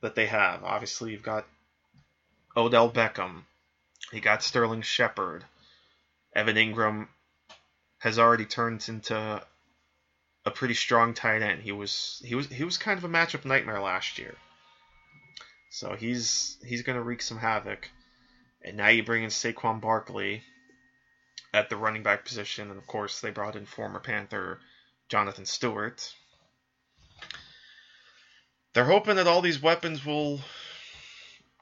that 0.00 0.14
they 0.14 0.26
have, 0.26 0.62
obviously 0.62 1.10
you've 1.10 1.24
got 1.24 1.44
Odell 2.56 2.88
Beckham, 2.88 3.42
you 4.12 4.20
got 4.20 4.44
Sterling 4.44 4.82
Shepard, 4.82 5.44
Evan 6.36 6.54
Engram 6.54 7.08
has 7.98 8.20
already 8.20 8.44
turned 8.44 8.88
into 8.88 9.42
a 10.44 10.50
pretty 10.52 10.74
strong 10.74 11.14
tight 11.14 11.42
end. 11.42 11.62
He 11.62 11.72
was 11.72 12.22
he 12.24 12.36
was 12.36 12.46
he 12.46 12.62
was 12.62 12.78
kind 12.78 12.96
of 12.96 13.04
a 13.04 13.08
matchup 13.08 13.44
nightmare 13.44 13.80
last 13.80 14.20
year. 14.20 14.36
So 15.70 15.96
he's 15.96 16.56
he's 16.64 16.82
gonna 16.82 17.02
wreak 17.02 17.22
some 17.22 17.38
havoc. 17.38 17.90
And 18.64 18.76
now 18.76 18.88
you 18.88 19.02
bring 19.02 19.24
in 19.24 19.30
Saquon 19.30 19.80
Barkley 19.80 20.44
at 21.52 21.68
the 21.68 21.76
running 21.76 22.04
back 22.04 22.24
position, 22.24 22.70
and 22.70 22.78
of 22.78 22.86
course 22.86 23.20
they 23.20 23.30
brought 23.30 23.56
in 23.56 23.66
former 23.66 23.98
Panther 23.98 24.60
Jonathan 25.08 25.44
Stewart. 25.44 26.14
They're 28.74 28.84
hoping 28.84 29.16
that 29.16 29.26
all 29.26 29.42
these 29.42 29.60
weapons 29.60 30.04
will 30.04 30.40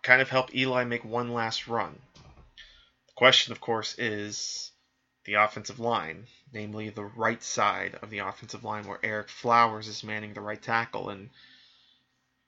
kind 0.02 0.22
of 0.22 0.30
help 0.30 0.54
Eli 0.54 0.84
make 0.84 1.04
one 1.04 1.32
last 1.32 1.66
run. 1.66 1.98
The 3.08 3.12
question, 3.16 3.52
of 3.52 3.60
course, 3.60 3.98
is 3.98 4.70
the 5.24 5.34
offensive 5.34 5.80
line, 5.80 6.28
namely 6.52 6.88
the 6.90 7.04
right 7.04 7.42
side 7.42 7.98
of 8.00 8.10
the 8.10 8.18
offensive 8.18 8.62
line, 8.62 8.86
where 8.86 8.98
Ereck 8.98 9.28
Flowers 9.28 9.88
is 9.88 10.04
manning 10.04 10.34
the 10.34 10.40
right 10.40 10.62
tackle, 10.62 11.10
and 11.10 11.30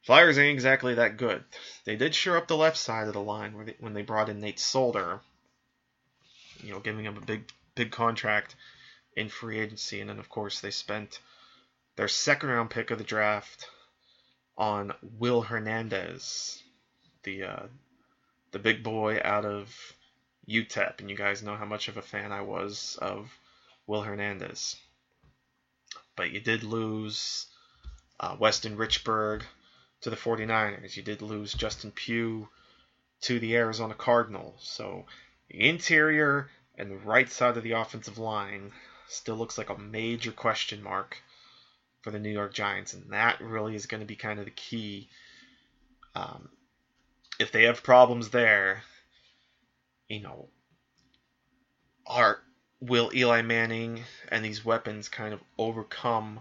Flowers 0.05 0.39
ain't 0.39 0.55
exactly 0.55 0.95
that 0.95 1.17
good. 1.17 1.45
They 1.85 1.97
did 1.97 2.15
shore 2.15 2.37
up 2.37 2.47
the 2.47 2.57
left 2.57 2.77
side 2.77 3.09
of 3.09 3.15
the 3.15 3.21
line 3.21 3.75
when 3.81 3.95
they 3.95 4.03
brought 4.03 4.29
in 4.29 4.41
Nate 4.41 4.61
Solder, 4.61 5.21
you 6.63 6.73
know, 6.73 6.81
giving 6.81 7.05
him 7.05 7.17
a 7.17 7.21
big 7.21 7.51
big 7.75 7.91
contract 7.91 8.55
in 9.17 9.29
free 9.29 9.59
agency, 9.59 10.01
and 10.01 10.09
then 10.09 10.19
of 10.19 10.29
course 10.29 10.61
they 10.61 10.71
spent 10.71 11.19
their 11.97 12.09
second 12.09 12.49
round 12.49 12.71
pick 12.71 12.91
of 12.91 12.99
the 12.99 13.05
draft 13.05 13.69
on 14.57 14.93
Will 15.19 15.43
Hernandez, 15.43 16.63
the 17.23 17.45
uh, 17.45 17.67
the 18.51 18.59
big 18.59 18.83
boy 18.83 19.21
out 19.25 19.45
of 19.45 19.75
UTEP, 20.49 21.01
and 21.01 21.11
you 21.11 21.17
guys 21.17 21.43
know 21.43 21.57
how 21.57 21.65
much 21.65 21.89
of 21.89 21.97
a 21.97 22.03
fan 22.03 22.33
I 22.33 22.43
was 22.43 22.99
of 23.01 23.31
Will 23.87 24.03
Hernandez. 24.03 24.77
But 26.17 26.31
you 26.31 26.41
did 26.41 26.63
lose 26.63 27.47
uh, 28.21 28.37
Weston 28.39 28.77
Richburg 28.77 29.43
to 30.03 30.11
the 30.11 30.17
49ers. 30.17 30.97
You 30.97 31.03
did 31.03 31.23
lose 31.23 31.55
Justin 31.55 31.91
Pugh 31.91 32.49
to 33.23 33.39
the 33.39 33.57
Arizona 33.57 33.95
Cardinals. 33.95 34.61
So 34.63 35.07
the 35.49 35.69
interior 35.69 36.51
and 36.77 36.91
the 36.91 36.97
right 36.97 37.31
side 37.31 37.57
of 37.57 37.63
the 37.63 37.73
offensive 37.73 38.19
line 38.19 38.73
still 39.09 39.37
looks 39.37 39.57
like 39.59 39.71
a 39.71 39.79
major 39.79 40.33
question 40.33 40.83
mark 40.83 41.23
for 42.03 42.11
the 42.11 42.19
New 42.19 42.31
York 42.31 42.53
Giants, 42.53 42.95
and 42.95 43.13
that 43.13 43.41
really 43.41 43.75
is 43.75 43.87
going 43.87 44.01
to 44.01 44.07
be 44.07 44.17
kind 44.17 44.39
of 44.39 44.45
the 44.45 44.51
key. 44.51 45.09
Um, 46.15 46.49
if 47.39 47.53
they 47.53 47.65
have 47.65 47.83
problems 47.83 48.31
there, 48.31 48.83
you 50.09 50.21
know, 50.21 50.49
are 52.07 52.41
will 52.81 53.11
Eli 53.15 53.43
Manning 53.43 54.03
and 54.29 54.45
these 54.45 54.65
weapons 54.65 55.09
kind 55.09 55.33
of 55.33 55.41
overcome 55.57 56.41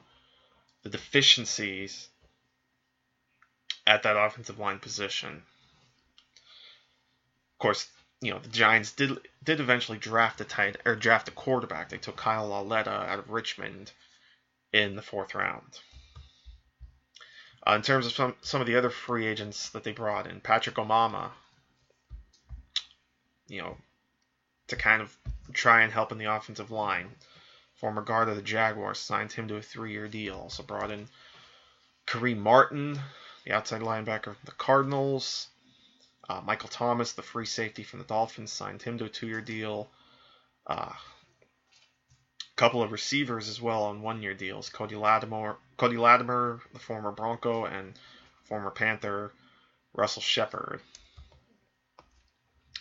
the 0.84 0.90
deficiencies 0.90 2.10
at 3.86 4.04
that 4.04 4.18
offensive 4.18 4.58
line 4.58 4.80
position. 4.80 5.44
Of 7.54 7.60
course, 7.60 7.88
you 8.22 8.32
know 8.32 8.40
the 8.40 8.50
Giants 8.50 8.92
did 8.92 9.20
did 9.44 9.60
eventually 9.60 10.00
draft 10.00 10.42
a 10.42 10.46
tight 10.46 10.78
or 10.86 10.96
draft 10.96 11.28
a 11.28 11.32
quarterback. 11.32 11.90
They 11.90 11.98
took 11.98 12.18
Kyle 12.18 12.48
Lauletta 12.48 12.90
out 12.92 13.20
of 13.20 13.30
Richmond 13.30 13.92
in 14.74 14.96
the 14.96 15.02
fourth 15.02 15.36
round. 15.36 15.80
Uh, 17.68 17.74
in 17.74 17.82
terms 17.82 18.06
of 18.06 18.12
some 18.12 18.36
some 18.42 18.62
of 18.62 18.68
the 18.68 18.76
other 18.76 18.90
free 18.90 19.28
agents 19.28 19.70
that 19.70 19.84
they 19.84 19.92
brought 19.92 20.28
in, 20.28 20.40
Patrick 20.42 20.76
Omameh, 20.76 21.30
you 23.48 23.62
know, 23.62 23.78
to 24.68 24.76
kind 24.76 25.02
of 25.02 25.16
try 25.54 25.82
and 25.82 25.92
help 25.92 26.12
in 26.12 26.18
the 26.18 26.34
offensive 26.34 26.72
line. 26.72 27.10
Former 27.76 28.02
guard 28.02 28.30
of 28.30 28.36
the 28.36 28.42
Jaguars 28.42 29.00
signed 29.00 29.32
him 29.32 29.48
to 29.48 29.56
a 29.56 29.62
three-year 29.62 30.08
deal. 30.08 30.36
Also 30.36 30.64
brought 30.64 30.92
in 30.92 31.08
Kareem 32.08 32.38
Martin, 32.38 33.00
the 33.44 33.54
outside 33.54 33.82
linebacker 33.82 34.26
from 34.26 34.46
the 34.46 34.52
Cardinals. 34.52 35.48
Uh, 36.30 36.42
Michael 36.42 36.70
Thomas, 36.70 37.14
the 37.14 37.24
free 37.24 37.46
safety 37.46 37.84
from 37.84 38.00
the 38.00 38.06
Dolphins, 38.06 38.52
signed 38.52 38.82
him 38.82 38.98
to 39.00 39.06
a 39.06 39.10
two-year 39.10 39.42
deal. 39.42 39.90
Uh, 40.68 40.94
couple 42.62 42.84
of 42.84 42.92
receivers 42.92 43.50
as 43.50 43.60
well 43.60 43.86
on 43.86 44.04
one-year 44.04 44.36
deals. 44.36 44.70
Cody 44.70 44.96
Latimer, 44.96 45.58
Cody 45.78 45.98
Latimer, 45.98 46.62
the 46.74 46.78
former 46.78 47.12
Bronco, 47.12 47.66
and 47.66 47.92
former 48.44 48.70
Panther 48.70 49.32
Russell 49.96 50.22
Shepard. 50.22 50.80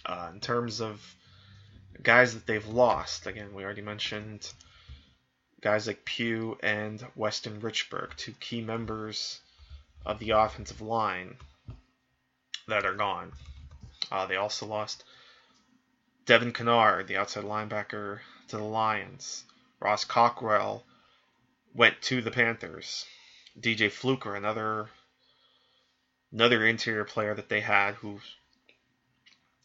Uh, 0.04 0.32
in 0.34 0.40
terms 0.40 0.82
of 0.82 1.02
guys 2.02 2.34
that 2.34 2.46
they've 2.46 2.66
lost, 2.66 3.26
again, 3.26 3.54
we 3.54 3.64
already 3.64 3.80
mentioned 3.80 4.52
guys 5.62 5.86
like 5.86 6.04
Pugh 6.04 6.58
and 6.62 7.02
Weston 7.16 7.62
Richburg, 7.62 8.14
two 8.16 8.32
key 8.32 8.60
members 8.60 9.40
of 10.04 10.18
the 10.18 10.32
offensive 10.32 10.82
line 10.82 11.38
that 12.68 12.84
are 12.84 12.96
gone. 12.96 13.32
Uh, 14.12 14.26
they 14.26 14.36
also 14.36 14.66
lost 14.66 15.04
Devin 16.26 16.52
Kennard, 16.52 17.08
the 17.08 17.16
outside 17.16 17.44
linebacker, 17.44 18.18
to 18.48 18.58
the 18.58 18.62
Lions. 18.62 19.44
Ross 19.80 20.04
Cockrell 20.04 20.84
went 21.74 22.00
to 22.02 22.20
the 22.20 22.30
Panthers. 22.30 23.06
DJ 23.58 23.90
Fluker, 23.90 24.36
another 24.36 24.88
another 26.32 26.64
interior 26.64 27.04
player 27.04 27.34
that 27.34 27.48
they 27.48 27.60
had 27.60 27.94
who 27.96 28.20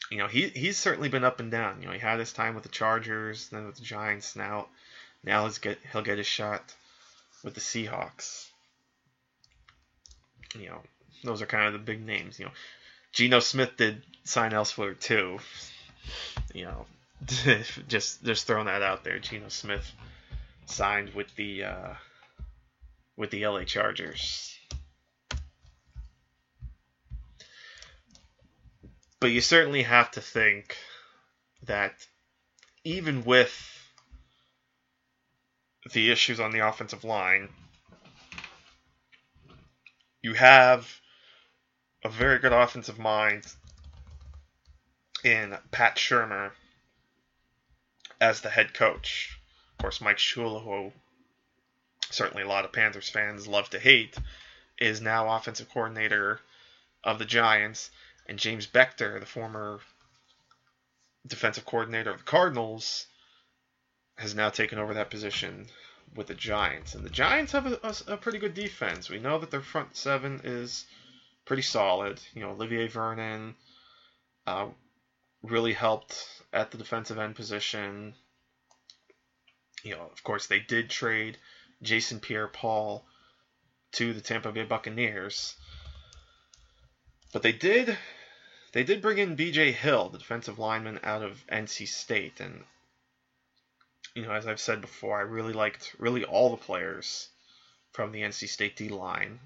you 0.10 0.18
know, 0.18 0.28
he 0.28 0.50
he's 0.50 0.78
certainly 0.78 1.10
been 1.10 1.24
up 1.24 1.40
and 1.40 1.52
down. 1.52 1.82
You 1.82 1.88
know, 1.88 1.94
he 1.94 2.00
had 2.00 2.20
his 2.20 2.34
time 2.34 2.54
with 2.54 2.64
the 2.64 2.70
Chargers, 2.70 3.50
then 3.50 3.66
with 3.66 3.76
the 3.76 3.82
Giants. 3.82 4.36
Now, 4.36 4.68
now 5.24 5.46
he's 5.46 5.58
get 5.58 5.80
he'll 5.92 6.04
get 6.04 6.18
his 6.18 6.28
shot 6.28 6.74
with 7.44 7.56
the 7.56 7.60
Seahawks. 7.60 8.48
You 10.58 10.68
know, 10.68 10.82
those 11.24 11.42
are 11.42 11.48
kind 11.48 11.68
of 11.68 11.74
the 11.74 11.80
big 11.80 12.06
names. 12.06 12.40
You 12.40 12.46
know, 12.46 12.52
Geno 13.14 13.40
Smith 13.40 13.78
did 13.78 14.04
sign 14.24 14.54
elsewhere 14.54 14.94
too. 14.94 15.40
You 16.54 16.66
know, 16.66 16.86
just 17.88 18.24
just 18.24 18.48
throwing 18.48 18.66
that 18.66 18.82
out 18.82 19.04
there. 19.04 19.20
Geno 19.20 19.50
Smith 19.50 19.92
signed 20.66 21.14
with 21.14 21.34
the 21.36 21.64
uh, 21.64 21.94
with 23.18 23.32
the 23.32 23.46
LA 23.48 23.64
Chargers. 23.64 24.58
But 29.20 29.32
you 29.32 29.42
certainly 29.42 29.84
have 29.84 30.12
to 30.12 30.22
think 30.22 30.78
that 31.64 31.94
even 32.84 33.24
with 33.24 33.54
the 35.94 36.12
issues 36.12 36.40
on 36.40 36.52
the 36.52 36.68
offensive 36.68 37.04
line, 37.04 37.50
you 40.22 40.34
have 40.34 41.00
a 42.04 42.10
very 42.10 42.38
good 42.40 42.54
offensive 42.54 43.00
mind 43.00 43.46
in 45.24 45.58
Pat 45.72 45.96
Shurmur 45.96 46.52
as 48.20 48.42
the 48.42 48.50
head 48.50 48.74
coach. 48.74 49.40
Of 49.74 49.78
course, 49.84 50.02
Mike 50.02 50.18
Shula, 50.18 50.64
who 50.64 50.92
certainly 52.10 52.44
a 52.44 52.48
lot 52.48 52.66
of 52.66 52.72
Panthers 52.72 53.10
fans 53.10 53.48
love 53.48 53.70
to 53.72 53.80
hate, 53.80 54.18
is 54.78 55.02
now 55.02 55.36
offensive 55.36 55.70
coordinator 55.70 56.40
of 57.04 57.20
the 57.20 57.26
Giants. 57.26 57.92
And 58.28 58.40
James 58.40 58.68
Bettcher, 58.68 59.20
the 59.20 59.26
former 59.26 59.80
defensive 61.28 61.66
coordinator 61.66 62.12
of 62.12 62.20
the 62.20 62.24
Cardinals, 62.24 63.08
has 64.18 64.34
now 64.34 64.50
taken 64.50 64.80
over 64.80 64.94
that 64.94 65.10
position 65.10 65.68
with 66.16 66.28
the 66.28 66.36
Giants. 66.36 66.96
And 66.96 67.04
the 67.04 67.10
Giants 67.10 67.52
have 67.52 67.66
a, 67.66 67.80
a, 67.84 68.14
a, 68.14 68.18
pretty 68.18 68.38
good 68.38 68.54
defense. 68.54 69.10
We 69.10 69.20
know 69.20 69.38
that 69.40 69.52
their 69.52 69.62
front 69.62 69.96
seven 69.96 70.42
is 70.44 70.86
pretty 71.46 71.64
solid. 71.64 72.22
You 72.34 72.42
know, 72.42 72.52
Olivier 72.52 72.88
Vernon 72.88 73.56
uh, 74.48 74.68
really 75.44 75.74
helped 75.74 76.44
at 76.54 76.72
the 76.72 76.78
defensive 76.78 77.18
end 77.18 77.36
position. 77.36 78.14
You 79.84 79.96
know, 79.96 80.10
of 80.12 80.24
course, 80.24 80.48
they 80.48 80.60
did 80.60 80.90
trade 80.90 81.38
Jason 81.82 82.20
Pierre-Paul 82.20 83.06
to 83.94 84.14
the 84.14 84.22
Tampa 84.22 84.52
Bay 84.52 84.64
Buccaneers. 84.64 85.56
But 87.32 87.44
they 87.44 87.52
did 87.52 87.98
they 88.76 88.84
did 88.84 89.02
bring 89.02 89.20
in 89.20 89.38
BJ 89.38 89.72
Hill, 89.72 90.10
the 90.10 90.18
defensive 90.18 90.60
lineman 90.60 91.00
out 91.02 91.22
of 91.22 91.46
NC 91.48 91.88
State, 91.88 92.42
and 92.42 92.66
you 94.14 94.24
know, 94.24 94.32
as 94.32 94.48
I've 94.48 94.60
said 94.60 94.82
before, 94.82 95.18
I 95.18 95.22
really 95.22 95.54
liked 95.54 95.96
really 95.98 96.26
all 96.26 96.50
the 96.50 96.58
players 96.58 97.30
from 97.94 98.12
the 98.12 98.22
NC 98.22 98.50
State 98.50 98.76
D 98.76 98.90
line. 98.90 99.40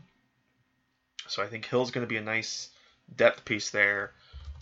So 1.27 1.43
I 1.43 1.47
think 1.47 1.65
Hill's 1.65 1.91
going 1.91 2.03
to 2.03 2.09
be 2.09 2.17
a 2.17 2.21
nice 2.21 2.69
depth 3.15 3.45
piece 3.45 3.69
there 3.69 4.13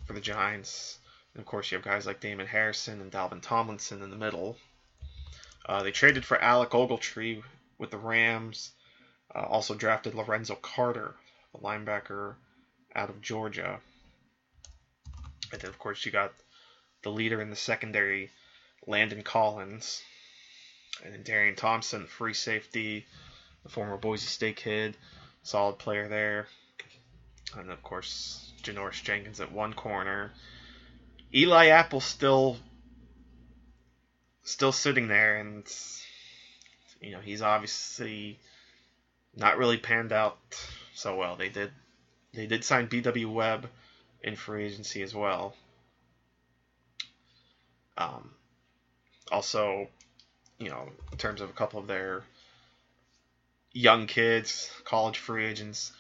for 0.05 0.11
the 0.11 0.19
Giants. 0.19 0.99
And 1.38 1.43
of 1.43 1.45
course, 1.45 1.71
you 1.71 1.77
have 1.77 1.85
guys 1.85 2.07
like 2.07 2.19
Damon 2.19 2.47
Harrison 2.47 2.99
and 2.99 3.11
Dalvin 3.11 3.43
Tomlinson 3.43 4.01
in 4.01 4.09
the 4.09 4.17
middle. 4.17 4.57
Uh, 5.67 5.83
they 5.83 5.91
traded 5.91 6.25
for 6.25 6.41
Alec 6.41 6.71
Ogletree 6.71 7.43
with 7.77 7.91
the 7.91 7.97
Rams. 7.99 8.71
Uh, 9.35 9.43
also 9.43 9.75
drafted 9.75 10.15
Lorenzo 10.15 10.55
Carter, 10.55 11.13
a 11.53 11.59
linebacker 11.59 12.33
out 12.95 13.11
of 13.11 13.21
Georgia. 13.21 13.79
And 15.51 15.61
then, 15.61 15.69
of 15.69 15.77
course, 15.77 16.03
you 16.07 16.11
got 16.11 16.33
the 17.03 17.11
leader 17.11 17.39
in 17.39 17.51
the 17.51 17.55
secondary, 17.55 18.31
Landon 18.88 19.21
Collins. 19.21 20.01
And 21.03 21.13
then 21.13 21.21
Darian 21.21 21.55
Thompson, 21.55 22.07
free 22.07 22.33
safety, 22.33 23.05
the 23.61 23.69
former 23.69 23.97
Boise 23.97 24.25
State 24.25 24.55
kid, 24.55 24.97
solid 25.43 25.77
player 25.77 26.07
there. 26.07 26.47
And 27.55 27.69
of 27.69 27.83
course, 27.83 28.53
Janoris 28.63 29.03
Jenkins 29.03 29.39
at 29.39 29.51
one 29.51 29.75
corner. 29.75 30.31
Eli 31.34 31.67
Apple 31.67 32.01
still 32.01 32.57
still 34.43 34.71
sitting 34.71 35.07
there 35.07 35.38
and 35.38 35.67
you 37.01 37.11
know, 37.11 37.19
he's 37.19 37.41
obviously 37.41 38.39
not 39.36 39.57
really 39.57 39.78
panned 39.78 40.11
out 40.11 40.38
so 40.93 41.15
well. 41.15 41.36
They 41.36 41.49
did 41.49 41.71
they 42.34 42.47
did 42.47 42.63
sign 42.63 42.88
BW 42.88 43.32
Webb 43.32 43.69
in 44.21 44.36
free 44.36 44.65
agency 44.65 45.01
as 45.01 45.13
well. 45.13 45.55
Um, 47.97 48.32
also, 49.32 49.88
you 50.59 50.69
know, 50.69 50.89
in 51.11 51.17
terms 51.17 51.41
of 51.41 51.49
a 51.49 51.53
couple 51.53 51.80
of 51.80 51.88
their 51.88 52.23
young 53.71 54.07
kids, 54.07 54.71
college 54.84 55.17
free 55.17 55.45
agents, 55.45 55.91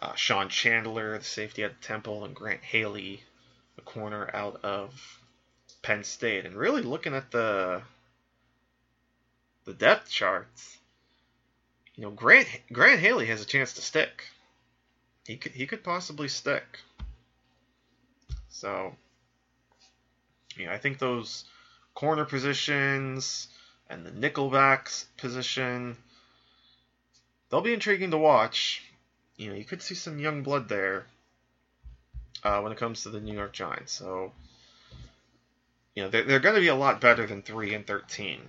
uh, 0.00 0.14
Sean 0.14 0.48
Chandler, 0.48 1.18
the 1.18 1.24
safety 1.24 1.64
at 1.64 1.80
Temple, 1.80 2.24
and 2.24 2.34
Grant 2.34 2.62
Haley, 2.62 3.22
the 3.76 3.82
corner 3.82 4.28
out 4.34 4.64
of 4.64 5.20
Penn 5.82 6.02
State. 6.02 6.44
And 6.44 6.56
really 6.56 6.82
looking 6.82 7.14
at 7.14 7.30
the 7.30 7.82
the 9.64 9.74
depth 9.74 10.10
charts, 10.10 10.78
you 11.94 12.02
know, 12.02 12.10
Grant 12.10 12.48
Grant 12.72 13.00
Haley 13.00 13.26
has 13.26 13.42
a 13.42 13.46
chance 13.46 13.74
to 13.74 13.82
stick. 13.82 14.24
He 15.26 15.36
could 15.36 15.52
he 15.52 15.66
could 15.66 15.84
possibly 15.84 16.28
stick. 16.28 16.80
So, 18.48 18.94
you 20.56 20.66
know, 20.66 20.72
I 20.72 20.78
think 20.78 20.98
those 20.98 21.44
corner 21.94 22.24
positions 22.24 23.48
and 23.88 24.04
the 24.04 24.10
nickelbacks 24.10 25.04
position, 25.18 25.96
they'll 27.50 27.60
be 27.60 27.74
intriguing 27.74 28.10
to 28.12 28.18
watch. 28.18 28.82
You 29.36 29.50
know, 29.50 29.56
you 29.56 29.64
could 29.64 29.82
see 29.82 29.94
some 29.94 30.18
young 30.18 30.42
blood 30.42 30.68
there 30.68 31.06
uh, 32.46 32.60
when 32.60 32.72
it 32.72 32.78
comes 32.78 33.02
to 33.02 33.10
the 33.10 33.20
New 33.20 33.34
York 33.34 33.52
Giants. 33.52 33.92
So, 33.92 34.32
you 35.94 36.02
know, 36.02 36.08
they're, 36.08 36.24
they're 36.24 36.40
going 36.40 36.54
to 36.54 36.60
be 36.60 36.68
a 36.68 36.74
lot 36.74 37.00
better 37.00 37.26
than 37.26 37.42
3 37.42 37.74
and 37.74 37.86
13. 37.86 38.40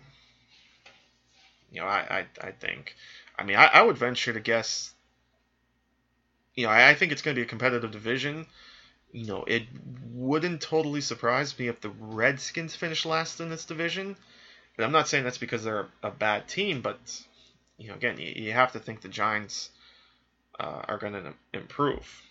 You 1.72 1.82
know, 1.82 1.88
I, 1.88 2.26
I, 2.42 2.48
I 2.48 2.52
think. 2.52 2.96
I 3.38 3.44
mean, 3.44 3.58
I, 3.58 3.66
I 3.66 3.82
would 3.82 3.98
venture 3.98 4.34
to 4.34 4.40
guess. 4.40 4.94
You 6.56 6.66
know, 6.66 6.72
I, 6.72 6.90
I 6.90 6.94
think 6.96 7.12
it's 7.12 7.22
going 7.22 7.36
to 7.36 7.40
be 7.40 7.46
a 7.46 7.50
competitive 7.50 7.92
division 7.92 8.48
you 9.12 9.26
know, 9.26 9.44
it 9.48 9.64
wouldn't 10.12 10.62
totally 10.62 11.02
surprise 11.02 11.58
me 11.58 11.68
if 11.68 11.82
the 11.82 11.90
Redskins 11.90 12.76
finish 12.76 13.06
last 13.06 13.40
in 13.40 13.50
this 13.50 13.66
division. 13.66 14.16
And 14.78 14.86
I'm 14.86 14.92
not 14.92 15.08
saying 15.08 15.24
that's 15.24 15.38
because 15.38 15.64
they're 15.64 15.88
a, 16.04 16.12
bad 16.12 16.48
team, 16.48 16.82
but 16.82 17.00
you 17.78 17.90
know, 17.90 17.96
again, 17.96 18.20
you, 18.20 18.28
you 18.36 18.52
have 18.52 18.74
to 18.74 18.80
think 18.80 19.02
the 19.02 19.08
Giants 19.08 19.70
uh, 20.60 20.84
are 20.88 20.98
going 20.98 21.14
to 21.14 21.34
improve. 21.54 22.22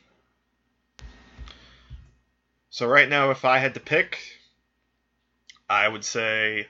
So 2.77 2.87
right 2.87 3.09
now, 3.09 3.31
if 3.31 3.47
I 3.47 3.57
had 3.57 3.72
to 3.72 3.81
pick, 3.81 4.18
I 5.66 5.89
would 5.89 6.05
say 6.05 6.68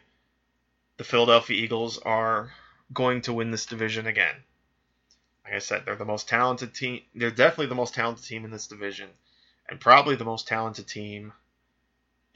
the 0.99 1.03
Philadelphia 1.03 1.61
Eagles 1.61 1.99
are 1.99 2.53
going 2.95 3.23
to 3.23 3.33
win 3.33 3.51
this 3.51 3.67
division 3.67 4.07
again. 4.07 4.37
Like 5.45 5.55
I 5.55 5.59
said, 5.59 5.83
they're 5.85 5.97
the 5.97 6.05
most 6.05 6.29
talented 6.29 6.75
team. 6.75 7.01
They're 7.17 7.33
definitely 7.33 7.67
the 7.67 7.75
most 7.75 7.93
talented 7.93 8.25
team 8.25 8.45
in 8.45 8.53
this 8.53 8.69
division 8.69 9.09
and 9.69 9.81
probably 9.81 10.15
the 10.15 10.25
most 10.25 10.47
talented 10.47 10.87
team 10.87 11.33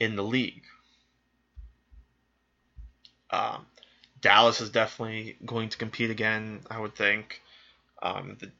in 0.01 0.17
the 0.17 0.23
league. 0.23 0.63
Um, 3.29 3.65
Dallas 4.19 4.59
is 4.59 4.69
definitely 4.69 5.37
going 5.45 5.69
to 5.69 5.77
compete 5.77 6.11
again, 6.11 6.59
I 6.69 6.77
would 6.77 6.95
think. 6.95 7.41
Um, 8.03 8.35
the, 8.37 8.51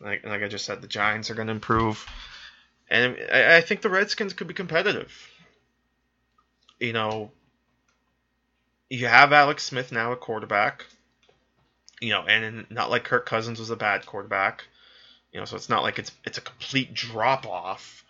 like, 0.00 0.24
like 0.24 0.44
I 0.44 0.46
just 0.46 0.64
said, 0.64 0.80
the 0.80 0.86
Giants 0.86 1.28
are 1.28 1.34
going 1.34 1.48
to 1.48 1.54
improve. 1.54 2.06
And 2.92 3.16
I, 3.32 3.56
I 3.56 3.60
think 3.62 3.80
the 3.80 3.88
Redskins 3.88 4.34
could 4.34 4.46
be 4.46 4.54
competitive. 4.54 5.10
You 6.78 6.92
know, 6.92 7.30
you 8.90 9.06
have 9.06 9.32
Alex 9.32 9.64
Smith 9.64 9.90
now 9.90 10.12
at 10.12 10.20
quarterback. 10.20 10.84
You 12.02 12.10
know, 12.10 12.22
and 12.22 12.66
not 12.70 12.90
like 12.90 13.04
Kirk 13.04 13.24
Cousins 13.24 13.58
was 13.58 13.70
a 13.70 13.76
bad 13.76 14.04
quarterback. 14.04 14.64
You 15.32 15.40
know, 15.40 15.46
so 15.46 15.56
it's 15.56 15.70
not 15.70 15.82
like 15.82 15.98
it's 15.98 16.12
it's 16.24 16.36
a 16.36 16.42
complete 16.42 16.92
drop 16.92 17.46
off 17.46 18.04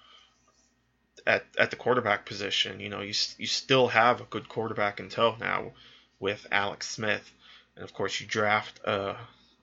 at 1.27 1.45
at 1.57 1.71
the 1.71 1.77
quarterback 1.77 2.27
position. 2.27 2.81
You 2.81 2.89
know, 2.89 3.03
you 3.03 3.15
you 3.39 3.47
still 3.47 3.87
have 3.87 4.21
a 4.21 4.25
good 4.25 4.49
quarterback 4.49 4.99
in 4.99 5.11
tow 5.11 5.37
now 5.39 5.73
with 6.19 6.45
Alex 6.51 6.89
Smith, 6.89 7.31
and 7.77 7.85
of 7.85 7.95
course 7.95 8.21
you 8.21 8.27
draft 8.27 8.81
a 8.85 9.15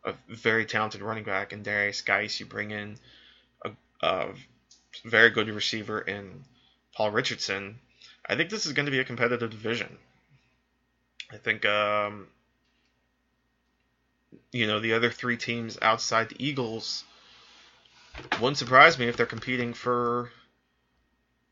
a 0.06 0.14
very 0.30 0.66
talented 0.66 1.02
running 1.02 1.26
back 1.26 1.52
in 1.52 1.62
Derrius 1.62 2.06
Guice. 2.06 2.40
You 2.40 2.46
bring 2.46 2.72
in 2.72 2.96
a, 3.66 3.72
a 4.02 4.30
very 5.06 5.30
good 5.30 5.50
receiver 5.50 6.02
in 6.02 6.44
Paul 6.96 7.12
Richardson. 7.12 7.80
I 8.26 8.36
think 8.36 8.50
this 8.50 8.66
is 8.66 8.74
going 8.74 8.86
to 8.86 8.92
be 8.92 9.00
a 9.00 9.06
competitive 9.06 9.50
division. 9.50 9.98
I 11.32 11.38
think 11.38 11.66
um, 11.66 12.28
you 14.52 14.68
know, 14.68 14.80
the 14.80 14.94
other 14.94 15.10
three 15.12 15.38
teams 15.38 15.78
outside 15.82 16.30
the 16.30 16.44
Eagles 16.44 17.04
wouldn't 18.42 18.58
surprise 18.58 18.98
me 18.98 19.08
if 19.08 19.18
they're 19.18 19.26
competing 19.26 19.74
for 19.74 20.32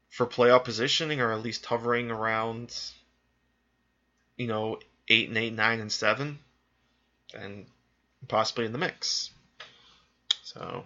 for 0.09 0.25
playoff 0.25 0.63
positioning 0.63 1.21
or 1.21 1.31
at 1.31 1.43
least 1.43 1.65
hovering 1.65 2.09
around 2.09 2.73
you 4.37 4.47
know, 4.47 4.79
eight 5.09 5.27
and 5.27 5.37
eight, 5.37 5.53
nine 5.53 5.79
and 5.79 5.91
seven, 5.91 6.39
and 7.33 7.65
possibly 8.27 8.65
in 8.65 8.71
the 8.71 8.77
mix. 8.77 9.31
So 10.43 10.85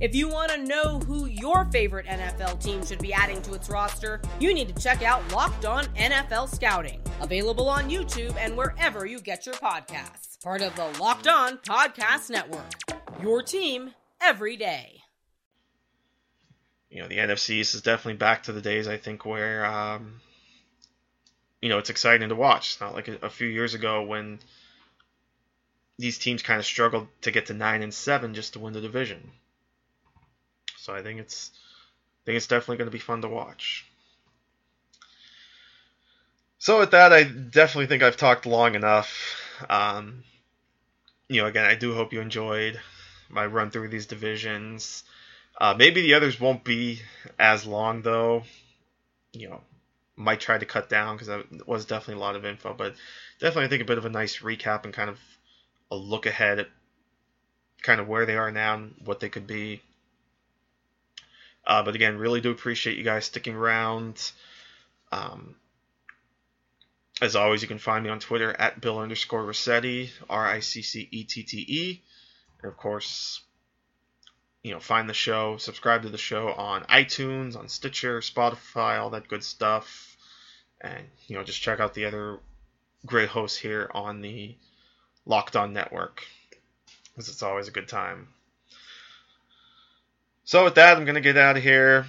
If 0.00 0.14
you 0.14 0.28
want 0.28 0.52
to 0.52 0.64
know 0.64 1.00
who 1.00 1.26
your 1.26 1.64
favorite 1.72 2.06
NFL 2.06 2.62
team 2.62 2.86
should 2.86 3.00
be 3.00 3.12
adding 3.12 3.42
to 3.42 3.54
its 3.54 3.68
roster, 3.68 4.20
you 4.38 4.54
need 4.54 4.68
to 4.68 4.80
check 4.80 5.02
out 5.02 5.32
Locked 5.32 5.64
On 5.64 5.84
NFL 5.96 6.54
Scouting, 6.54 7.02
available 7.20 7.68
on 7.68 7.90
YouTube 7.90 8.36
and 8.38 8.56
wherever 8.56 9.06
you 9.06 9.20
get 9.20 9.44
your 9.44 9.56
podcasts. 9.56 10.40
Part 10.40 10.62
of 10.62 10.76
the 10.76 10.86
Locked 11.00 11.26
On 11.26 11.58
Podcast 11.58 12.30
Network. 12.30 12.74
Your 13.20 13.42
team 13.42 13.90
every 14.20 14.56
day. 14.56 15.00
You 16.90 17.02
know, 17.02 17.08
the 17.08 17.16
NFC 17.16 17.58
is 17.58 17.82
definitely 17.82 18.18
back 18.18 18.44
to 18.44 18.52
the 18.52 18.62
days, 18.62 18.86
I 18.86 18.98
think, 18.98 19.26
where, 19.26 19.66
um, 19.66 20.20
you 21.60 21.68
know, 21.68 21.78
it's 21.78 21.90
exciting 21.90 22.28
to 22.28 22.36
watch. 22.36 22.74
It's 22.74 22.80
not 22.80 22.94
like 22.94 23.08
a, 23.08 23.16
a 23.22 23.30
few 23.30 23.48
years 23.48 23.74
ago 23.74 24.04
when 24.04 24.38
these 25.98 26.18
teams 26.18 26.44
kind 26.44 26.60
of 26.60 26.64
struggled 26.64 27.08
to 27.22 27.32
get 27.32 27.46
to 27.46 27.54
9 27.54 27.82
and 27.82 27.92
7 27.92 28.34
just 28.34 28.52
to 28.52 28.60
win 28.60 28.74
the 28.74 28.80
division. 28.80 29.32
So 30.78 30.94
I 30.94 31.02
think 31.02 31.20
it's 31.20 31.50
I 31.54 32.26
think 32.26 32.36
it's 32.36 32.46
definitely 32.46 32.78
going 32.78 32.90
to 32.90 32.92
be 32.92 32.98
fun 32.98 33.22
to 33.22 33.28
watch. 33.28 33.84
So 36.58 36.80
with 36.80 36.90
that, 36.90 37.12
I 37.12 37.22
definitely 37.24 37.86
think 37.86 38.02
I've 38.02 38.16
talked 38.16 38.44
long 38.44 38.74
enough. 38.74 39.36
Um, 39.70 40.24
you 41.28 41.40
know, 41.40 41.46
again, 41.46 41.64
I 41.64 41.74
do 41.74 41.94
hope 41.94 42.12
you 42.12 42.20
enjoyed 42.20 42.80
my 43.28 43.46
run 43.46 43.70
through 43.70 43.88
these 43.88 44.06
divisions. 44.06 45.04
Uh, 45.60 45.74
maybe 45.76 46.02
the 46.02 46.14
others 46.14 46.40
won't 46.40 46.64
be 46.64 47.00
as 47.38 47.66
long 47.66 48.02
though. 48.02 48.42
You 49.32 49.50
know, 49.50 49.60
might 50.16 50.40
try 50.40 50.58
to 50.58 50.66
cut 50.66 50.88
down 50.88 51.16
because 51.16 51.28
that 51.28 51.66
was 51.66 51.84
definitely 51.84 52.20
a 52.20 52.24
lot 52.24 52.36
of 52.36 52.44
info, 52.44 52.74
but 52.74 52.94
definitely 53.38 53.64
I 53.64 53.68
think 53.68 53.82
a 53.82 53.86
bit 53.86 53.98
of 53.98 54.04
a 54.04 54.10
nice 54.10 54.38
recap 54.38 54.84
and 54.84 54.92
kind 54.92 55.10
of 55.10 55.18
a 55.90 55.96
look 55.96 56.26
ahead 56.26 56.58
at 56.58 56.68
kind 57.82 58.00
of 58.00 58.08
where 58.08 58.26
they 58.26 58.36
are 58.36 58.50
now 58.50 58.74
and 58.74 58.94
what 59.04 59.20
they 59.20 59.28
could 59.28 59.46
be. 59.46 59.80
Uh, 61.68 61.82
but 61.82 61.94
again, 61.94 62.16
really 62.16 62.40
do 62.40 62.50
appreciate 62.50 62.96
you 62.96 63.04
guys 63.04 63.26
sticking 63.26 63.54
around. 63.54 64.32
Um, 65.12 65.54
as 67.20 67.36
always, 67.36 67.60
you 67.60 67.68
can 67.68 67.78
find 67.78 68.02
me 68.02 68.10
on 68.10 68.20
Twitter 68.20 68.50
at 68.58 68.80
Bill 68.80 68.98
underscore 68.98 69.44
Riccette, 69.44 70.10
R 70.30 70.46
I 70.46 70.60
C 70.60 70.80
C 70.80 71.06
E 71.10 71.24
T 71.24 71.42
T 71.42 71.58
E. 71.68 72.02
And 72.62 72.72
of 72.72 72.78
course, 72.78 73.42
you 74.62 74.72
know, 74.72 74.80
find 74.80 75.10
the 75.10 75.14
show, 75.14 75.58
subscribe 75.58 76.02
to 76.02 76.08
the 76.08 76.16
show 76.16 76.48
on 76.48 76.84
iTunes, 76.84 77.54
on 77.54 77.68
Stitcher, 77.68 78.20
Spotify, 78.20 78.98
all 78.98 79.10
that 79.10 79.28
good 79.28 79.44
stuff. 79.44 80.16
And, 80.80 81.04
you 81.26 81.36
know, 81.36 81.44
just 81.44 81.60
check 81.60 81.80
out 81.80 81.92
the 81.92 82.06
other 82.06 82.38
great 83.04 83.28
hosts 83.28 83.58
here 83.58 83.90
on 83.92 84.22
the 84.22 84.56
Locked 85.26 85.56
On 85.56 85.72
Network, 85.74 86.24
because 87.04 87.28
it's 87.28 87.42
always 87.42 87.68
a 87.68 87.72
good 87.72 87.88
time. 87.88 88.28
So 90.48 90.64
with 90.64 90.76
that, 90.76 90.96
I'm 90.96 91.04
going 91.04 91.14
to 91.14 91.20
get 91.20 91.36
out 91.36 91.58
of 91.58 91.62
here. 91.62 92.06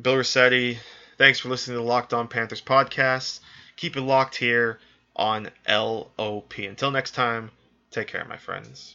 Bill 0.00 0.16
Rossetti, 0.16 0.78
thanks 1.18 1.40
for 1.40 1.48
listening 1.48 1.74
to 1.74 1.80
the 1.80 1.88
Locked 1.88 2.14
On 2.14 2.28
Panthers 2.28 2.62
podcast. 2.62 3.40
Keep 3.74 3.96
it 3.96 4.02
locked 4.02 4.36
here 4.36 4.78
on 5.16 5.50
LOP. 5.68 6.58
Until 6.58 6.92
next 6.92 7.10
time, 7.10 7.50
take 7.90 8.06
care, 8.06 8.24
my 8.24 8.36
friends. 8.36 8.94